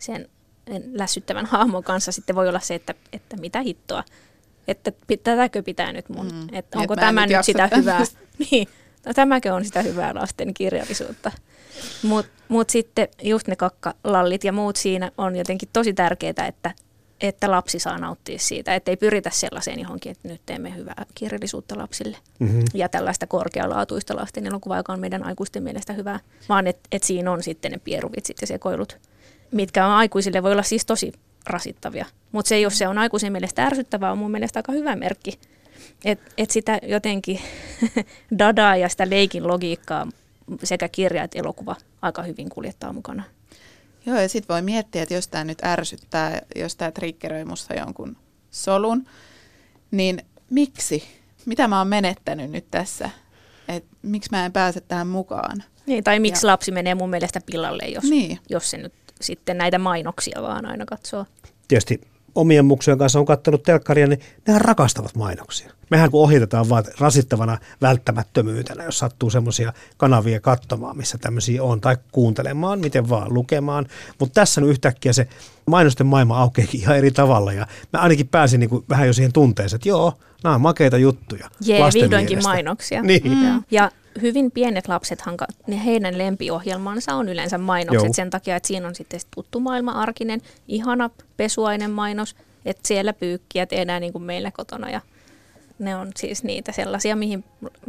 sen 0.00 0.28
lässyttävän 0.92 1.46
hahmon 1.46 1.84
kanssa 1.84 2.12
sitten 2.12 2.36
voi 2.36 2.48
olla 2.48 2.60
se, 2.60 2.74
että, 2.74 2.94
että 3.12 3.36
mitä 3.36 3.60
hittoa, 3.60 4.04
että 4.68 4.92
tätäkö 5.22 5.62
pitää 5.62 5.92
nyt 5.92 6.08
mun, 6.08 6.26
mm. 6.26 6.48
että 6.52 6.78
onko 6.78 6.94
en 6.94 7.00
tämä 7.00 7.26
nyt 7.26 7.36
nyt 7.36 7.44
sitä 7.44 7.68
hyvää, 7.76 8.04
niin, 8.50 8.68
no, 9.06 9.14
tämäkö 9.14 9.54
on 9.54 9.64
sitä 9.64 9.82
hyvää 9.82 10.14
lasten 10.14 10.54
kirjallisuutta. 10.54 11.30
Mutta 12.02 12.32
mut 12.48 12.70
sitten 12.70 13.08
just 13.22 13.48
ne 13.48 13.56
kakkalallit 13.56 14.44
ja 14.44 14.52
muut 14.52 14.76
siinä 14.76 15.10
on 15.18 15.36
jotenkin 15.36 15.68
tosi 15.72 15.92
tärkeää, 15.92 16.46
että, 16.48 16.70
että 17.20 17.50
lapsi 17.50 17.78
saa 17.78 17.98
nauttia 17.98 18.38
siitä, 18.38 18.74
että 18.74 18.90
ei 18.90 18.96
pyritä 18.96 19.30
sellaiseen 19.30 19.80
johonkin, 19.80 20.12
että 20.12 20.28
nyt 20.28 20.40
teemme 20.46 20.76
hyvää 20.76 21.06
kirjallisuutta 21.14 21.78
lapsille 21.78 22.16
Mm-hmm. 22.38 22.64
ja 22.74 22.88
tällaista 22.88 23.26
korkealaatuista 23.26 24.16
lasten 24.16 24.46
elokuvaa, 24.46 24.76
joka 24.76 24.92
on 24.92 25.00
meidän 25.00 25.26
aikuisten 25.26 25.62
mielestä 25.62 25.92
hyvää, 25.92 26.20
vaan 26.48 26.66
että 26.66 26.80
et 26.92 27.02
siinä 27.02 27.30
on 27.32 27.42
sitten 27.42 27.72
ne 27.72 27.78
pieruvitsit 27.78 28.36
ja 28.40 28.46
sekoilut, 28.46 28.98
mitkä 29.52 29.86
on 29.86 29.92
aikuisille 29.92 30.42
voi 30.42 30.52
olla 30.52 30.62
siis 30.62 30.86
tosi 30.86 31.12
rasittavia. 31.46 32.06
Mutta 32.32 32.48
se, 32.48 32.60
jos 32.60 32.78
se 32.78 32.88
on 32.88 32.98
aikuisen 32.98 33.32
mielestä 33.32 33.64
ärsyttävää, 33.64 34.12
on 34.12 34.18
mun 34.18 34.30
mielestä 34.30 34.58
aika 34.58 34.72
hyvä 34.72 34.96
merkki. 34.96 35.38
Että 36.04 36.30
et 36.38 36.50
sitä 36.50 36.78
jotenkin 36.82 37.40
dadaa 38.38 38.76
ja 38.76 38.88
sitä 38.88 39.10
leikin 39.10 39.48
logiikkaa 39.48 40.06
sekä 40.64 40.88
kirja 40.88 41.24
että 41.24 41.38
elokuva 41.38 41.76
aika 42.02 42.22
hyvin 42.22 42.48
kuljettaa 42.48 42.92
mukana. 42.92 43.22
Joo, 44.06 44.18
ja 44.20 44.28
sitten 44.28 44.54
voi 44.54 44.62
miettiä, 44.62 45.02
että 45.02 45.14
jos 45.14 45.28
tämä 45.28 45.44
nyt 45.44 45.64
ärsyttää, 45.64 46.42
jos 46.56 46.76
tämä 46.76 46.90
triggeröi 46.90 47.44
musta 47.44 47.74
jonkun 47.74 48.16
solun, 48.50 49.06
niin 49.90 50.22
miksi? 50.50 51.04
Mitä 51.46 51.68
mä 51.68 51.78
oon 51.78 51.88
menettänyt 51.88 52.50
nyt 52.50 52.70
tässä? 52.70 53.10
Et 53.68 53.84
miksi 54.02 54.30
mä 54.32 54.44
en 54.46 54.52
pääse 54.52 54.80
tähän 54.80 55.06
mukaan? 55.06 55.64
Niin, 55.86 56.04
tai 56.04 56.18
miksi 56.20 56.46
ja. 56.46 56.50
lapsi 56.50 56.72
menee 56.72 56.94
mun 56.94 57.10
mielestä 57.10 57.40
pilalle, 57.46 57.84
jos, 57.84 58.04
Niin. 58.04 58.38
jos 58.48 58.70
se 58.70 58.76
nyt 58.76 58.92
sitten 59.20 59.58
näitä 59.58 59.78
mainoksia 59.78 60.42
vaan 60.42 60.66
aina 60.66 60.84
katsoo. 60.84 61.26
Tietysti 61.68 62.00
omien 62.34 62.64
muksujen 62.64 62.98
kanssa 62.98 63.18
on 63.18 63.26
katsonut 63.26 63.62
telkkaria, 63.62 64.06
niin 64.06 64.20
nehän 64.46 64.60
rakastavat 64.60 65.14
mainoksia. 65.14 65.72
Mehän 65.90 66.10
kun 66.10 66.22
ohitetaan 66.22 66.68
vaan 66.68 66.84
rasittavana 66.98 67.58
välttämättömyytenä, 67.82 68.84
jos 68.84 68.98
sattuu 68.98 69.30
semmoisia 69.30 69.72
kanavia 69.96 70.40
katsomaan, 70.40 70.96
missä 70.96 71.18
tämmöisiä 71.18 71.62
on, 71.62 71.80
tai 71.80 71.96
kuuntelemaan, 72.12 72.80
miten 72.80 73.08
vaan, 73.08 73.34
lukemaan. 73.34 73.86
Mutta 74.18 74.40
tässä 74.40 74.60
nyt 74.60 74.70
yhtäkkiä 74.70 75.12
se 75.12 75.28
mainosten 75.66 76.06
maailma 76.06 76.38
aukeakin 76.38 76.80
ihan 76.80 76.98
eri 76.98 77.10
tavalla, 77.10 77.52
ja 77.52 77.66
mä 77.92 77.98
ainakin 77.98 78.28
pääsin 78.28 78.60
niin 78.60 78.70
kuin 78.70 78.84
vähän 78.88 79.06
jo 79.06 79.12
siihen 79.12 79.32
tunteeseen, 79.32 79.76
että 79.76 79.88
joo, 79.88 80.18
nämä 80.44 80.54
on 80.54 80.60
makeita 80.60 80.98
juttuja. 80.98 81.48
Jee, 81.60 81.80
vihdoinkin 81.94 82.28
mielestä. 82.28 82.48
mainoksia. 82.50 83.02
Niin. 83.12 83.38
Mm. 83.38 83.62
Ja 83.70 83.90
hyvin 84.22 84.50
pienet 84.50 84.88
lapsethan, 84.88 85.36
ka- 85.36 85.46
ne 85.66 85.84
heidän 85.84 86.18
lempiohjelmansa 86.18 87.14
on 87.14 87.28
yleensä 87.28 87.58
mainokset 87.58 88.04
Joo. 88.04 88.12
sen 88.14 88.30
takia, 88.30 88.56
että 88.56 88.66
siinä 88.66 88.88
on 88.88 88.94
sitten 88.94 89.20
tuttu 89.34 89.60
maailma 89.60 89.92
arkinen, 89.92 90.40
ihana 90.68 91.10
pesuainen 91.36 91.90
mainos, 91.90 92.36
että 92.64 92.88
siellä 92.88 93.12
pyykkiä 93.12 93.66
tehdään 93.66 94.00
niin 94.00 94.12
kuin 94.12 94.22
meillä 94.22 94.50
kotona 94.50 94.90
ja 94.90 95.00
ne 95.78 95.96
on 95.96 96.10
siis 96.16 96.44
niitä 96.44 96.72
sellaisia, 96.72 97.16
mihin, 97.16 97.44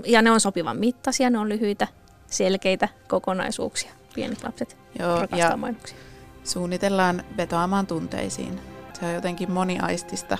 ja 0.05 0.21
ne 0.21 0.31
on 0.31 0.39
sopivan 0.39 0.77
mittaisia, 0.77 1.29
ne 1.29 1.37
on 1.39 1.49
lyhyitä, 1.49 1.87
selkeitä 2.27 2.89
kokonaisuuksia. 3.07 3.91
Pienet 4.15 4.43
lapset 4.43 4.77
Joo, 4.99 5.15
rakastaa 5.21 5.49
ja 5.49 5.57
mainoksia. 5.57 5.97
suunnitellaan 6.43 7.23
vetoamaan 7.37 7.87
tunteisiin. 7.87 8.59
Se 8.99 9.05
on 9.05 9.13
jotenkin 9.13 9.51
moniaistista 9.51 10.37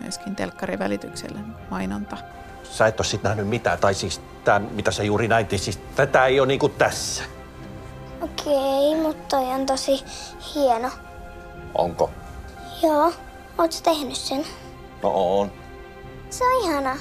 myöskin 0.00 0.36
telkkarivälityksellä 0.36 1.40
mainonta. 1.70 2.16
Sä 2.62 2.86
et 2.86 3.00
ole 3.00 3.06
sit 3.06 3.22
nähnyt 3.22 3.48
mitään, 3.48 3.78
tai 3.78 3.94
siis 3.94 4.20
tää, 4.44 4.58
mitä 4.58 4.90
sä 4.90 5.02
juuri 5.02 5.28
näit, 5.28 5.50
niin 5.50 5.58
siis 5.58 5.80
tätä 5.96 6.26
ei 6.26 6.40
ole 6.40 6.46
niinku 6.46 6.68
tässä. 6.68 7.24
Okei, 8.20 9.02
mutta 9.02 9.36
toi 9.36 9.44
on 9.44 9.66
tosi 9.66 10.04
hieno. 10.54 10.90
Onko? 11.74 12.10
Joo, 12.82 13.12
ootko 13.58 13.76
tehnyt 13.84 14.16
sen? 14.16 14.44
No 15.02 15.40
on. 15.40 15.52
Se 16.30 16.44
on 16.44 16.64
ihana. 16.64 16.96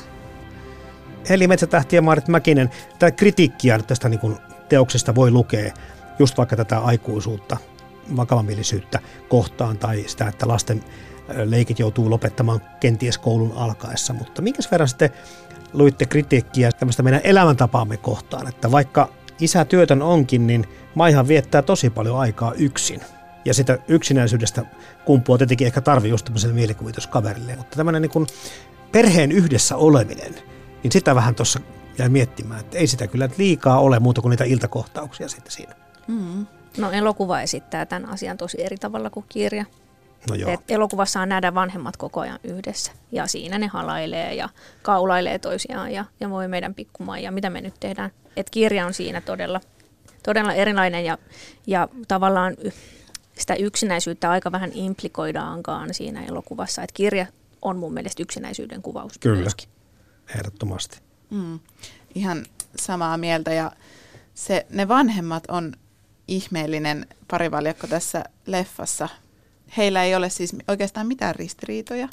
Eli 1.30 1.48
Metsätähti 1.48 1.96
ja 1.96 2.02
Maarit 2.02 2.28
Mäkinen, 2.28 2.70
tätä 3.00 3.12
kritiikkiä 3.12 3.80
tästä 3.80 4.10
niin 4.10 4.38
teoksesta 4.70 5.16
voi 5.16 5.32
lukea, 5.32 5.74
just 6.20 6.38
vaikka 6.38 6.56
tätä 6.56 6.80
aikuisuutta, 6.80 7.58
vakavamielisyyttä 8.16 9.00
kohtaan 9.30 9.78
tai 9.78 10.04
sitä, 10.08 10.28
että 10.28 10.48
lasten 10.48 10.84
leikit 11.46 11.80
joutuu 11.80 12.10
lopettamaan 12.10 12.62
kenties 12.80 13.18
koulun 13.18 13.54
alkaessa. 13.56 14.14
Mutta 14.14 14.42
minkäs 14.42 14.72
verran 14.72 14.88
sitten 14.88 15.10
luitte 15.74 16.06
kritiikkiä 16.06 16.72
tämmöistä 16.72 17.04
meidän 17.04 17.22
elämäntapaamme 17.24 17.98
kohtaan, 17.98 18.48
että 18.48 18.72
vaikka 18.72 19.10
isä 19.40 19.66
työtön 19.66 20.02
onkin, 20.02 20.48
niin 20.48 20.66
Maihan 20.96 21.28
viettää 21.28 21.62
tosi 21.62 21.90
paljon 21.90 22.20
aikaa 22.20 22.54
yksin. 22.54 23.02
Ja 23.46 23.54
sitä 23.54 23.78
yksinäisyydestä 23.88 24.66
kumpuaa 25.06 25.38
tietenkin 25.38 25.68
ehkä 25.68 25.82
tarve 25.82 26.08
just 26.08 26.26
tämmöiselle 26.26 26.56
mielikuvituskaverille. 26.56 27.56
Mutta 27.56 27.78
tämmöinen 27.78 28.02
niin 28.02 28.10
kuin 28.10 28.28
perheen 28.92 29.32
yhdessä 29.32 29.76
oleminen, 29.76 30.36
niin 30.84 30.92
sitä 30.92 31.16
vähän 31.16 31.36
tuossa 31.36 31.60
jäi 31.98 32.10
miettimään, 32.10 32.60
että 32.60 32.78
ei 32.78 32.88
sitä 32.88 33.08
kyllä 33.08 33.30
liikaa 33.38 33.80
ole 33.80 34.00
muuta 34.00 34.22
kuin 34.22 34.30
niitä 34.30 34.44
iltakohtauksia 34.44 35.28
sitten 35.28 35.52
siinä. 35.52 35.74
Mm. 36.08 36.46
No 36.78 36.92
elokuva 36.92 37.42
esittää 37.42 37.86
tämän 37.86 38.10
asian 38.10 38.38
tosi 38.38 38.64
eri 38.64 38.78
tavalla 38.78 39.10
kuin 39.10 39.26
kirja. 39.30 39.66
No 40.30 40.36
joo. 40.36 40.52
Et 40.52 40.60
elokuvassa 40.72 41.26
nähdään 41.26 41.56
vanhemmat 41.56 41.98
koko 41.98 42.20
ajan 42.20 42.40
yhdessä 42.44 42.92
ja 43.12 43.28
siinä 43.28 43.58
ne 43.58 43.68
halailee 43.68 44.36
ja 44.36 44.50
kaulailee 44.82 45.40
toisiaan 45.40 45.92
ja, 45.92 46.06
ja 46.20 46.30
voi 46.30 46.48
meidän 46.48 46.76
pikkumaan 46.76 47.24
ja 47.24 47.32
mitä 47.32 47.50
me 47.50 47.62
nyt 47.62 47.74
tehdään. 47.80 48.12
Et 48.38 48.50
kirja 48.50 48.86
on 48.86 48.94
siinä 48.94 49.22
todella, 49.22 49.62
todella 50.24 50.54
erilainen 50.54 51.06
ja, 51.06 51.18
ja 51.68 51.88
tavallaan 52.08 52.56
sitä 53.38 53.56
yksinäisyyttä 53.56 54.30
aika 54.30 54.52
vähän 54.52 54.72
implikoidaankaan 54.74 55.94
siinä 55.94 56.26
elokuvassa. 56.26 56.84
Et 56.84 56.92
kirja 56.92 57.26
on 57.62 57.78
mun 57.78 57.94
mielestä 57.94 58.24
yksinäisyyden 58.24 58.82
kuvaus 58.82 59.18
Kyllä. 59.18 59.42
myöskin. 59.42 59.70
Ehdottomasti. 60.36 61.00
Mm. 61.30 61.60
Ihan 62.16 62.46
samaa 62.76 63.18
mieltä 63.18 63.54
ja 63.54 63.72
se, 64.34 64.66
ne 64.70 64.88
vanhemmat 64.88 65.44
on 65.48 65.74
ihmeellinen 66.28 67.08
parivaljakko 67.28 67.88
tässä 67.88 68.24
leffassa. 68.46 69.10
Heillä 69.78 70.04
ei 70.04 70.16
ole 70.16 70.30
siis 70.30 70.56
oikeastaan 70.68 71.08
mitään 71.08 71.36
ristiriitoja. 71.36 72.08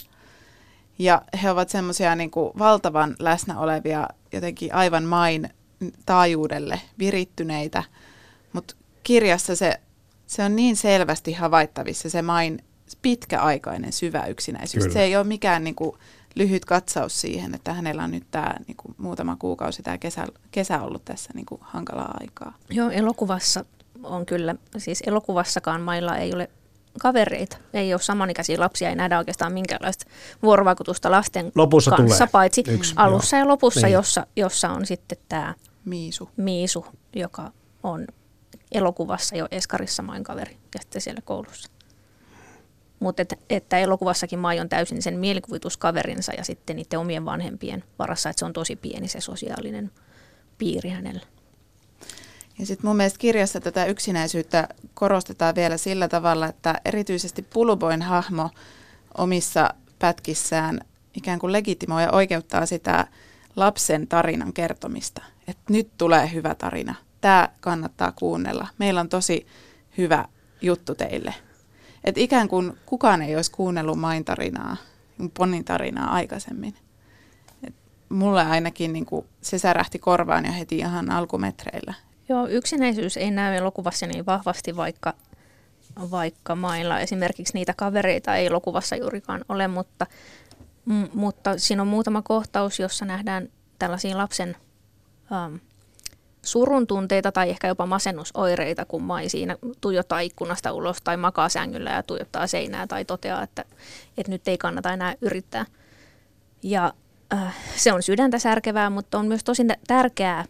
Ja 0.99 1.23
he 1.43 1.51
ovat 1.51 1.69
semmoisia 1.69 2.15
niin 2.15 2.31
valtavan 2.59 3.17
läsnä 3.19 3.59
olevia, 3.59 4.09
jotenkin 4.33 4.75
aivan 4.75 5.05
main 5.05 5.51
taajuudelle 6.07 6.81
virittyneitä. 6.99 7.83
Mutta 8.53 8.75
kirjassa 9.03 9.57
se, 9.57 9.81
se 10.27 10.45
on 10.45 10.57
niin 10.57 10.77
selvästi 10.77 11.33
havaittavissa 11.33 12.11
se 12.11 12.23
main 12.23 12.65
pitkäaikainen 13.03 13.93
syvä 13.93 14.27
yksinäisyys. 14.27 14.85
Kyllä. 14.85 14.95
Se 14.95 15.03
ei 15.03 15.17
ole 15.17 15.25
mikään 15.25 15.65
niin 15.65 15.75
kuin, 15.75 15.97
lyhyt 16.35 16.65
katsaus 16.65 17.21
siihen, 17.21 17.55
että 17.55 17.73
hänellä 17.73 18.05
on 18.05 18.11
nyt 18.11 18.27
tämä 18.31 18.55
niin 18.67 18.77
kuin, 18.77 18.95
muutama 18.99 19.37
kuukausi 19.37 19.83
tämä 19.83 19.99
kesä, 19.99 20.27
kesä 20.51 20.83
ollut 20.83 21.05
tässä 21.05 21.31
niin 21.35 21.47
kuin, 21.47 21.61
hankalaa 21.65 22.15
aikaa. 22.21 22.57
Joo, 22.71 22.91
elokuvassa 22.91 23.65
on 24.03 24.27
kyllä, 24.27 24.55
siis 24.79 25.03
elokuvassakaan 25.07 25.81
mailla 25.81 26.17
ei 26.17 26.35
ole 26.35 26.51
kavereita. 27.01 27.57
Ei 27.73 27.95
ole 27.95 28.01
samanikäisiä 28.01 28.61
lapsia, 28.61 28.89
ei 28.89 28.97
nähdä 28.97 29.19
oikeastaan 29.19 29.53
minkäänlaista 29.53 30.05
vuorovaikutusta 30.43 31.11
lasten 31.11 31.53
Lopussa 31.55 31.91
kanssa, 31.91 32.17
tulee 32.19 32.29
paitsi 32.33 32.65
yksi, 32.69 32.93
alussa 32.97 33.37
joo. 33.37 33.45
ja 33.45 33.49
lopussa, 33.49 33.87
Niin. 33.87 33.93
jossa, 33.93 34.27
jossa 34.37 34.71
on 34.71 34.87
sitten 34.87 35.19
tämä 35.29 35.55
Miisu. 35.85 36.31
Miisu, 36.37 36.87
joka 37.17 37.53
on 37.83 38.07
elokuvassa 38.73 39.37
jo 39.37 39.49
Eskarissa 39.51 40.03
main 40.03 40.25
kaveri 40.25 40.57
ja 40.75 40.81
sitten 40.81 41.03
siellä 41.03 41.21
koulussa. 41.25 41.71
Mutta 43.01 43.23
et, 43.23 43.39
että 43.51 43.79
elokuvassakin 43.79 44.39
Mai 44.39 44.61
on 44.61 44.69
täysin 44.69 45.03
sen 45.03 45.19
mielikuvituskaverinsa 45.19 46.33
ja 46.33 46.45
sitten 46.45 46.77
niiden 46.77 46.99
omien 46.99 47.25
vanhempien 47.25 47.85
varassa, 47.99 48.31
että 48.31 48.39
se 48.39 48.45
on 48.45 48.53
tosi 48.53 48.77
pieni 48.77 49.09
se 49.09 49.21
sosiaalinen 49.21 49.91
piiri 50.59 50.91
hänellä. 50.91 51.27
Ja 52.59 52.67
sitten 52.67 52.89
mun 52.89 52.97
mielestä 52.97 53.19
kirjassa 53.19 53.61
tätä 53.61 53.85
yksinäisyyttä 53.85 54.69
korostetaan 54.95 55.55
vielä 55.55 55.77
sillä 55.77 56.09
tavalla, 56.09 56.47
että 56.47 56.81
erityisesti 56.85 57.43
Puluboin 57.43 58.03
hahmo 58.03 58.51
omissa 59.19 59.75
pätkissään 59.99 60.81
ikään 61.15 61.39
kuin 61.39 61.53
legitimoi 61.53 62.03
ja 62.03 62.13
oikeuttaa 62.13 62.67
sitä 62.67 63.07
lapsen 63.57 64.07
tarinan 64.07 64.53
kertomista. 64.53 65.23
Että 65.49 65.73
nyt 65.73 65.89
tulee 65.99 66.33
hyvä 66.33 66.55
tarina. 66.55 66.95
Tämä 67.21 67.49
kannattaa 67.61 68.13
kuunnella. 68.13 68.69
Meillä 68.79 69.01
on 69.01 69.09
tosi 69.09 69.47
hyvä 69.99 70.25
juttu 70.63 70.95
teille. 70.95 71.35
Että 72.05 72.21
ikään 72.21 72.49
kuin 72.49 72.79
kukaan 72.87 73.23
ei 73.23 73.37
olisi 73.37 73.51
kuunnellut 73.51 73.99
main 73.99 74.25
tarinaa, 74.25 74.77
Ponin 75.39 75.65
tarinaa 75.65 76.13
aikaisemmin. 76.13 76.75
Et 77.67 77.75
mulle 78.09 78.43
ainakin 78.43 78.93
niin 78.93 79.07
kuin 79.07 79.27
se 79.41 79.59
särähti 79.59 79.99
korvaan 79.99 80.45
jo 80.45 80.53
heti 80.53 80.79
ihan 80.79 81.11
alkumetreillä. 81.11 81.95
Joo, 82.29 82.47
yksinäisyys 82.47 83.17
ei 83.17 83.31
näy 83.31 83.57
elokuvassa 83.57 84.07
niin 84.07 84.27
vahvasti, 84.27 84.77
vaikka, 84.77 85.15
vaikka 86.11 86.55
mailla 86.55 87.01
esimerkiksi 87.01 87.55
niitä 87.55 87.75
kavereita 87.77 88.37
ei 88.37 88.47
elokuvassa 88.47 88.97
juurikaan 88.97 89.45
ole, 89.49 89.69
mutta, 89.69 90.07
m- 90.85 91.05
mutta 91.15 91.59
siinä 91.59 91.83
on 91.83 91.89
muutama 91.89 92.23
kohtaus, 92.23 92.81
jossa 92.81 93.05
nähdään 93.05 93.49
tällaisia 93.79 94.19
lapsen 94.19 94.57
ähm, 95.33 95.55
surun 96.43 96.87
tunteita 96.87 97.33
tai 97.33 97.51
ehkä 97.51 97.69
jopa 97.69 97.87
masennusoireita, 97.87 98.85
kun 98.85 99.03
Mai 99.03 99.29
siinä 99.29 99.57
tuijottaa 99.81 100.21
ikkunasta 100.21 100.73
ulos 100.73 100.97
tai 101.05 101.17
makaa 101.17 101.49
sängyllä 101.49 101.91
ja 101.91 102.03
tuijottaa 102.03 102.47
seinää 102.47 102.87
tai 102.87 103.05
toteaa, 103.05 103.43
että, 103.43 103.65
että 104.19 104.33
nyt 104.33 104.49
ei 104.49 104.59
kannata 104.59 104.93
enää 104.93 105.15
yrittää. 105.21 105.67
Ja 106.63 106.93
äh, 107.33 107.57
se 107.77 107.93
on 107.93 108.03
sydäntä 108.03 108.39
särkevää, 108.39 108.91
mutta 108.91 109.19
on 109.19 109.27
myös 109.27 109.45
tosi 109.45 109.63
tärkeää 109.87 110.45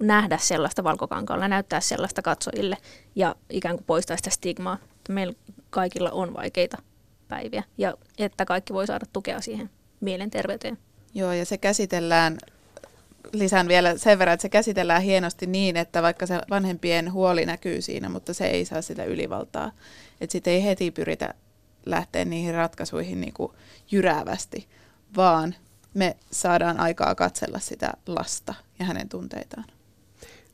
nähdä 0.00 0.38
sellaista 0.38 0.84
valkokankaalla, 0.84 1.48
näyttää 1.48 1.80
sellaista 1.80 2.22
katsojille 2.22 2.76
ja 3.14 3.34
ikään 3.50 3.76
kuin 3.76 3.86
poistaa 3.86 4.16
sitä 4.16 4.30
stigmaa, 4.30 4.78
että 4.96 5.12
meillä 5.12 5.34
kaikilla 5.70 6.10
on 6.10 6.34
vaikeita 6.34 6.82
päiviä 7.28 7.62
ja 7.78 7.94
että 8.18 8.44
kaikki 8.44 8.72
voi 8.72 8.86
saada 8.86 9.06
tukea 9.12 9.40
siihen 9.40 9.70
mielenterveyteen. 10.00 10.78
Joo, 11.14 11.32
ja 11.32 11.44
se 11.44 11.58
käsitellään 11.58 12.38
lisään 13.32 13.68
vielä 13.68 13.98
sen 13.98 14.18
verran, 14.18 14.34
että 14.34 14.42
se 14.42 14.48
käsitellään 14.48 15.02
hienosti 15.02 15.46
niin, 15.46 15.76
että 15.76 16.02
vaikka 16.02 16.26
se 16.26 16.40
vanhempien 16.50 17.12
huoli 17.12 17.46
näkyy 17.46 17.82
siinä, 17.82 18.08
mutta 18.08 18.34
se 18.34 18.46
ei 18.46 18.64
saa 18.64 18.82
sitä 18.82 19.04
ylivaltaa. 19.04 19.72
Että 20.20 20.32
sitten 20.32 20.52
ei 20.52 20.64
heti 20.64 20.90
pyritä 20.90 21.34
lähteä 21.86 22.24
niihin 22.24 22.54
ratkaisuihin 22.54 23.20
niin 23.20 23.32
kuin 23.32 23.52
jyräävästi, 23.90 24.68
vaan 25.16 25.54
me 25.94 26.16
saadaan 26.32 26.80
aikaa 26.80 27.14
katsella 27.14 27.58
sitä 27.58 27.92
lasta 28.06 28.54
ja 28.78 28.84
hänen 28.84 29.08
tunteitaan. 29.08 29.64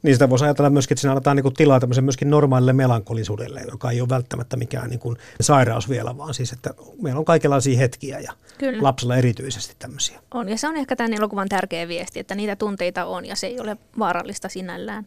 Niin 0.07 0.15
sitä 0.15 0.31
voisi 0.31 0.45
ajatella 0.45 0.71
myöskin, 0.71 0.95
että 0.95 1.01
siinä 1.01 1.13
annetaan 1.13 1.37
niin 1.37 1.55
tilaa 1.55 1.81
tämmöisen 1.81 2.05
myöskin 2.05 2.31
normaalille 2.31 2.73
melankolisuudelle, 2.73 3.63
joka 3.71 3.91
ei 3.91 4.01
ole 4.01 4.09
välttämättä 4.09 4.57
mikään 4.57 4.91
niin 4.91 4.99
kuin 4.99 5.17
sairaus 5.41 5.89
vielä, 5.89 6.19
vaan 6.19 6.35
siis, 6.35 6.53
että 6.53 6.75
meillä 7.03 7.19
on 7.19 7.25
kaikenlaisia 7.25 7.79
hetkiä 7.79 8.21
ja 8.21 8.33
Kyllä. 8.59 8.83
lapsella 8.83 9.17
erityisesti 9.17 9.75
tämmöisiä. 9.79 10.21
On, 10.35 10.49
ja 10.49 10.59
se 10.59 10.69
on 10.69 10.77
ehkä 10.77 10.97
tämän 10.97 11.15
elokuvan 11.15 11.49
tärkeä 11.49 11.89
viesti, 11.89 12.21
että 12.21 12.35
niitä 12.35 12.57
tunteita 12.57 13.05
on 13.05 13.27
ja 13.27 13.37
se 13.37 13.47
ei 13.47 13.61
ole 13.61 13.77
vaarallista 13.99 14.49
sinällään. 14.49 15.07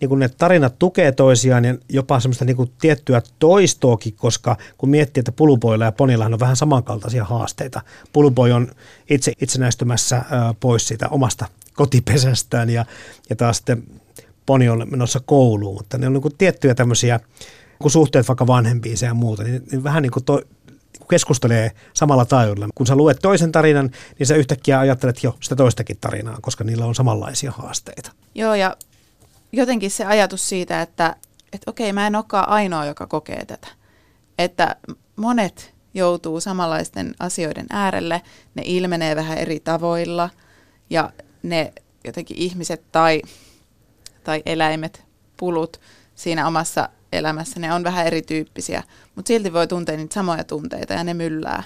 Niin 0.00 0.08
kun 0.08 0.18
ne 0.18 0.28
tarinat 0.28 0.78
tukee 0.78 1.12
toisiaan 1.12 1.64
ja 1.64 1.74
jopa 1.88 2.20
semmoista 2.20 2.44
niin 2.44 2.56
kuin 2.56 2.70
tiettyä 2.80 3.22
toistoakin, 3.38 4.14
koska 4.16 4.56
kun 4.78 4.88
miettii, 4.88 5.20
että 5.20 5.32
pulupoilla 5.32 5.84
ja 5.84 5.92
ponillahan 5.92 6.34
on 6.34 6.40
vähän 6.40 6.56
samankaltaisia 6.56 7.24
haasteita. 7.24 7.82
Pulupoi 8.12 8.52
on 8.52 8.68
itse 9.10 9.32
itsenäistymässä 9.40 10.22
pois 10.60 10.88
siitä 10.88 11.08
omasta 11.08 11.46
kotipesästään 11.76 12.70
ja, 12.70 12.84
ja 13.30 13.36
taas 13.36 13.56
sitten 13.56 13.82
poni 14.46 14.68
on 14.68 14.86
menossa 14.90 15.20
kouluun, 15.20 15.74
mutta 15.74 15.98
ne 15.98 16.06
on 16.06 16.12
niin 16.12 16.36
tiettyjä 16.38 16.74
tämmöisiä, 16.74 17.20
kun 17.78 17.90
suhteet 17.90 18.28
vaikka 18.28 18.46
vanhempiin 18.46 18.96
ja 19.02 19.14
muuta, 19.14 19.42
niin, 19.42 19.62
niin 19.70 19.84
vähän 19.84 20.02
niin 20.02 20.12
kuin 20.12 20.24
to, 20.24 20.40
keskustelee 21.10 21.72
samalla 21.92 22.24
taajuudella. 22.24 22.68
Kun 22.74 22.86
sä 22.86 22.96
luet 22.96 23.18
toisen 23.22 23.52
tarinan, 23.52 23.90
niin 24.18 24.26
sä 24.26 24.34
yhtäkkiä 24.34 24.78
ajattelet 24.78 25.22
jo 25.22 25.36
sitä 25.40 25.56
toistakin 25.56 25.96
tarinaa, 26.00 26.38
koska 26.42 26.64
niillä 26.64 26.86
on 26.86 26.94
samanlaisia 26.94 27.50
haasteita. 27.50 28.12
Joo, 28.34 28.54
ja 28.54 28.76
jotenkin 29.52 29.90
se 29.90 30.04
ajatus 30.04 30.48
siitä, 30.48 30.82
että, 30.82 31.16
että 31.52 31.70
okei, 31.70 31.92
mä 31.92 32.06
en 32.06 32.16
olekaan 32.16 32.48
ainoa, 32.48 32.84
joka 32.84 33.06
kokee 33.06 33.44
tätä. 33.44 33.68
Että 34.38 34.76
monet 35.16 35.74
joutuu 35.94 36.40
samanlaisten 36.40 37.14
asioiden 37.18 37.66
äärelle, 37.70 38.22
ne 38.54 38.62
ilmenee 38.64 39.16
vähän 39.16 39.38
eri 39.38 39.60
tavoilla 39.60 40.30
ja 40.90 41.12
ne 41.48 41.72
jotenkin 42.04 42.36
ihmiset 42.36 42.82
tai, 42.92 43.22
tai 44.24 44.42
eläimet, 44.46 45.04
pulut 45.36 45.80
siinä 46.14 46.46
omassa 46.46 46.88
elämässä, 47.12 47.60
ne 47.60 47.72
on 47.72 47.84
vähän 47.84 48.06
erityyppisiä, 48.06 48.82
mutta 49.14 49.28
silti 49.28 49.52
voi 49.52 49.66
tuntea 49.66 49.96
niitä 49.96 50.14
samoja 50.14 50.44
tunteita 50.44 50.92
ja 50.92 51.04
ne 51.04 51.14
myllää. 51.14 51.62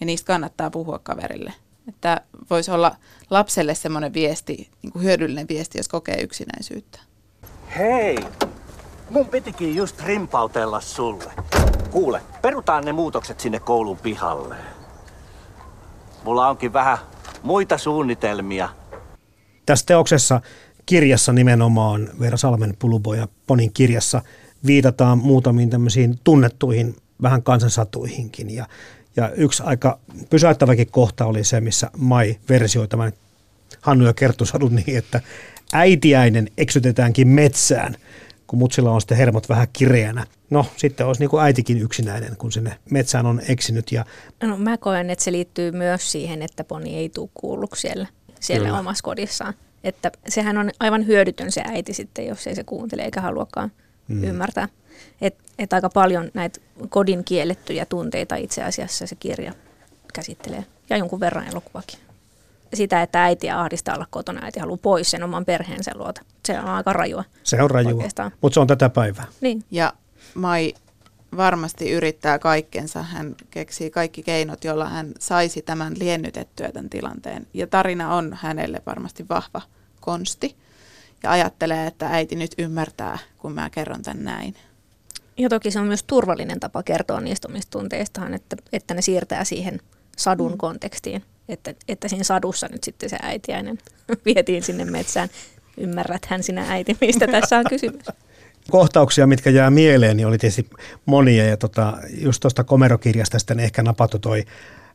Ja 0.00 0.06
niistä 0.06 0.26
kannattaa 0.26 0.70
puhua 0.70 0.98
kaverille. 0.98 1.52
Että 1.88 2.20
voisi 2.50 2.70
olla 2.70 2.96
lapselle 3.30 3.74
semmoinen 3.74 4.14
viesti, 4.14 4.70
niin 4.82 4.92
kuin 4.92 5.02
hyödyllinen 5.02 5.48
viesti, 5.48 5.78
jos 5.78 5.88
kokee 5.88 6.20
yksinäisyyttä. 6.22 7.00
Hei, 7.76 8.18
mun 9.10 9.28
pitikin 9.28 9.76
just 9.76 10.00
rimpautella 10.00 10.80
sulle. 10.80 11.32
Kuule, 11.90 12.20
perutaan 12.42 12.84
ne 12.84 12.92
muutokset 12.92 13.40
sinne 13.40 13.60
koulun 13.60 13.96
pihalle. 13.96 14.56
Mulla 16.24 16.48
onkin 16.48 16.72
vähän 16.72 16.98
muita 17.42 17.78
suunnitelmia– 17.78 18.68
tässä 19.66 19.86
teoksessa 19.86 20.40
kirjassa 20.86 21.32
nimenomaan 21.32 22.10
Veera 22.20 22.36
Salmen 22.36 22.76
Pulubo 22.78 23.14
ja 23.14 23.28
Ponin 23.46 23.72
kirjassa 23.72 24.22
viitataan 24.66 25.18
muutamiin 25.18 25.70
tämmöisiin 25.70 26.18
tunnettuihin 26.24 26.96
vähän 27.22 27.42
kansansatuihinkin. 27.42 28.54
Ja, 28.54 28.66
ja 29.16 29.30
yksi 29.30 29.62
aika 29.62 29.98
pysäyttäväkin 30.30 30.90
kohta 30.90 31.26
oli 31.26 31.44
se, 31.44 31.60
missä 31.60 31.90
Mai 31.96 32.38
versioi 32.48 32.88
tämän 32.88 33.12
Hannu 33.80 34.06
ja 34.06 34.12
Kerttu 34.12 34.46
sadun 34.46 34.74
niin, 34.74 34.98
että 34.98 35.20
äitiäinen 35.72 36.48
eksytetäänkin 36.58 37.28
metsään, 37.28 37.96
kun 38.46 38.58
mutsilla 38.58 38.90
on 38.90 39.00
sitten 39.00 39.18
hermot 39.18 39.48
vähän 39.48 39.68
kireänä. 39.72 40.26
No 40.50 40.66
sitten 40.76 41.06
olisi 41.06 41.20
niin 41.20 41.30
kuin 41.30 41.42
äitikin 41.42 41.78
yksinäinen, 41.78 42.36
kun 42.36 42.52
sinne 42.52 42.78
metsään 42.90 43.26
on 43.26 43.40
eksynyt. 43.48 43.92
Ja... 43.92 44.04
No 44.42 44.56
mä 44.56 44.78
koen, 44.78 45.10
että 45.10 45.24
se 45.24 45.32
liittyy 45.32 45.72
myös 45.72 46.12
siihen, 46.12 46.42
että 46.42 46.64
poni 46.64 46.96
ei 46.96 47.08
tule 47.08 47.28
kuulluksi 47.34 47.80
siellä 47.80 48.06
siellä 48.44 48.66
Kyllä. 48.66 48.78
omassa 48.78 49.04
kodissaan. 49.04 49.54
Että 49.84 50.10
sehän 50.28 50.58
on 50.58 50.70
aivan 50.80 51.06
hyödytön 51.06 51.52
se 51.52 51.62
äiti 51.64 51.92
sitten, 51.94 52.26
jos 52.26 52.46
ei 52.46 52.54
se 52.54 52.64
kuuntele 52.64 53.02
eikä 53.02 53.20
haluakaan 53.20 53.72
mm. 54.08 54.24
ymmärtää. 54.24 54.68
Että 55.20 55.44
et 55.58 55.72
aika 55.72 55.88
paljon 55.88 56.30
näitä 56.34 56.60
kodin 56.88 57.24
kiellettyjä 57.24 57.86
tunteita 57.86 58.36
itse 58.36 58.62
asiassa 58.62 59.06
se 59.06 59.14
kirja 59.14 59.52
käsittelee. 60.14 60.64
Ja 60.90 60.96
jonkun 60.96 61.20
verran 61.20 61.48
elokuvakin. 61.48 61.98
Sitä, 62.74 63.02
että 63.02 63.24
äiti 63.24 63.50
ahdistaa 63.50 63.94
olla 63.94 64.06
kotona, 64.10 64.44
äiti 64.44 64.60
haluaa 64.60 64.78
pois 64.82 65.10
sen 65.10 65.22
oman 65.22 65.44
perheensä 65.44 65.92
luota. 65.94 66.22
Se 66.44 66.58
on 66.58 66.64
aika 66.64 66.92
rajua. 66.92 67.24
Se 67.42 67.62
on 67.62 67.70
rajua, 67.70 68.02
mutta 68.40 68.54
se 68.54 68.60
on 68.60 68.66
tätä 68.66 68.88
päivää. 68.88 69.26
Niin. 69.40 69.64
Ja 69.70 69.92
Mai 70.34 70.74
varmasti 71.36 71.90
yrittää 71.90 72.38
kaikkensa. 72.38 73.02
Hän 73.02 73.34
keksii 73.50 73.90
kaikki 73.90 74.22
keinot, 74.22 74.64
joilla 74.64 74.88
hän 74.88 75.12
saisi 75.18 75.62
tämän 75.62 75.94
liennytettyä 75.98 76.72
tämän 76.72 76.90
tilanteen. 76.90 77.46
Ja 77.54 77.66
tarina 77.66 78.14
on 78.14 78.38
hänelle 78.40 78.82
varmasti 78.86 79.28
vahva 79.28 79.62
konsti. 80.00 80.56
Ja 81.22 81.30
ajattelee, 81.30 81.86
että 81.86 82.08
äiti 82.08 82.36
nyt 82.36 82.54
ymmärtää, 82.58 83.18
kun 83.38 83.52
mä 83.52 83.70
kerron 83.70 84.02
tämän 84.02 84.24
näin. 84.24 84.54
Ja 85.36 85.48
toki 85.48 85.70
se 85.70 85.80
on 85.80 85.86
myös 85.86 86.02
turvallinen 86.02 86.60
tapa 86.60 86.82
kertoa 86.82 87.20
niistä 87.20 87.48
omista 87.48 87.70
tunteistaan, 87.70 88.34
että, 88.34 88.56
että 88.72 88.94
ne 88.94 89.02
siirtää 89.02 89.44
siihen 89.44 89.80
sadun 90.16 90.52
mm. 90.52 90.58
kontekstiin. 90.58 91.24
Että, 91.48 91.74
että 91.88 92.08
siinä 92.08 92.24
sadussa 92.24 92.68
nyt 92.72 92.84
sitten 92.84 93.10
se 93.10 93.16
äitiäinen 93.22 93.78
vietiin 94.26 94.62
sinne 94.62 94.84
metsään. 94.84 95.28
Ymmärrät 95.76 96.26
hän 96.26 96.42
sinä 96.42 96.64
äiti, 96.68 96.96
mistä 97.00 97.26
tässä 97.26 97.58
on 97.58 97.64
kysymys 97.68 98.06
kohtauksia, 98.70 99.26
mitkä 99.26 99.50
jää 99.50 99.70
mieleen, 99.70 100.16
niin 100.16 100.26
oli 100.26 100.38
tietysti 100.38 100.70
monia. 101.06 101.44
Ja 101.44 101.56
tota, 101.56 101.98
just 102.08 102.40
tuosta 102.40 102.64
komerokirjasta 102.64 103.38
sitten 103.38 103.60
ehkä 103.60 103.82
napattu 103.82 104.18
toi 104.18 104.44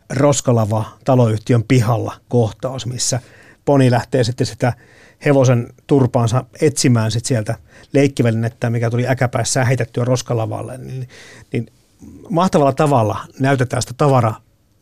Roskalava 0.10 0.86
taloyhtiön 1.06 1.64
pihalla 1.68 2.14
kohtaus, 2.30 2.86
missä 2.86 3.20
poni 3.66 3.92
lähtee 3.92 4.24
sitten 4.24 4.48
sitä 4.48 4.74
hevosen 5.26 5.68
turpaansa 5.88 6.44
etsimään 6.62 7.12
sit 7.12 7.26
sieltä 7.26 7.56
leikkivälinettä, 7.94 8.70
mikä 8.70 8.90
tuli 8.90 9.08
äkäpäässä 9.08 9.66
heitettyä 9.66 10.06
Roskalavalle, 10.06 10.78
niin, 10.78 11.10
niin 11.52 11.68
mahtavalla 12.30 12.74
tavalla 12.74 13.18
näytetään 13.40 13.82
sitä 13.82 13.94
tavara 13.98 14.34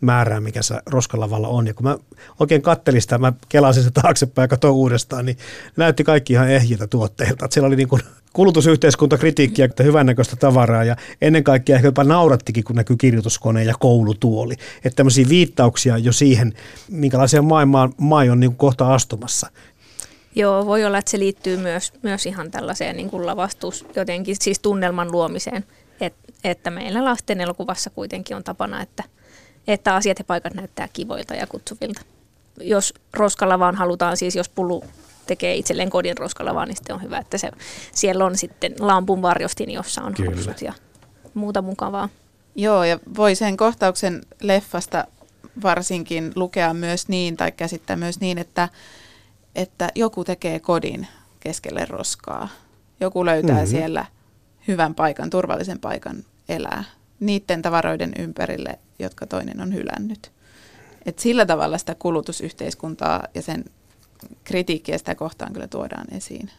määrää, 0.02 0.40
mikä 0.40 0.62
se 0.62 0.76
roskalavalla 0.86 1.48
on. 1.48 1.68
Ja 1.68 1.74
kun 1.74 1.84
mä 1.84 1.98
oikein 2.40 2.62
kattelin 2.62 3.02
sitä, 3.02 3.18
mä 3.18 3.34
kelasin 3.50 3.84
sitä 3.84 4.02
taaksepäin 4.02 4.44
ja 4.44 4.48
katsoin 4.48 4.74
uudestaan, 4.74 5.26
niin 5.26 5.38
näytti 5.78 6.04
kaikki 6.04 6.34
ihan 6.34 6.50
ehjiltä 6.50 6.88
tuotteilta. 6.88 7.46
Että 7.46 7.54
siellä 7.54 7.68
oli 7.68 7.76
niin 7.76 7.88
kuin 7.88 8.02
kulutusyhteiskuntakritiikkiä, 8.38 9.66
että 9.66 9.84
hyvännäköistä 9.84 10.36
tavaraa 10.36 10.84
ja 10.84 10.96
ennen 11.22 11.44
kaikkea 11.44 11.76
ehkä 11.76 11.88
jopa 11.88 12.04
naurattikin, 12.04 12.64
kun 12.64 12.76
näkyy 12.76 12.96
kirjoituskone 12.98 13.64
ja 13.64 13.74
koulutuoli. 13.80 14.54
Että 14.86 14.96
tämmöisiä 14.96 15.30
viittauksia 15.30 15.98
jo 15.98 16.12
siihen, 16.12 16.54
minkälaiseen 16.90 17.46
maailmaan 17.46 17.94
Mai 17.98 18.30
on 18.30 18.40
niin 18.40 18.50
kuin 18.50 18.58
kohta 18.58 18.94
astumassa. 18.94 19.50
Joo, 20.36 20.66
voi 20.66 20.86
olla, 20.86 20.98
että 20.98 21.12
se 21.12 21.20
liittyy 21.20 21.58
myös, 21.58 21.94
myös 22.02 22.26
ihan 22.26 22.52
tällaiseen 22.52 22.98
niin 22.98 23.10
kuin 23.10 23.26
lavastus, 23.26 23.86
jotenkin 23.96 24.36
siis 24.40 24.60
tunnelman 24.60 25.12
luomiseen 25.12 25.66
Et, 26.02 26.14
että 26.44 26.70
meillä 26.70 27.04
lasten 27.04 27.42
elokuvassa 27.42 27.90
kuitenkin 27.90 28.36
on 28.36 28.44
tapana, 28.44 28.82
että, 28.82 29.04
että 29.68 29.96
asiat 29.96 30.20
ja 30.20 30.26
paikat 30.26 30.54
näyttää 30.54 30.88
kivoilta 30.94 31.34
ja 31.34 31.48
kutsuvilta. 31.48 32.02
Jos 32.62 32.94
roskalla 33.14 33.60
vaan 33.60 33.76
halutaan, 33.76 34.18
siis 34.18 34.36
jos 34.36 34.50
pulu 34.50 34.84
tekee 35.28 35.56
itselleen 35.56 35.90
kodin 35.90 36.18
roskalla 36.18 36.56
vaan, 36.56 36.68
niin 36.68 36.76
sitten 36.76 36.96
on 36.96 37.04
hyvä, 37.04 37.18
että 37.18 37.38
se, 37.38 37.52
siellä 37.94 38.26
on 38.26 38.38
sitten 38.38 38.74
lampun 38.80 39.22
varjostin, 39.22 39.72
jossa 39.72 40.02
on 40.02 40.14
Kyllä. 40.14 40.32
housut 40.32 40.62
ja 40.62 40.74
muuta 41.34 41.62
mukavaa. 41.62 42.10
Joo, 42.56 42.84
ja 42.84 43.00
voi 43.18 43.36
sen 43.36 43.58
kohtauksen 43.58 44.22
leffasta 44.42 45.06
varsinkin 45.64 46.32
lukea 46.36 46.74
myös 46.74 47.08
niin, 47.08 47.38
tai 47.38 47.52
käsittää 47.52 47.96
myös 47.96 48.20
niin, 48.20 48.38
että, 48.38 48.70
että 49.56 49.90
joku 49.96 50.24
tekee 50.24 50.60
kodin 50.60 51.08
keskelle 51.40 51.86
roskaa. 51.86 52.50
Joku 53.00 53.26
löytää 53.26 53.56
Mhm. 53.56 53.64
mm-hmm. 53.64 53.78
siellä 53.78 54.06
hyvän 54.68 54.96
paikan, 54.96 55.30
turvallisen 55.30 55.80
paikan 55.80 56.24
elää 56.50 56.84
niiden 57.20 57.62
tavaroiden 57.62 58.12
ympärille, 58.20 58.80
jotka 59.00 59.28
toinen 59.28 59.62
on 59.62 59.74
hylännyt. 59.74 60.32
Et 61.06 61.20
sillä 61.20 61.46
tavalla 61.46 61.78
sitä 61.78 61.96
kulutusyhteiskuntaa 61.96 63.24
ja 63.36 63.42
sen 63.42 63.66
kritiikkiä 64.43 64.97
sitä 64.97 65.15
kohtaan 65.15 65.53
kyllä 65.53 65.68
tuodaan 65.68 66.07
esiin. 66.18 66.49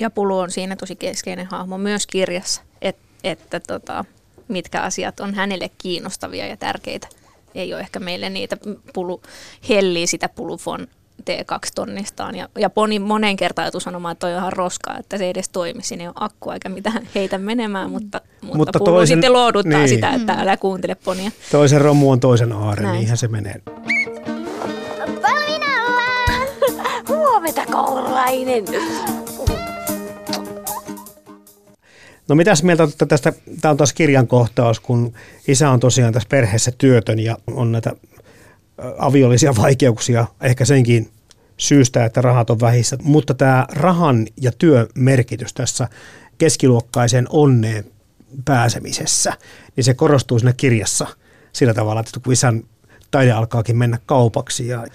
Ja 0.00 0.10
Pulu 0.10 0.38
on 0.38 0.50
siinä 0.50 0.76
tosi 0.76 0.96
keskeinen 0.96 1.46
hahmo 1.46 1.78
myös 1.78 2.06
kirjassa, 2.06 2.62
et, 2.82 2.96
että 3.24 3.60
tota, 3.60 4.04
mitkä 4.48 4.80
asiat 4.80 5.20
on 5.20 5.34
hänelle 5.34 5.70
kiinnostavia 5.78 6.46
ja 6.46 6.56
tärkeitä. 6.56 7.08
Ei 7.54 7.74
ole 7.74 7.80
ehkä 7.80 8.00
meille 8.00 8.30
niitä, 8.30 8.56
Pulu 8.94 9.22
hellii 9.68 10.06
sitä 10.06 10.28
Pulufon 10.28 10.88
T2-tonnistaan. 11.30 12.36
Ja, 12.36 12.48
ja 12.58 12.70
Poni 12.70 12.98
monen 12.98 13.36
kertaan 13.36 13.66
joutui 13.66 13.80
sanomaan, 13.80 14.12
että 14.12 14.20
toi 14.20 14.32
on 14.32 14.38
ihan 14.38 14.52
roskaa, 14.52 14.98
että 14.98 15.18
se 15.18 15.24
ei 15.24 15.30
edes 15.30 15.48
toimi. 15.48 15.82
Siinä 15.82 16.02
ei 16.04 16.08
ole 16.08 16.14
akkua 16.20 16.54
eikä 16.54 16.68
mitään 16.68 17.08
heitä 17.14 17.38
menemään, 17.38 17.90
mutta, 17.90 18.20
mutta, 18.42 18.56
Mutta 18.56 18.78
Pulu 18.78 18.90
toisen- 18.90 19.06
sitten 19.16 19.32
looduttaa 19.32 19.78
niin. 19.78 19.88
sitä, 19.88 20.10
että 20.10 20.32
älä 20.32 20.56
kuuntele 20.56 20.94
Ponia. 20.94 21.30
Toisen 21.52 21.80
romu 21.80 22.10
on 22.10 22.20
toisen 22.20 22.52
aare, 22.52 22.82
Näin. 22.82 22.96
niinhän 22.98 23.16
se 23.16 23.28
menee. 23.28 23.62
Huomenta 27.44 27.72
koululainen. 27.72 28.64
No 32.28 32.34
mitäs 32.34 32.62
mieltä 32.62 32.82
olette 32.82 33.06
tästä, 33.06 33.32
tämä 33.60 33.70
on 33.70 33.76
taas 33.76 33.92
kirjan 33.92 34.26
kohtaus, 34.26 34.80
kun 34.80 35.12
isä 35.48 35.70
on 35.70 35.80
tosiaan 35.80 36.12
tässä 36.12 36.28
perheessä 36.28 36.72
työtön 36.78 37.18
ja 37.18 37.36
on 37.46 37.72
näitä 37.72 37.92
aviollisia 38.98 39.56
vaikeuksia, 39.56 40.26
ehkä 40.40 40.64
senkin 40.64 41.10
syystä, 41.56 42.04
että 42.04 42.20
rahat 42.20 42.50
on 42.50 42.60
vähissä. 42.60 42.96
Mutta 43.02 43.34
tämä 43.34 43.66
rahan 43.72 44.26
ja 44.40 44.52
työn 44.58 44.86
merkitys 44.94 45.54
tässä 45.54 45.88
keskiluokkaisen 46.38 47.26
onneen 47.30 47.84
pääsemisessä, 48.44 49.32
niin 49.76 49.84
se 49.84 49.94
korostuu 49.94 50.38
siinä 50.38 50.52
kirjassa 50.56 51.06
sillä 51.52 51.74
tavalla, 51.74 52.00
että 52.00 52.20
kun 52.24 52.32
isän 52.32 52.62
taide 53.10 53.32
alkaakin 53.32 53.76
mennä 53.76 53.98
kaupaksi 54.06 54.68
ja 54.68 54.86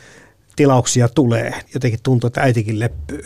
tilauksia 0.60 1.10
tulee, 1.10 1.54
jotenkin 1.74 2.00
tuntuu, 2.04 2.28
että 2.28 2.42
äitikin 2.42 2.80
leppyy. 2.80 3.24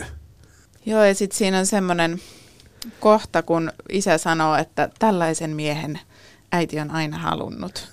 Joo, 0.86 1.04
ja 1.04 1.16
sitten 1.16 1.38
siinä 1.38 1.60
on 1.60 1.66
semmoinen 1.66 2.20
kohta, 3.00 3.42
kun 3.44 3.72
isä 3.90 4.18
sanoo, 4.18 4.56
että 4.56 4.90
tällaisen 5.00 5.50
miehen 5.50 6.00
äiti 6.52 6.80
on 6.80 6.92
aina 6.92 7.18
halunnut. 7.18 7.88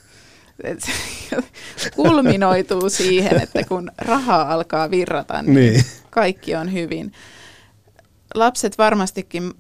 Et 0.65 0.81
se 0.81 1.91
kulminoituu 1.97 2.91
siihen, 2.91 3.43
että 3.43 3.65
kun 3.65 3.91
rahaa 3.99 4.53
alkaa 4.53 4.91
virrata, 4.91 5.43
niin, 5.43 5.55
Niin. 5.55 5.85
kaikki 6.11 6.55
on 6.55 6.73
hyvin. 6.73 7.13
Lapset 8.35 8.79
varmastikin 8.79 9.53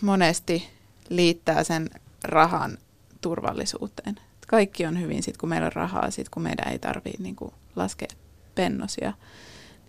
monesti 0.00 0.68
liittää 1.08 1.64
sen 1.64 1.90
rahan 2.24 2.78
turvallisuuteen. 3.20 4.14
Kaikki 4.46 4.86
on 4.86 5.00
hyvin 5.00 5.22
sitten, 5.22 5.40
kun 5.40 5.48
meillä 5.48 5.66
on 5.66 5.72
rahaa, 5.72 6.10
sitten 6.10 6.30
kun 6.30 6.42
meidän 6.42 6.72
ei 6.72 6.78
tarvitse 6.78 7.22
niin 7.22 7.36
laskea 7.76 8.08
pennosia. 8.56 9.12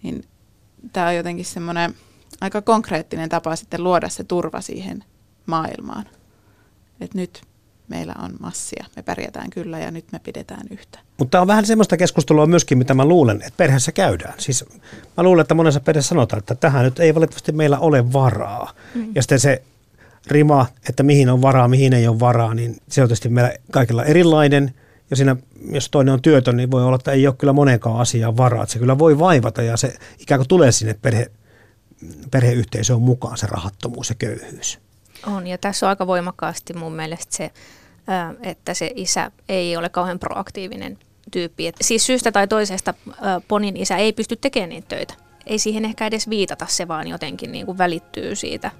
Niin 0.04 0.24
tämä 0.94 1.08
on 1.08 1.16
jotenkin 1.16 1.46
semmoinen 1.46 1.96
aika 2.42 2.62
konkreettinen 2.62 3.30
tapa 3.30 3.56
sitten 3.56 3.84
luoda 3.84 4.10
se 4.10 4.24
turva 4.24 4.62
siihen 4.62 5.04
maailmaan. 5.46 6.06
Että 7.02 7.18
nyt 7.18 7.42
meillä 7.88 8.14
on 8.24 8.36
massia, 8.40 8.86
me 8.96 9.04
pärjätään 9.04 9.50
kyllä 9.50 9.80
ja 9.80 9.92
nyt 9.92 10.06
me 10.12 10.20
pidetään 10.20 10.68
yhtä. 10.72 11.00
Mutta 11.18 11.32
tämä 11.32 11.42
on 11.42 11.48
vähän 11.48 11.66
semmoista 11.66 11.98
keskustelua 11.98 12.46
myöskin, 12.46 12.78
mitä 12.78 12.94
mä 12.94 13.06
luulen, 13.06 13.38
että 13.38 13.58
perheessä 13.58 13.92
käydään. 13.92 14.34
Siis 14.38 14.66
mä 15.18 15.24
luulen, 15.24 15.42
että 15.42 15.54
monessa 15.54 15.80
perheessä 15.80 16.10
sanotaan, 16.10 16.40
että 16.40 16.56
tähän 16.56 16.86
nyt 16.86 17.00
ei 17.00 17.16
valitettavasti 17.16 17.52
meillä 17.52 17.80
ole 17.80 18.14
varaa. 18.14 18.74
Mm. 18.96 19.12
Ja 19.16 19.22
sitten 19.22 19.40
se 19.40 19.64
rima, 20.28 20.66
että 20.90 21.04
mihin 21.04 21.30
on 21.30 21.42
varaa, 21.42 21.68
mihin 21.68 21.94
ei 21.94 22.08
ole 22.08 22.20
varaa, 22.20 22.54
niin 22.54 22.78
se 22.90 23.02
on 23.02 23.08
tietysti 23.08 23.30
meillä 23.30 23.54
kaikilla 23.72 24.06
erilainen. 24.06 24.74
Ja 25.10 25.16
siinä, 25.16 25.36
jos 25.72 25.90
toinen 25.90 26.14
on 26.14 26.22
työtön, 26.22 26.58
niin 26.58 26.72
voi 26.72 26.84
olla, 26.84 26.96
että 26.96 27.12
ei 27.12 27.28
ole 27.28 27.36
kyllä 27.36 27.54
monenkaan 27.54 28.00
asiaan 28.00 28.38
varaa. 28.38 28.64
Että 28.64 28.74
se 28.74 28.80
kyllä 28.80 28.98
voi 28.98 29.20
vaivata 29.20 29.62
ja 29.62 29.78
se 29.78 29.94
ikään 30.20 30.40
kuin 30.40 30.48
tulee 30.48 30.72
sinne 30.72 30.96
perhe, 31.02 31.32
perheyhteisöön 32.32 33.02
mukaan 33.02 33.38
se 33.38 33.48
rahattomuus 33.48 34.10
ja 34.10 34.16
köyhyys. 34.16 34.80
On, 35.28 35.48
ja 35.48 35.58
tässä 35.58 35.86
on 35.86 35.90
aika 35.90 36.08
voimakkaasti 36.08 36.74
mun 36.74 36.94
mielestä 36.94 37.36
se, 37.36 37.52
että 38.44 38.74
se 38.74 38.92
isä 38.96 39.32
ei 39.50 39.78
ole 39.78 39.90
kauhean 39.90 40.20
proaktiivinen 40.20 40.98
tyyppi. 41.32 41.68
Et 41.68 41.76
siis 41.82 42.06
syystä 42.06 42.32
tai 42.32 42.48
toisesta 42.48 42.94
Ponin 43.48 43.78
isä 43.78 43.98
ei 43.98 44.14
pysty 44.14 44.36
tekemään 44.36 44.70
niitä 44.70 44.88
töitä. 44.88 45.14
Ei 45.46 45.60
siihen 45.60 45.86
ehkä 45.86 46.08
edes 46.08 46.30
viitata, 46.30 46.66
se 46.70 46.88
vaan 46.88 47.08
jotenkin 47.08 47.52
niin 47.52 47.66
kuin 47.66 47.78
välittyy 47.78 48.36
siitä 48.36 48.72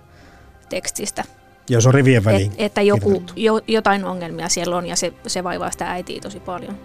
tekstistä. 0.70 1.24
Jos 1.70 1.88
on 1.88 1.94
rivien 1.94 2.26
väliin. 2.26 2.52
Et, 2.52 2.62
että 2.62 2.82
joku, 2.82 3.24
jo, 3.36 3.62
jotain 3.68 4.06
ongelmia 4.06 4.50
siellä 4.50 4.78
on 4.78 4.86
ja 4.86 4.96
se, 4.96 5.14
se 5.28 5.44
vaivaa 5.44 5.72
sitä 5.72 5.92
äitiä 5.92 6.22
tosi 6.22 6.40
paljon. 6.40 6.78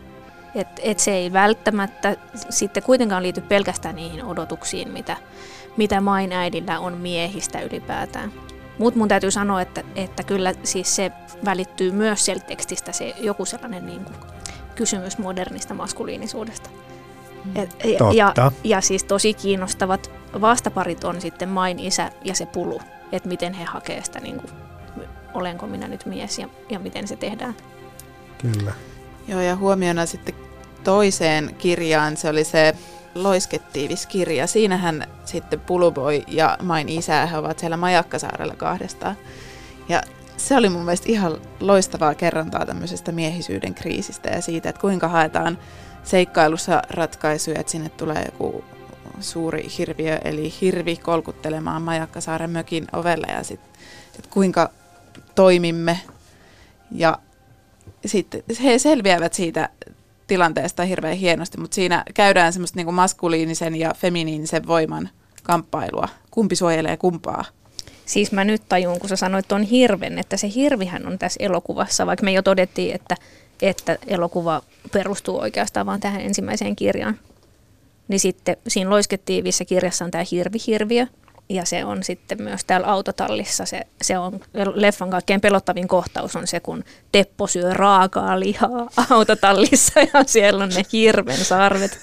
Et, 0.55 0.69
et 0.83 0.99
se 0.99 1.13
ei 1.13 1.33
välttämättä 1.33 2.17
sitten 2.51 2.83
kuitenkaan 2.83 3.23
liity 3.23 3.41
pelkästään 3.41 3.97
niihin 3.97 4.25
odotuksiin, 4.25 4.91
mitä, 4.91 5.17
mitä 5.77 6.01
main 6.01 6.33
äidillä 6.33 6.81
on 6.81 6.93
miehistä 6.93 7.61
ylipäätään. 7.61 8.33
Mutta 8.79 8.99
mun 8.99 9.09
täytyy 9.09 9.31
sanoa, 9.31 9.61
että, 9.61 9.83
että 9.95 10.23
kyllä 10.23 10.55
siis 10.63 10.97
se 10.97 11.13
välittyy 11.45 11.91
myös 11.91 12.25
sieltä 12.25 12.47
tekstistä 12.47 12.93
se 12.93 13.15
joku 13.21 13.45
sellainen 13.45 13.87
niin 13.87 14.05
kuin 14.05 14.17
kysymys 14.75 15.19
modernista 15.19 15.75
maskuliinisuudesta. 15.75 16.71
Et, 17.55 17.77
ja, 17.85 18.13
ja, 18.15 18.27
Totta. 18.27 18.53
ja 18.65 18.81
siis 18.81 19.05
tosi 19.05 19.35
kiinnostavat 19.35 20.11
vastaparit 20.41 21.05
on 21.05 21.21
sitten 21.21 21.49
main 21.49 21.79
isä 21.79 22.11
ja 22.25 22.35
se 22.35 22.47
pulu, 22.47 22.81
että 23.13 23.29
miten 23.29 23.53
he 23.53 23.65
hakee 23.65 24.03
sitä, 24.05 24.21
niin 24.21 24.37
kuin, 24.37 24.51
olenko 25.35 25.67
minä 25.67 25.89
nyt 25.89 26.07
mies 26.07 26.39
ja, 26.39 26.49
ja 26.71 26.79
miten 26.79 27.09
se 27.09 27.17
tehdään. 27.17 27.55
Kyllä. 28.39 28.73
Joo, 29.29 29.41
ja 29.41 29.57
huomiona 29.57 30.07
sitten 30.07 30.35
toiseen 30.85 31.55
kirjaan, 31.59 32.17
se 32.17 32.29
oli 32.29 32.45
se 32.45 32.75
Loisketiivis-kirja. 33.15 34.47
Siinähän 34.47 35.07
sitten 35.25 35.61
Puluboy 35.61 36.23
ja 36.29 36.59
Main 36.63 36.89
isä, 36.89 37.27
he 37.27 37.39
ovat 37.39 37.59
siellä 37.59 37.77
Majakkasaarella 37.77 38.55
kahdestaan. 38.57 39.17
Ja 39.89 40.03
se 40.37 40.57
oli 40.57 40.69
mun 40.69 40.85
mielestä 40.85 41.07
ihan 41.09 41.37
loistavaa 41.61 42.15
kerrontaa 42.15 42.67
tämmöisestä 42.67 43.13
miehisyyden 43.13 43.75
kriisistä 43.75 44.31
ja 44.31 44.41
siitä, 44.41 44.69
että 44.69 44.81
kuinka 44.81 45.09
haetaan 45.09 45.59
seikkailussa 46.03 46.83
ratkaisuja, 46.91 47.61
että 47.61 47.73
sinne 47.73 47.89
tulee 47.89 48.23
joku 48.25 48.65
suuri 49.21 49.69
hirviö, 49.79 50.19
eli 50.25 50.53
hirvi 50.61 50.97
kolkuttelemaan 50.97 51.83
Majakkasaaren 51.83 52.51
mökin 52.51 52.87
ovelle 52.93 53.27
ja 53.27 53.43
sitten, 53.43 53.83
että 54.19 54.31
kuinka 54.31 54.71
toimimme 55.35 56.01
ja 56.91 57.19
sitten 58.07 58.43
he 58.63 58.79
selviävät 58.79 59.33
siitä 59.33 59.69
tilanteesta 60.27 60.85
hirveän 60.85 61.17
hienosti, 61.17 61.61
mutta 61.61 61.75
siinä 61.75 62.05
käydään 62.15 62.53
semmoista 62.53 62.77
niin 62.77 62.95
maskuliinisen 62.95 63.77
ja 63.77 63.95
feminiinisen 63.97 64.67
voiman 64.67 65.09
kamppailua. 65.43 66.09
Kumpi 66.31 66.57
suojelee 66.57 66.97
kumpaa? 66.97 67.45
Siis 68.07 68.33
mä 68.33 68.45
nyt 68.45 68.63
tajun, 68.69 69.01
kun 69.01 69.09
sä 69.09 69.17
sanoit 69.17 69.49
tuon 69.49 69.63
hirven, 69.63 70.19
että 70.19 70.37
se 70.37 70.51
hirvihän 70.55 71.07
on 71.07 71.19
tässä 71.19 71.45
elokuvassa, 71.45 72.07
vaikka 72.07 72.25
me 72.25 72.33
jo 72.33 72.43
todettiin, 72.43 72.95
että, 72.95 73.17
että 73.63 73.99
elokuva 74.07 74.63
perustuu 74.93 75.39
oikeastaan 75.39 75.87
vaan 75.87 76.01
tähän 76.01 76.21
ensimmäiseen 76.21 76.77
kirjaan. 76.77 77.19
Niin 78.09 78.21
sitten 78.21 78.57
siinä 78.69 78.91
loisketiivissä 78.91 79.65
kirjassa 79.65 80.05
on 80.05 80.11
tämä 80.11 80.25
hirvihirviö, 80.31 81.07
ja 81.55 81.65
se 81.65 81.85
on 81.85 82.03
sitten 82.03 82.43
myös 82.43 82.65
täällä 82.65 82.87
autotallissa. 82.87 83.67
Se, 83.67 83.83
se 84.03 84.19
on 84.19 84.41
leffan 84.75 85.11
kaikkein 85.11 85.41
pelottavin 85.41 85.89
kohtaus 85.89 86.37
on 86.37 86.47
se, 86.47 86.61
kun 86.61 86.85
Teppo 87.13 87.47
syö 87.47 87.75
raakaa 87.75 88.41
lihaa 88.41 88.91
autotallissa 89.11 90.01
ja 90.01 90.25
siellä 90.27 90.65
on 90.65 90.71
ne 90.71 90.83
hirven 90.93 91.45
sarvet. 91.45 91.99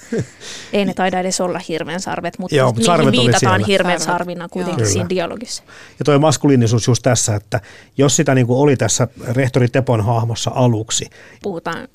Ei 0.73 0.85
ne 0.85 0.93
taida 0.93 1.19
edes 1.19 1.41
olla 1.41 1.59
hirven 1.67 1.99
sarvet, 1.99 2.39
mutta 2.39 2.55
Joo, 2.55 2.71
mutta 2.71 2.85
sarvet 2.85 3.11
viitataan 3.11 3.39
siellä. 3.41 3.67
hirven 3.67 3.99
sarvina 3.99 4.49
kuitenkin 4.49 4.83
Joo. 4.83 4.91
siinä 4.91 5.09
dialogissa. 5.09 5.63
Ja 5.99 6.05
tuo 6.05 6.19
maskuliinisuus 6.19 6.87
just 6.87 7.03
tässä, 7.03 7.35
että 7.35 7.61
jos 7.97 8.15
sitä 8.15 8.35
niin 8.35 8.47
kuin 8.47 8.59
oli 8.59 8.77
tässä 8.77 9.07
rehtori 9.31 9.67
Tepon 9.67 10.05
hahmossa 10.05 10.51
aluksi, 10.55 11.09
Puhutaan 11.43 11.87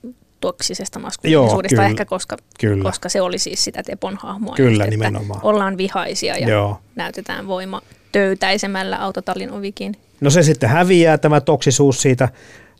toksisesta 0.45 0.99
maskuliinisuudesta 0.99 1.77
kyllä. 1.77 1.89
ehkä, 1.89 2.05
koska, 2.05 2.37
Kyllä. 2.61 2.83
koska 2.83 3.09
se 3.09 3.21
oli 3.21 3.39
siis 3.39 3.65
sitä 3.65 3.83
Tepon 3.83 4.17
hahmoa. 4.17 4.55
Kyllä, 4.57 4.71
just, 4.71 4.81
että 4.81 4.91
nimenomaan. 4.91 5.41
Ollaan 5.43 5.77
vihaisia 5.77 6.39
ja 6.39 6.49
Joo. 6.49 6.79
näytetään 6.97 7.47
voima 7.47 7.83
töytäisemällä 8.13 8.97
autotallin 8.97 9.53
ovikin. 9.53 9.97
no 10.21 10.31
se 10.31 10.43
sitten 10.43 10.69
häviää 10.69 11.19
tämä 11.19 11.41
toksisuus 11.41 12.03
siitä 12.03 12.29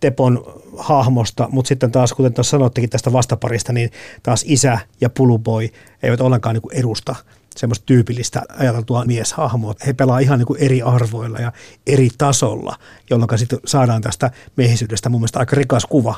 Tepon 0.01 0.63
hahmosta, 0.79 1.49
mutta 1.51 1.69
sitten 1.69 1.93
taas, 1.93 2.13
kuten 2.13 2.35
tuossa 2.35 2.51
sanottekin 2.51 2.91
tästä 2.91 3.13
vastaparista, 3.13 3.73
niin 3.73 3.91
taas 4.23 4.45
isä 4.47 4.79
ja 5.01 5.11
Puluboi 5.11 5.73
eivät 6.03 6.21
ollenkaan 6.21 6.55
niin 6.55 6.81
edusta 6.81 7.15
semmoista 7.57 7.87
tyypillistä 7.87 8.43
ajateltua 8.59 9.05
mieshahmoa. 9.05 9.75
He 9.87 9.93
pelaa 9.93 10.19
ihan 10.19 10.39
niin 10.39 10.47
kuin 10.47 10.63
eri 10.63 10.83
arvoilla 10.83 11.39
ja 11.39 11.53
eri 11.87 12.09
tasolla, 12.19 12.77
jolloin 13.11 13.39
sitten 13.39 13.59
saadaan 13.67 14.03
tästä 14.03 14.31
miehisyydestä 14.57 15.09
mun 15.09 15.21
mielestä 15.21 15.39
aika 15.39 15.57
rikas 15.57 15.87
kuva. 15.87 16.15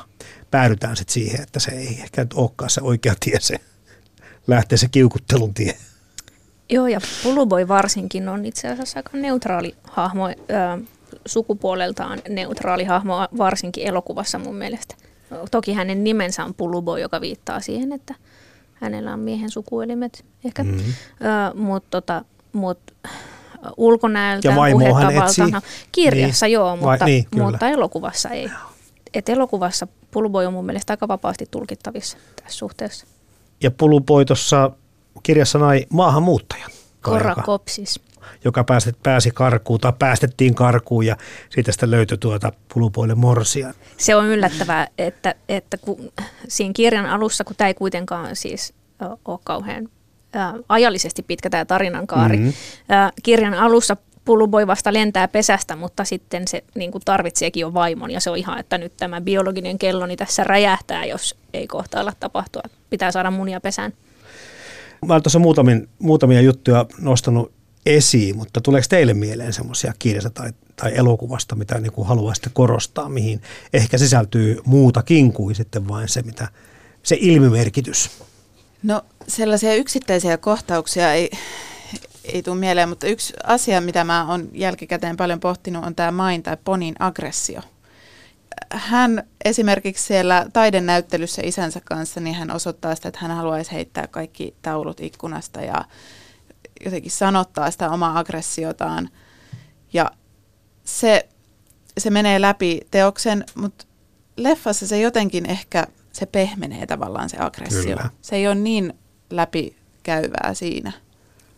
Päädytään 0.57 0.97
sitten 0.97 1.15
siihen, 1.15 1.43
että 1.43 1.61
se 1.61 1.71
ei 1.71 1.99
ehkä 2.03 2.23
nyt 2.23 2.33
olekaan 2.33 2.71
se 2.71 2.81
oikea 2.81 3.15
tie 3.21 3.41
se 3.41 3.57
lähtee 4.47 4.79
se 4.79 4.89
kiukuttelun 4.89 5.55
tie. 5.55 5.77
Joo, 6.71 6.87
ja 6.87 7.01
Puluboi 7.23 7.69
varsinkin 7.69 8.29
on 8.29 8.45
itse 8.45 8.69
asiassa 8.69 8.99
aika 8.99 9.11
neutraali 9.13 9.75
hahmo, 9.85 10.29
ö, 10.29 10.35
sukupuoleltaan 11.27 12.19
neutraali 12.29 12.85
hahmo, 12.85 13.29
varsinkin 13.39 13.87
elokuvassa 13.87 14.39
mun 14.39 14.57
mielestä. 14.57 14.95
Toki 15.51 15.73
hänen 15.73 16.05
nimensä 16.05 16.45
on 16.45 16.55
Puluboi, 16.55 17.01
joka 17.01 17.21
viittaa 17.21 17.61
siihen, 17.61 17.93
että 17.93 18.15
hänellä 18.75 19.13
on 19.13 19.21
miehen 19.21 19.51
sukuelimet 19.51 20.25
ehkä, 20.45 20.65
mm-hmm. 20.65 20.93
mutta 21.61 21.89
tota, 21.91 22.25
mut, 22.53 22.79
ulkonäöltä, 23.77 24.55
puhetavalta, 24.73 25.63
kirjassa 25.93 26.47
niin. 26.47 26.55
joo, 26.55 26.77
mutta, 26.77 26.87
Vai, 26.87 26.99
niin, 26.99 27.27
mutta 27.43 27.69
elokuvassa 27.69 28.29
ei. 28.29 28.51
Et 29.15 29.29
elokuvassa 29.29 29.87
Puluboi 30.17 30.47
on 30.47 30.53
mun 30.53 30.67
mielestä 30.67 30.93
aika 30.93 31.09
vapaasti 31.09 31.47
tulkittavissa 31.51 32.19
tässä 32.43 32.59
suhteessa. 32.59 33.07
Ja 33.63 33.71
Puluboi 33.71 34.25
tuossa 34.25 34.71
kirjassa 35.23 35.59
nai 35.59 35.87
maahanmuuttajan. 35.89 36.71
Korakopsis. 37.03 38.01
Joka 38.45 38.65
pääsi, 38.65 38.93
pääsi 39.03 39.31
karkuun 39.31 39.81
tai 39.81 39.93
päästettiin 39.99 40.55
karkuun 40.55 41.07
ja 41.07 41.17
siitä 41.51 41.73
sitten 41.73 41.91
löytyi 41.91 42.19
tuota 42.19 42.53
pulupoille 42.75 43.15
morsia. 43.15 43.75
Se 43.97 44.17
on 44.17 44.27
yllättävää, 44.27 44.89
että, 44.99 45.35
että 45.49 45.77
kun, 45.77 46.13
siinä 46.49 46.73
kirjan 46.75 47.07
alussa, 47.07 47.45
kun 47.45 47.57
tämä 47.57 47.69
ei 47.69 47.75
kuitenkaan 47.75 48.37
siis 48.37 48.75
ole 49.25 49.39
kauhean 49.45 49.89
ajallisesti 50.69 51.23
pitkä 51.23 51.51
tämä 51.51 51.65
tarinan 51.65 52.07
kaari, 52.07 52.37
mm-hmm. 52.37 52.53
kirjan 53.23 53.55
alussa 53.55 53.97
Puluboi 54.27 54.67
vasta 54.67 54.93
lentää 54.93 55.29
pesästä, 55.29 55.77
mutta 55.77 56.05
sitten 56.05 56.49
se 56.49 56.65
niin 56.75 56.93
kuin 56.93 57.03
tarvitseekin 57.05 57.61
jo 57.61 57.75
vaimon 57.75 58.11
ja 58.11 58.21
se 58.21 58.31
on 58.31 58.37
ihan, 58.37 58.59
että 58.59 58.79
nyt 58.79 58.97
tämä 58.97 59.21
biologinen 59.21 59.79
kelloni 59.79 60.17
tässä 60.17 60.45
räjähtää, 60.45 61.05
jos 61.05 61.37
ei 61.55 61.67
kohta 61.67 62.01
ala 62.01 62.13
tapahtua. 62.21 62.63
Pitää 62.91 63.13
saada 63.13 63.31
munia 63.31 63.61
pesään. 63.61 63.93
Mä 65.07 65.15
olen 65.15 65.23
tuossa 65.23 65.39
muutamia, 65.39 65.77
muutamia 65.99 66.41
juttuja 66.41 66.87
nostanut 67.01 67.53
esiin, 67.87 68.37
mutta 68.37 68.61
tuleeko 68.61 68.87
teille 68.91 69.15
mieleen 69.15 69.53
semmoisia 69.53 69.93
kirjasta 69.99 70.31
tai, 70.31 70.53
tai 70.77 70.93
elokuvasta, 70.97 71.57
mitä 71.57 71.81
niin 71.81 71.93
kuin 71.93 72.09
haluaisitte 72.09 72.51
korostaa, 72.53 73.09
mihin 73.09 73.43
ehkä 73.73 73.99
sisältyy 73.99 74.61
muutakin 74.65 75.33
kuin 75.33 75.55
sitten 75.55 75.89
vain 75.89 76.09
se, 76.09 76.23
mitä 76.23 76.49
se 77.03 77.17
ilmimerkitys? 77.21 78.11
No 78.83 79.03
sellaisia 79.29 79.75
yksittäisiä 79.75 80.37
kohtauksia 80.37 81.13
ei, 81.13 81.31
ei 82.33 82.43
tule 82.43 82.57
mieleen, 82.57 82.89
mutta 82.89 83.07
yksi 83.07 83.33
asia, 83.45 83.81
mitä 83.81 84.05
mä 84.05 84.31
oon 84.31 84.49
jälkikäteen 84.53 85.17
paljon 85.17 85.41
pohtinut, 85.41 85.85
on 85.85 85.95
tämä 85.95 86.11
Main 86.11 86.43
tai 86.43 86.57
Ponin 86.65 86.95
aggressio– 86.99 87.61
hän 88.71 89.23
esimerkiksi 89.45 90.05
siellä 90.05 90.47
taidenäyttelyssä 90.53 91.43
isänsä 91.45 91.81
kanssa, 91.85 92.21
niin 92.21 92.37
hän 92.37 92.51
osoittaa 92.51 92.95
sitä, 92.95 93.09
että 93.09 93.21
hän 93.23 93.37
haluaisi 93.37 93.73
heittää 93.73 94.07
kaikki 94.07 94.55
taulut 94.63 95.01
ikkunasta 95.01 95.61
ja 95.61 95.85
jotenkin 96.85 97.11
sanottaa 97.11 97.71
sitä 97.71 97.91
omaa 97.91 98.19
aggressiotaan. 98.19 99.09
Ja 99.93 100.11
se, 100.85 101.29
se 101.99 102.11
menee 102.11 102.41
läpi 102.41 102.81
teoksen, 102.91 103.45
mutta 103.55 103.87
leffassa 104.37 104.87
se 104.87 105.01
jotenkin 105.01 105.51
ehkä, 105.51 105.87
se 106.13 106.27
pehmenee 106.27 106.87
tavallaan 106.87 107.29
se 107.29 107.37
aggressio. 107.41 107.83
Kyllä. 107.83 108.11
Se 108.23 108.37
ei 108.37 108.47
ole 108.47 108.55
niin 108.55 108.93
läpikäyvää 109.31 110.55
siinä. 110.55 110.93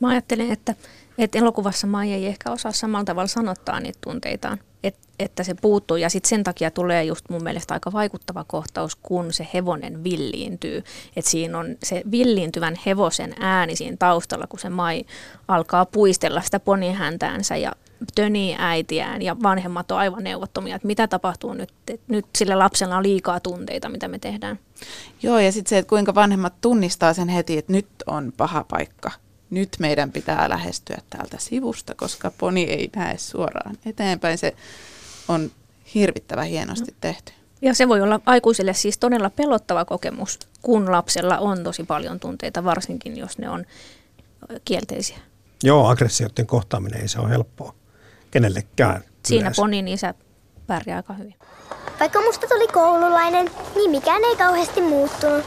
Mä 0.00 0.08
ajattelen, 0.08 0.50
että, 0.50 0.74
että 1.18 1.38
elokuvassa 1.38 1.86
Maija 1.86 2.16
ei 2.16 2.26
ehkä 2.26 2.50
osaa 2.50 2.72
samalla 2.72 3.04
tavalla 3.04 3.28
sanottaa 3.28 3.80
niitä 3.80 3.98
tunteitaan 4.00 4.58
et, 4.82 4.96
että 5.18 5.44
se 5.44 5.54
puuttuu. 5.54 5.96
Ja 5.96 6.08
sitten 6.10 6.28
sen 6.28 6.44
takia 6.44 6.70
tulee 6.70 7.04
just 7.04 7.24
mun 7.30 7.42
mielestä 7.42 7.74
aika 7.74 7.92
vaikuttava 7.92 8.44
kohtaus, 8.44 8.96
kun 8.96 9.32
se 9.32 9.48
hevonen 9.54 10.04
villiintyy. 10.04 10.84
Että 11.16 11.30
siinä 11.30 11.58
on 11.58 11.76
se 11.82 12.02
villiintyvän 12.10 12.74
hevosen 12.86 13.34
ääni 13.40 13.76
siinä 13.76 13.96
taustalla, 13.98 14.46
kun 14.46 14.58
se 14.58 14.68
Mai 14.68 15.04
alkaa 15.48 15.86
puistella 15.86 16.42
sitä 16.42 16.60
ponihäntäänsä 16.60 17.56
ja 17.56 17.72
tönii 18.14 18.56
äitiään 18.58 19.22
ja 19.22 19.36
vanhemmat 19.42 19.90
on 19.90 19.98
aivan 19.98 20.24
neuvottomia, 20.24 20.76
että 20.76 20.86
mitä 20.86 21.08
tapahtuu 21.08 21.54
nyt, 21.54 21.72
että 21.88 22.04
nyt 22.08 22.26
sillä 22.38 22.58
lapsella 22.58 22.96
on 22.96 23.02
liikaa 23.02 23.40
tunteita, 23.40 23.88
mitä 23.88 24.08
me 24.08 24.18
tehdään. 24.18 24.58
Joo, 25.22 25.38
ja 25.38 25.52
sitten 25.52 25.70
se, 25.70 25.78
että 25.78 25.88
kuinka 25.88 26.14
vanhemmat 26.14 26.60
tunnistaa 26.60 27.14
sen 27.14 27.28
heti, 27.28 27.58
että 27.58 27.72
nyt 27.72 27.86
on 28.06 28.32
paha 28.36 28.64
paikka 28.64 29.10
nyt 29.50 29.76
meidän 29.78 30.12
pitää 30.12 30.48
lähestyä 30.48 30.98
täältä 31.10 31.36
sivusta, 31.40 31.94
koska 31.94 32.32
poni 32.38 32.62
ei 32.64 32.90
näe 32.96 33.18
suoraan 33.18 33.78
eteenpäin. 33.86 34.38
Se 34.38 34.54
on 35.28 35.50
hirvittävä 35.94 36.42
hienosti 36.42 36.94
tehty. 37.00 37.32
Ja 37.62 37.74
se 37.74 37.88
voi 37.88 38.00
olla 38.00 38.20
aikuisille 38.26 38.74
siis 38.74 38.98
todella 38.98 39.30
pelottava 39.30 39.84
kokemus, 39.84 40.38
kun 40.62 40.92
lapsella 40.92 41.38
on 41.38 41.64
tosi 41.64 41.84
paljon 41.84 42.20
tunteita, 42.20 42.64
varsinkin 42.64 43.16
jos 43.16 43.38
ne 43.38 43.50
on 43.50 43.64
kielteisiä. 44.64 45.18
Joo, 45.62 45.88
aggressioiden 45.88 46.46
kohtaaminen 46.46 47.00
ei 47.00 47.08
se 47.08 47.20
ole 47.20 47.30
helppoa 47.30 47.74
kenellekään. 48.30 49.04
Siinä 49.26 49.42
yleensä. 49.42 49.62
ponin 49.62 49.88
isä 49.88 50.14
pärjää 50.66 50.96
aika 50.96 51.14
hyvin. 51.14 51.34
Vaikka 52.00 52.20
musta 52.20 52.46
tuli 52.46 52.68
koululainen, 52.68 53.50
niin 53.76 53.90
mikään 53.90 54.24
ei 54.24 54.36
kauheasti 54.36 54.80
muuttunut. 54.80 55.44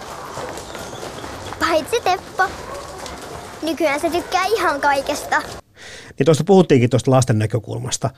Paitsi 1.59 2.01
Teppo. 2.03 2.43
Nykyään 3.63 3.99
se 3.99 4.09
tykkää 4.09 4.45
ihan 4.45 4.81
kaikesta. 4.81 5.41
Niin 6.19 6.25
tuosta 6.25 6.43
puhuttiinkin 6.43 6.89
tuosta 6.89 7.11
lasten 7.11 7.39
näkökulmasta, 7.39 8.09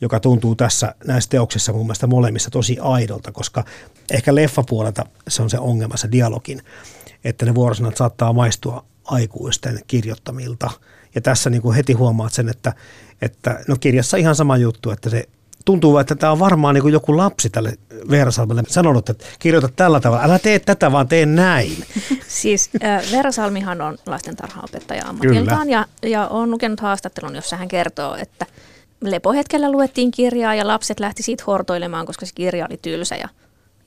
joka 0.00 0.20
tuntuu 0.20 0.54
tässä 0.54 0.94
näissä 1.06 1.30
teoksissa 1.30 1.72
mun 1.72 1.86
mielestä 1.86 2.06
molemmissa 2.06 2.50
tosi 2.50 2.78
aidolta, 2.80 3.32
koska 3.32 3.64
ehkä 4.10 4.34
leffapuolelta 4.34 5.06
se 5.28 5.42
on 5.42 5.50
se 5.50 5.58
ongelma, 5.58 5.96
se 5.96 6.08
dialogin, 6.12 6.62
että 7.24 7.46
ne 7.46 7.54
vuorosanat 7.54 7.96
saattaa 7.96 8.32
maistua 8.32 8.84
aikuisten 9.04 9.80
kirjoittamilta. 9.86 10.70
Ja 11.14 11.20
tässä 11.20 11.50
niin 11.50 11.62
kuin 11.62 11.76
heti 11.76 11.92
huomaat 11.92 12.32
sen, 12.32 12.48
että, 12.48 12.72
että 13.22 13.60
no 13.68 13.76
kirjassa 13.80 14.16
ihan 14.16 14.34
sama 14.34 14.56
juttu, 14.56 14.90
että 14.90 15.10
se 15.10 15.28
tuntuu, 15.64 15.98
että 15.98 16.14
tämä 16.14 16.32
on 16.32 16.38
varmaan 16.38 16.74
niin 16.74 16.82
kuin 16.82 16.92
joku 16.92 17.16
lapsi 17.16 17.50
tälle 17.50 17.72
Veera 18.10 18.30
Salmelle 18.30 18.62
sanonut, 18.68 19.08
että 19.08 19.24
kirjoita 19.38 19.68
tällä 19.76 20.00
tavalla, 20.00 20.24
älä 20.24 20.38
tee 20.38 20.58
tätä, 20.58 20.92
vaan 20.92 21.08
tee 21.08 21.26
näin. 21.26 21.84
Siis 22.28 22.70
äh, 22.84 23.02
Veera 23.12 23.32
Salmihan 23.32 23.80
on 23.80 23.98
lastentarhaopettaja 24.06 25.04
ammatiltaan 25.06 25.70
ja, 25.70 25.86
ja 26.02 26.28
on 26.28 26.50
lukenut 26.50 26.80
haastattelun, 26.80 27.34
jossa 27.34 27.56
hän 27.56 27.68
kertoo, 27.68 28.16
että 28.16 28.46
lepohetkellä 29.00 29.72
luettiin 29.72 30.10
kirjaa 30.10 30.54
ja 30.54 30.66
lapset 30.66 31.00
lähti 31.00 31.22
siitä 31.22 31.44
hortoilemaan, 31.46 32.06
koska 32.06 32.26
se 32.26 32.32
kirja 32.34 32.66
oli 32.70 32.78
tylsä 32.82 33.16
ja, 33.16 33.28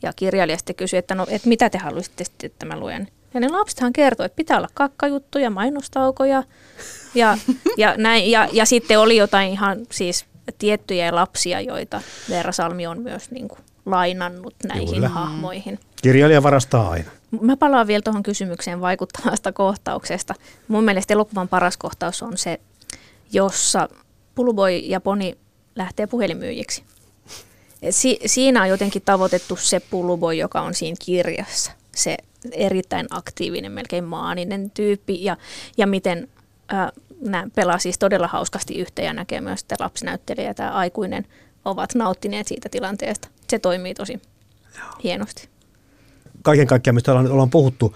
ja 0.02 0.14
kirjailija 0.14 0.58
sitten 0.58 0.76
kysyi, 0.76 1.00
että 1.00 1.16
no, 1.16 1.26
että 1.30 1.50
mitä 1.50 1.70
te 1.70 1.78
haluaisitte 1.78 2.24
sitten, 2.24 2.48
että 2.48 2.66
mä 2.66 2.80
luen. 2.80 3.08
Ja 3.34 3.40
ne 3.40 3.50
lapsethan 3.50 3.94
kertoi, 3.94 4.26
että 4.26 4.36
pitää 4.36 4.58
olla 4.58 4.68
kakkajuttuja, 4.74 5.50
mainostaukoja 5.50 6.44
ja, 7.16 7.38
ja, 7.78 7.94
näin, 7.98 8.32
ja, 8.32 8.50
ja 8.52 8.66
sitten 8.66 9.00
oli 9.00 9.18
jotain 9.18 9.52
ihan 9.52 9.78
siis 9.92 10.26
tiettyjä 10.58 11.16
lapsia, 11.16 11.62
joita 11.62 12.02
Veera 12.30 12.52
Salmi 12.52 12.88
on 12.88 13.02
myös 13.02 13.32
niin 13.32 13.48
kuin 13.48 13.60
lainannut 13.86 14.56
näihin 14.68 14.94
Kyllä. 14.94 15.10
hahmoihin. 15.10 15.80
Kirjailija 16.02 16.44
varastaa 16.44 16.90
aina. 16.90 17.12
Mä 17.42 17.58
palaan 17.58 17.88
vielä 17.88 18.02
tuohon 18.02 18.24
kysymykseen 18.24 18.82
vaikuttavasta 18.82 19.52
kohtauksesta. 19.52 20.34
Mun 20.68 20.84
mielestä 20.84 21.14
elokuvan 21.14 21.48
paras 21.48 21.78
kohtaus 21.78 22.24
on 22.24 22.38
se, 22.38 22.60
jossa 23.32 23.90
Puluboi 24.36 24.90
ja 24.90 25.02
Poni 25.02 25.38
lähtee 25.76 26.08
puhelimyyjiksi. 26.08 26.84
Si- 27.90 28.20
siinä 28.26 28.62
on 28.62 28.70
jotenkin 28.70 29.02
tavoitettu 29.06 29.56
se 29.56 29.80
Puluboi, 29.80 30.38
joka 30.38 30.62
on 30.62 30.74
siinä 30.74 30.98
kirjassa. 31.06 31.72
Se 31.96 32.18
erittäin 32.52 33.08
aktiivinen, 33.10 33.72
melkein 33.72 34.04
maaninen 34.04 34.72
tyyppi 34.72 35.24
ja, 35.24 35.38
ja 35.78 35.88
miten 35.88 36.28
äh, 36.74 36.92
nämä 37.22 37.48
pelaa 37.56 37.78
siis 37.78 38.00
todella 38.00 38.28
hauskasti 38.28 38.80
yhteen 38.80 39.06
ja 39.06 39.14
näkee 39.14 39.42
myös, 39.42 39.62
että 39.62 39.76
lapsinäyttelijä 39.80 40.48
ja 40.48 40.54
tämä 40.54 40.72
aikuinen 40.72 41.26
ovat 41.66 41.96
nauttineet 41.96 42.48
siitä 42.48 42.70
tilanteesta. 42.70 43.28
Se 43.48 43.60
toimii 43.60 43.94
tosi 43.94 44.22
Joo. 44.78 44.88
hienosti. 45.04 45.50
Kaiken 46.42 46.68
kaikkiaan, 46.68 46.96
mistä 46.96 47.12
ollaan, 47.12 47.32
ollaan 47.32 47.50
puhuttu, 47.50 47.96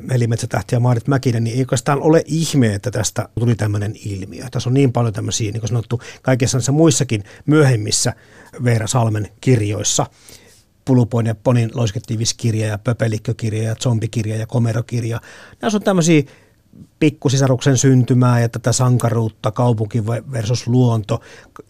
Melimetsätähti 0.00 0.74
ja 0.74 0.80
Maarit 0.80 1.08
Mäkinen, 1.08 1.44
niin 1.44 1.56
ei 1.56 1.62
oikeastaan 1.62 2.02
ole 2.02 2.22
ihme, 2.26 2.74
että 2.74 2.90
tästä 2.90 3.28
tuli 3.38 3.54
tämmöinen 3.54 3.94
ilmiö. 4.04 4.44
Tässä 4.50 4.70
on 4.70 4.74
niin 4.74 4.92
paljon 4.92 5.12
tämmöisiä, 5.12 5.52
niin 5.52 5.60
kuin 5.60 5.68
sanottu, 5.68 6.00
kaikissa 6.22 6.58
näissä 6.58 6.72
muissakin 6.72 7.24
myöhemmissä 7.46 8.12
Veera 8.64 8.86
Salmen 8.86 9.28
kirjoissa. 9.40 10.06
Pulupoin 10.84 11.26
ja 11.26 11.34
Ponin 11.34 11.70
loisketiiviskirja 11.74 12.66
ja 12.66 12.78
Pöpelikkökirja 12.78 13.62
ja 13.62 13.74
Zombikirja 13.74 14.36
ja 14.36 14.46
Komerokirja. 14.46 15.20
Nämä 15.62 15.70
on 15.74 15.82
tämmöisiä 15.82 16.22
pikkusisaruksen 16.98 17.78
syntymää 17.78 18.40
ja 18.40 18.48
tätä 18.48 18.72
sankaruutta, 18.72 19.50
kaupunki 19.50 20.06
versus 20.06 20.66
luonto, 20.66 21.20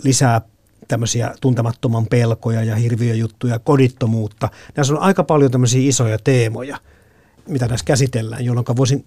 lisää 0.05 0.41
tämmöisiä 0.89 1.35
tuntemattoman 1.41 2.07
pelkoja 2.07 2.65
ja 2.65 2.77
hirviöjuttuja, 2.77 3.59
kodittomuutta. 3.59 4.49
Näissä 4.77 4.95
on 4.95 5.01
aika 5.01 5.25
paljon 5.25 5.51
tämmöisiä 5.51 5.89
isoja 5.89 6.19
teemoja, 6.25 6.79
mitä 7.49 7.69
tässä 7.69 7.85
käsitellään, 7.85 8.45
jolloin 8.45 8.67
voisin, 8.77 9.07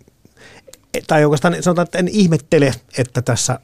tai 1.07 1.25
oikeastaan 1.25 1.63
sanotaan, 1.63 1.85
että 1.85 1.97
en 1.97 2.07
ihmettele, 2.07 2.73
että 2.97 3.21
tässä 3.21 3.59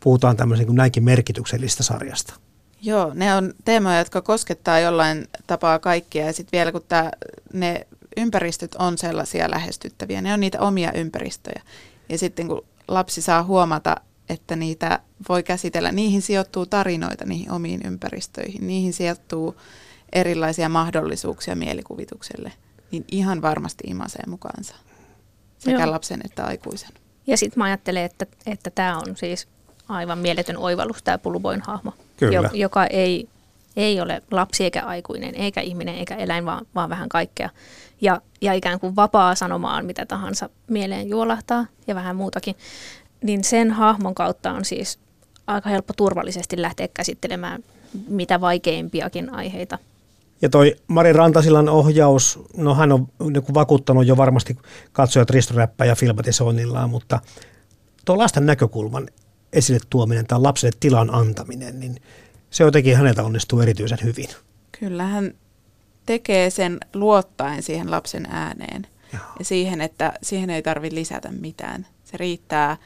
puhutaan 0.00 0.36
tämmöisen 0.36 0.66
kuin 0.66 0.76
näinkin 0.76 1.04
merkityksellistä 1.04 1.82
sarjasta. 1.82 2.34
Joo, 2.82 3.12
ne 3.14 3.34
on 3.34 3.54
teemoja, 3.64 3.98
jotka 3.98 4.22
koskettaa 4.22 4.80
jollain 4.80 5.28
tapaa 5.46 5.78
kaikkia 5.78 6.26
ja 6.26 6.32
sitten 6.32 6.58
vielä 6.58 6.72
kun 6.72 6.82
tää, 6.88 7.12
ne 7.52 7.86
ympäristöt 8.16 8.74
on 8.74 8.98
sellaisia 8.98 9.50
lähestyttäviä, 9.50 10.22
ne 10.22 10.34
on 10.34 10.40
niitä 10.40 10.60
omia 10.60 10.92
ympäristöjä. 10.92 11.62
Ja 12.08 12.18
sitten 12.18 12.48
kun 12.48 12.64
lapsi 12.88 13.22
saa 13.22 13.42
huomata, 13.42 13.96
että 14.28 14.56
niitä 14.56 15.00
voi 15.28 15.42
käsitellä, 15.42 15.92
niihin 15.92 16.22
sijoittuu 16.22 16.66
tarinoita 16.66 17.24
niihin 17.24 17.52
omiin 17.52 17.80
ympäristöihin, 17.84 18.66
niihin 18.66 18.92
sijoittuu 18.92 19.56
erilaisia 20.12 20.68
mahdollisuuksia 20.68 21.56
mielikuvitukselle, 21.56 22.52
niin 22.90 23.04
ihan 23.10 23.42
varmasti 23.42 23.84
imasee 23.86 24.24
mukaansa 24.26 24.74
sekä 25.58 25.82
Joo. 25.82 25.90
lapsen 25.90 26.20
että 26.24 26.44
aikuisen. 26.44 26.90
Ja 27.26 27.36
sitten 27.36 27.58
mä 27.58 27.64
ajattelen, 27.64 28.04
että, 28.04 28.26
että 28.46 28.70
tämä 28.70 28.98
on 28.98 29.16
siis 29.16 29.48
aivan 29.88 30.18
mieletön 30.18 30.56
oivallus, 30.56 31.02
tämä 31.02 31.18
Puluboin 31.18 31.60
hahmo, 31.60 31.92
Kyllä. 32.16 32.50
joka 32.52 32.86
ei, 32.86 33.28
ei 33.76 34.00
ole 34.00 34.22
lapsi 34.30 34.64
eikä 34.64 34.82
aikuinen, 34.82 35.34
eikä 35.34 35.60
ihminen 35.60 35.94
eikä 35.94 36.16
eläin, 36.16 36.44
vaan, 36.44 36.66
vaan 36.74 36.90
vähän 36.90 37.08
kaikkea. 37.08 37.50
Ja, 38.00 38.20
ja 38.40 38.52
ikään 38.52 38.80
kuin 38.80 38.96
vapaa 38.96 39.34
sanomaan 39.34 39.86
mitä 39.86 40.06
tahansa 40.06 40.48
mieleen 40.66 41.08
juolahtaa 41.08 41.66
ja 41.86 41.94
vähän 41.94 42.16
muutakin. 42.16 42.54
Niin 43.22 43.44
sen 43.44 43.70
hahmon 43.70 44.14
kautta 44.14 44.52
on 44.52 44.64
siis 44.64 44.98
aika 45.46 45.70
helppo 45.70 45.92
turvallisesti 45.96 46.62
lähteä 46.62 46.88
käsittelemään 46.88 47.62
mitä 48.08 48.40
vaikeimpiakin 48.40 49.34
aiheita. 49.34 49.78
Ja 50.42 50.48
toi 50.48 50.76
Mari 50.86 51.12
Rantasilan 51.12 51.68
ohjaus, 51.68 52.38
no 52.56 52.74
hän 52.74 52.92
on 52.92 53.08
niin 53.20 53.54
vakuuttanut 53.54 54.06
jo 54.06 54.16
varmasti 54.16 54.56
katsojat 54.92 55.30
ristoräppää 55.30 55.86
ja 55.86 55.94
filmatisoinnillaan, 55.94 56.90
mutta 56.90 57.20
tuo 58.04 58.18
lasten 58.18 58.46
näkökulman 58.46 59.08
esille 59.52 59.80
tuominen 59.90 60.26
tai 60.26 60.40
lapselle 60.40 60.76
tilan 60.80 61.14
antaminen, 61.14 61.80
niin 61.80 61.96
se 62.50 62.64
jotenkin 62.64 62.96
häneltä 62.96 63.22
onnistuu 63.22 63.60
erityisen 63.60 63.98
hyvin. 64.04 64.28
Kyllä, 64.80 65.04
hän 65.04 65.34
tekee 66.06 66.50
sen 66.50 66.78
luottaen 66.94 67.62
siihen 67.62 67.90
lapsen 67.90 68.26
ääneen 68.30 68.86
Joo. 69.12 69.22
ja 69.38 69.44
siihen, 69.44 69.80
että 69.80 70.12
siihen 70.22 70.50
ei 70.50 70.62
tarvitse 70.62 70.94
lisätä 70.94 71.32
mitään. 71.32 71.86
Se 72.04 72.16
riittää, 72.16 72.76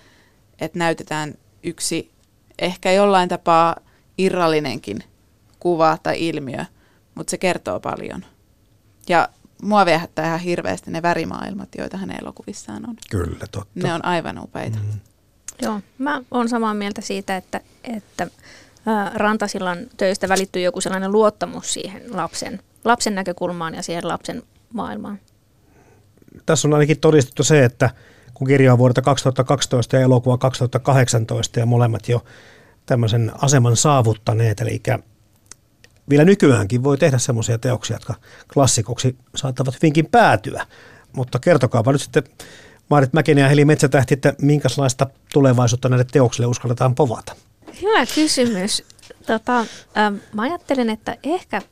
että 0.60 0.78
näytetään 0.78 1.34
yksi 1.62 2.10
ehkä 2.58 2.92
jollain 2.92 3.28
tapaa 3.28 3.76
irrallinenkin 4.18 5.04
kuva 5.60 5.98
tai 6.02 6.28
ilmiö, 6.28 6.64
mutta 7.14 7.30
se 7.30 7.38
kertoo 7.38 7.80
paljon. 7.80 8.24
Ja 9.08 9.28
mua 9.62 9.86
viehättää 9.86 10.26
ihan 10.26 10.40
hirveästi 10.40 10.90
ne 10.90 11.02
värimaailmat, 11.02 11.68
joita 11.78 11.96
hänen 11.96 12.20
elokuvissaan 12.20 12.88
on. 12.88 12.96
Kyllä, 13.10 13.46
totta. 13.50 13.70
Ne 13.74 13.94
on 13.94 14.04
aivan 14.04 14.38
upeita. 14.38 14.78
Mm. 14.78 15.00
Joo, 15.62 15.80
mä 15.98 16.22
oon 16.30 16.48
samaa 16.48 16.74
mieltä 16.74 17.00
siitä, 17.00 17.36
että, 17.36 17.60
että 17.84 18.26
Rantasillan 19.14 19.78
töistä 19.96 20.28
välittyy 20.28 20.62
joku 20.62 20.80
sellainen 20.80 21.12
luottamus 21.12 21.72
siihen 21.72 22.02
lapsen, 22.16 22.60
lapsen 22.84 23.14
näkökulmaan 23.14 23.74
ja 23.74 23.82
siihen 23.82 24.08
lapsen 24.08 24.42
maailmaan. 24.72 25.18
Tässä 26.46 26.68
on 26.68 26.74
ainakin 26.74 27.00
todistettu 27.00 27.44
se, 27.44 27.64
että 27.64 27.90
kun 28.34 28.46
kirja 28.46 28.72
on 28.72 28.78
vuodelta 28.78 29.02
2012 29.02 29.96
ja 29.96 30.02
elokuva 30.02 30.38
2018 30.38 31.60
ja 31.60 31.66
molemmat 31.66 32.08
jo 32.08 32.24
tämmöisen 32.86 33.32
aseman 33.42 33.76
saavuttaneet, 33.76 34.60
eli 34.60 34.82
vielä 36.10 36.24
nykyäänkin 36.24 36.84
voi 36.84 36.98
tehdä 36.98 37.18
semmoisia 37.18 37.58
teoksia, 37.58 37.96
jotka 37.96 38.14
klassikoksi 38.52 39.16
saattavat 39.36 39.74
hyvinkin 39.74 40.06
päätyä. 40.06 40.66
Mutta 41.12 41.38
kertokaapa 41.38 41.92
nyt 41.92 42.00
sitten 42.00 42.22
Maarit 42.90 43.12
Mäkinen 43.12 43.42
ja 43.42 43.48
Heli 43.48 43.64
Metsätähti, 43.64 44.14
että 44.14 44.34
minkälaista 44.42 45.06
tulevaisuutta 45.32 45.88
näille 45.88 46.06
teoksille 46.12 46.46
uskalletaan 46.46 46.94
povata? 46.94 47.36
Hyvä 47.82 48.06
kysymys. 48.14 48.84
Tota, 49.26 49.58
ähm, 49.98 50.14
mä 50.32 50.42
ajattelen, 50.42 50.90
että 50.90 51.16
ehkä 51.22 51.62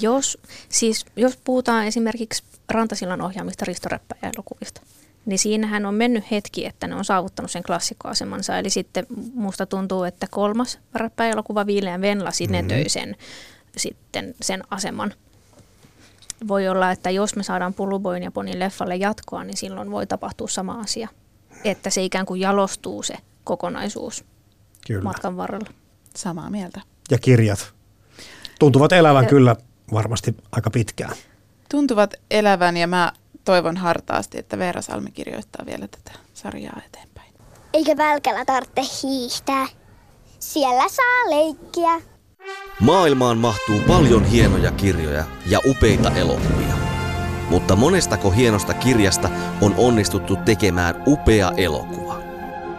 jos, 0.00 0.38
siis 0.68 1.06
jos 1.16 1.38
puhutaan 1.44 1.86
esimerkiksi 1.86 2.44
Rantasillan 2.68 3.20
ohjaamista 3.20 3.64
ristoräppäjä-elokuvista, 3.64 4.80
niin 5.26 5.38
siinähän 5.38 5.86
on 5.86 5.94
mennyt 5.94 6.30
hetki, 6.30 6.66
että 6.66 6.86
ne 6.86 6.94
on 6.94 7.04
saavuttanut 7.04 7.50
sen 7.50 7.62
klassikkoasemansa. 7.62 8.58
Eli 8.58 8.70
sitten 8.70 9.06
musta 9.34 9.66
tuntuu, 9.66 10.04
että 10.04 10.26
kolmas 10.30 10.78
räppäjäelokuva 10.94 11.66
Viileän 11.66 12.00
Venla 12.00 12.30
sinetöi 12.30 12.78
mm-hmm. 12.78 12.88
sen, 12.88 13.16
sitten 13.76 14.34
sen 14.40 14.62
aseman– 14.70 15.14
voi 16.48 16.68
olla, 16.68 16.90
että 16.90 17.10
jos 17.10 17.36
me 17.36 17.42
saadaan 17.42 17.74
Puluboin 17.74 18.22
ja 18.22 18.30
Ponin 18.30 18.58
leffalle 18.58 18.96
jatkoa, 18.96 19.44
niin 19.44 19.56
silloin 19.56 19.90
voi 19.90 20.06
tapahtua 20.06 20.48
sama 20.48 20.72
asia. 20.72 21.08
Että 21.64 21.90
se 21.90 22.02
ikään 22.02 22.26
kuin 22.26 22.40
jalostuu 22.40 23.02
se 23.02 23.16
kokonaisuus 23.44 24.24
kyllä. 24.86 25.02
matkan 25.02 25.36
varrella. 25.36 25.68
Samaa 26.16 26.50
mieltä. 26.50 26.80
Ja 27.10 27.18
kirjat 27.18 27.72
tuntuvat 28.58 28.92
elävän 28.92 29.24
ja, 29.24 29.28
kyllä 29.28 29.56
varmasti 29.92 30.36
aika 30.52 30.70
pitkään. 30.70 31.16
Tuntuvat 31.70 32.14
elävän 32.30 32.76
ja 32.76 32.86
mä 32.86 33.12
toivon 33.44 33.76
hartaasti, 33.76 34.38
että 34.38 34.58
Veera 34.58 34.82
Salmi 34.82 35.10
kirjoittaa 35.10 35.66
vielä 35.66 35.88
tätä 35.88 36.18
sarjaa 36.34 36.80
eteenpäin. 36.86 37.32
Eikä 37.72 37.96
välkällä 37.96 38.44
tarvitse 38.44 38.82
hiihtää. 39.02 39.66
Siellä 40.38 40.88
saa 40.88 41.30
leikkiä. 41.30 42.00
Maailmaan 42.80 43.38
mahtuu 43.38 43.80
paljon 43.86 44.24
hienoja 44.24 44.70
kirjoja 44.70 45.24
ja 45.46 45.60
upeita 45.66 46.10
elokuvia. 46.10 46.74
Mutta 47.50 47.76
monestako 47.76 48.30
hienosta 48.30 48.74
kirjasta 48.74 49.30
on 49.60 49.74
onnistuttu 49.78 50.36
tekemään 50.36 51.02
upea 51.06 51.52
elokuva? 51.56 52.20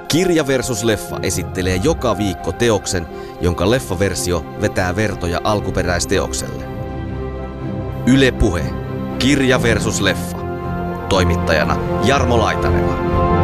Kirja 0.08 0.48
versus 0.48 0.84
leffa 0.84 1.20
esittelee 1.24 1.76
joka 1.76 2.18
viikko 2.18 2.52
teoksen, 2.52 3.08
jonka 3.42 3.70
leffaversio 3.70 4.46
vetää 4.62 4.96
vertoja 4.96 5.42
alkuperäisteokselle. 5.44 6.77
Yle 8.08 8.32
Puhe. 8.32 8.64
Kirja 9.20 9.62
versus 9.64 10.02
leffa. 10.02 10.38
Toimittajana 11.10 11.78
Jarmo 12.06 12.38
Laitaneva. 12.38 13.37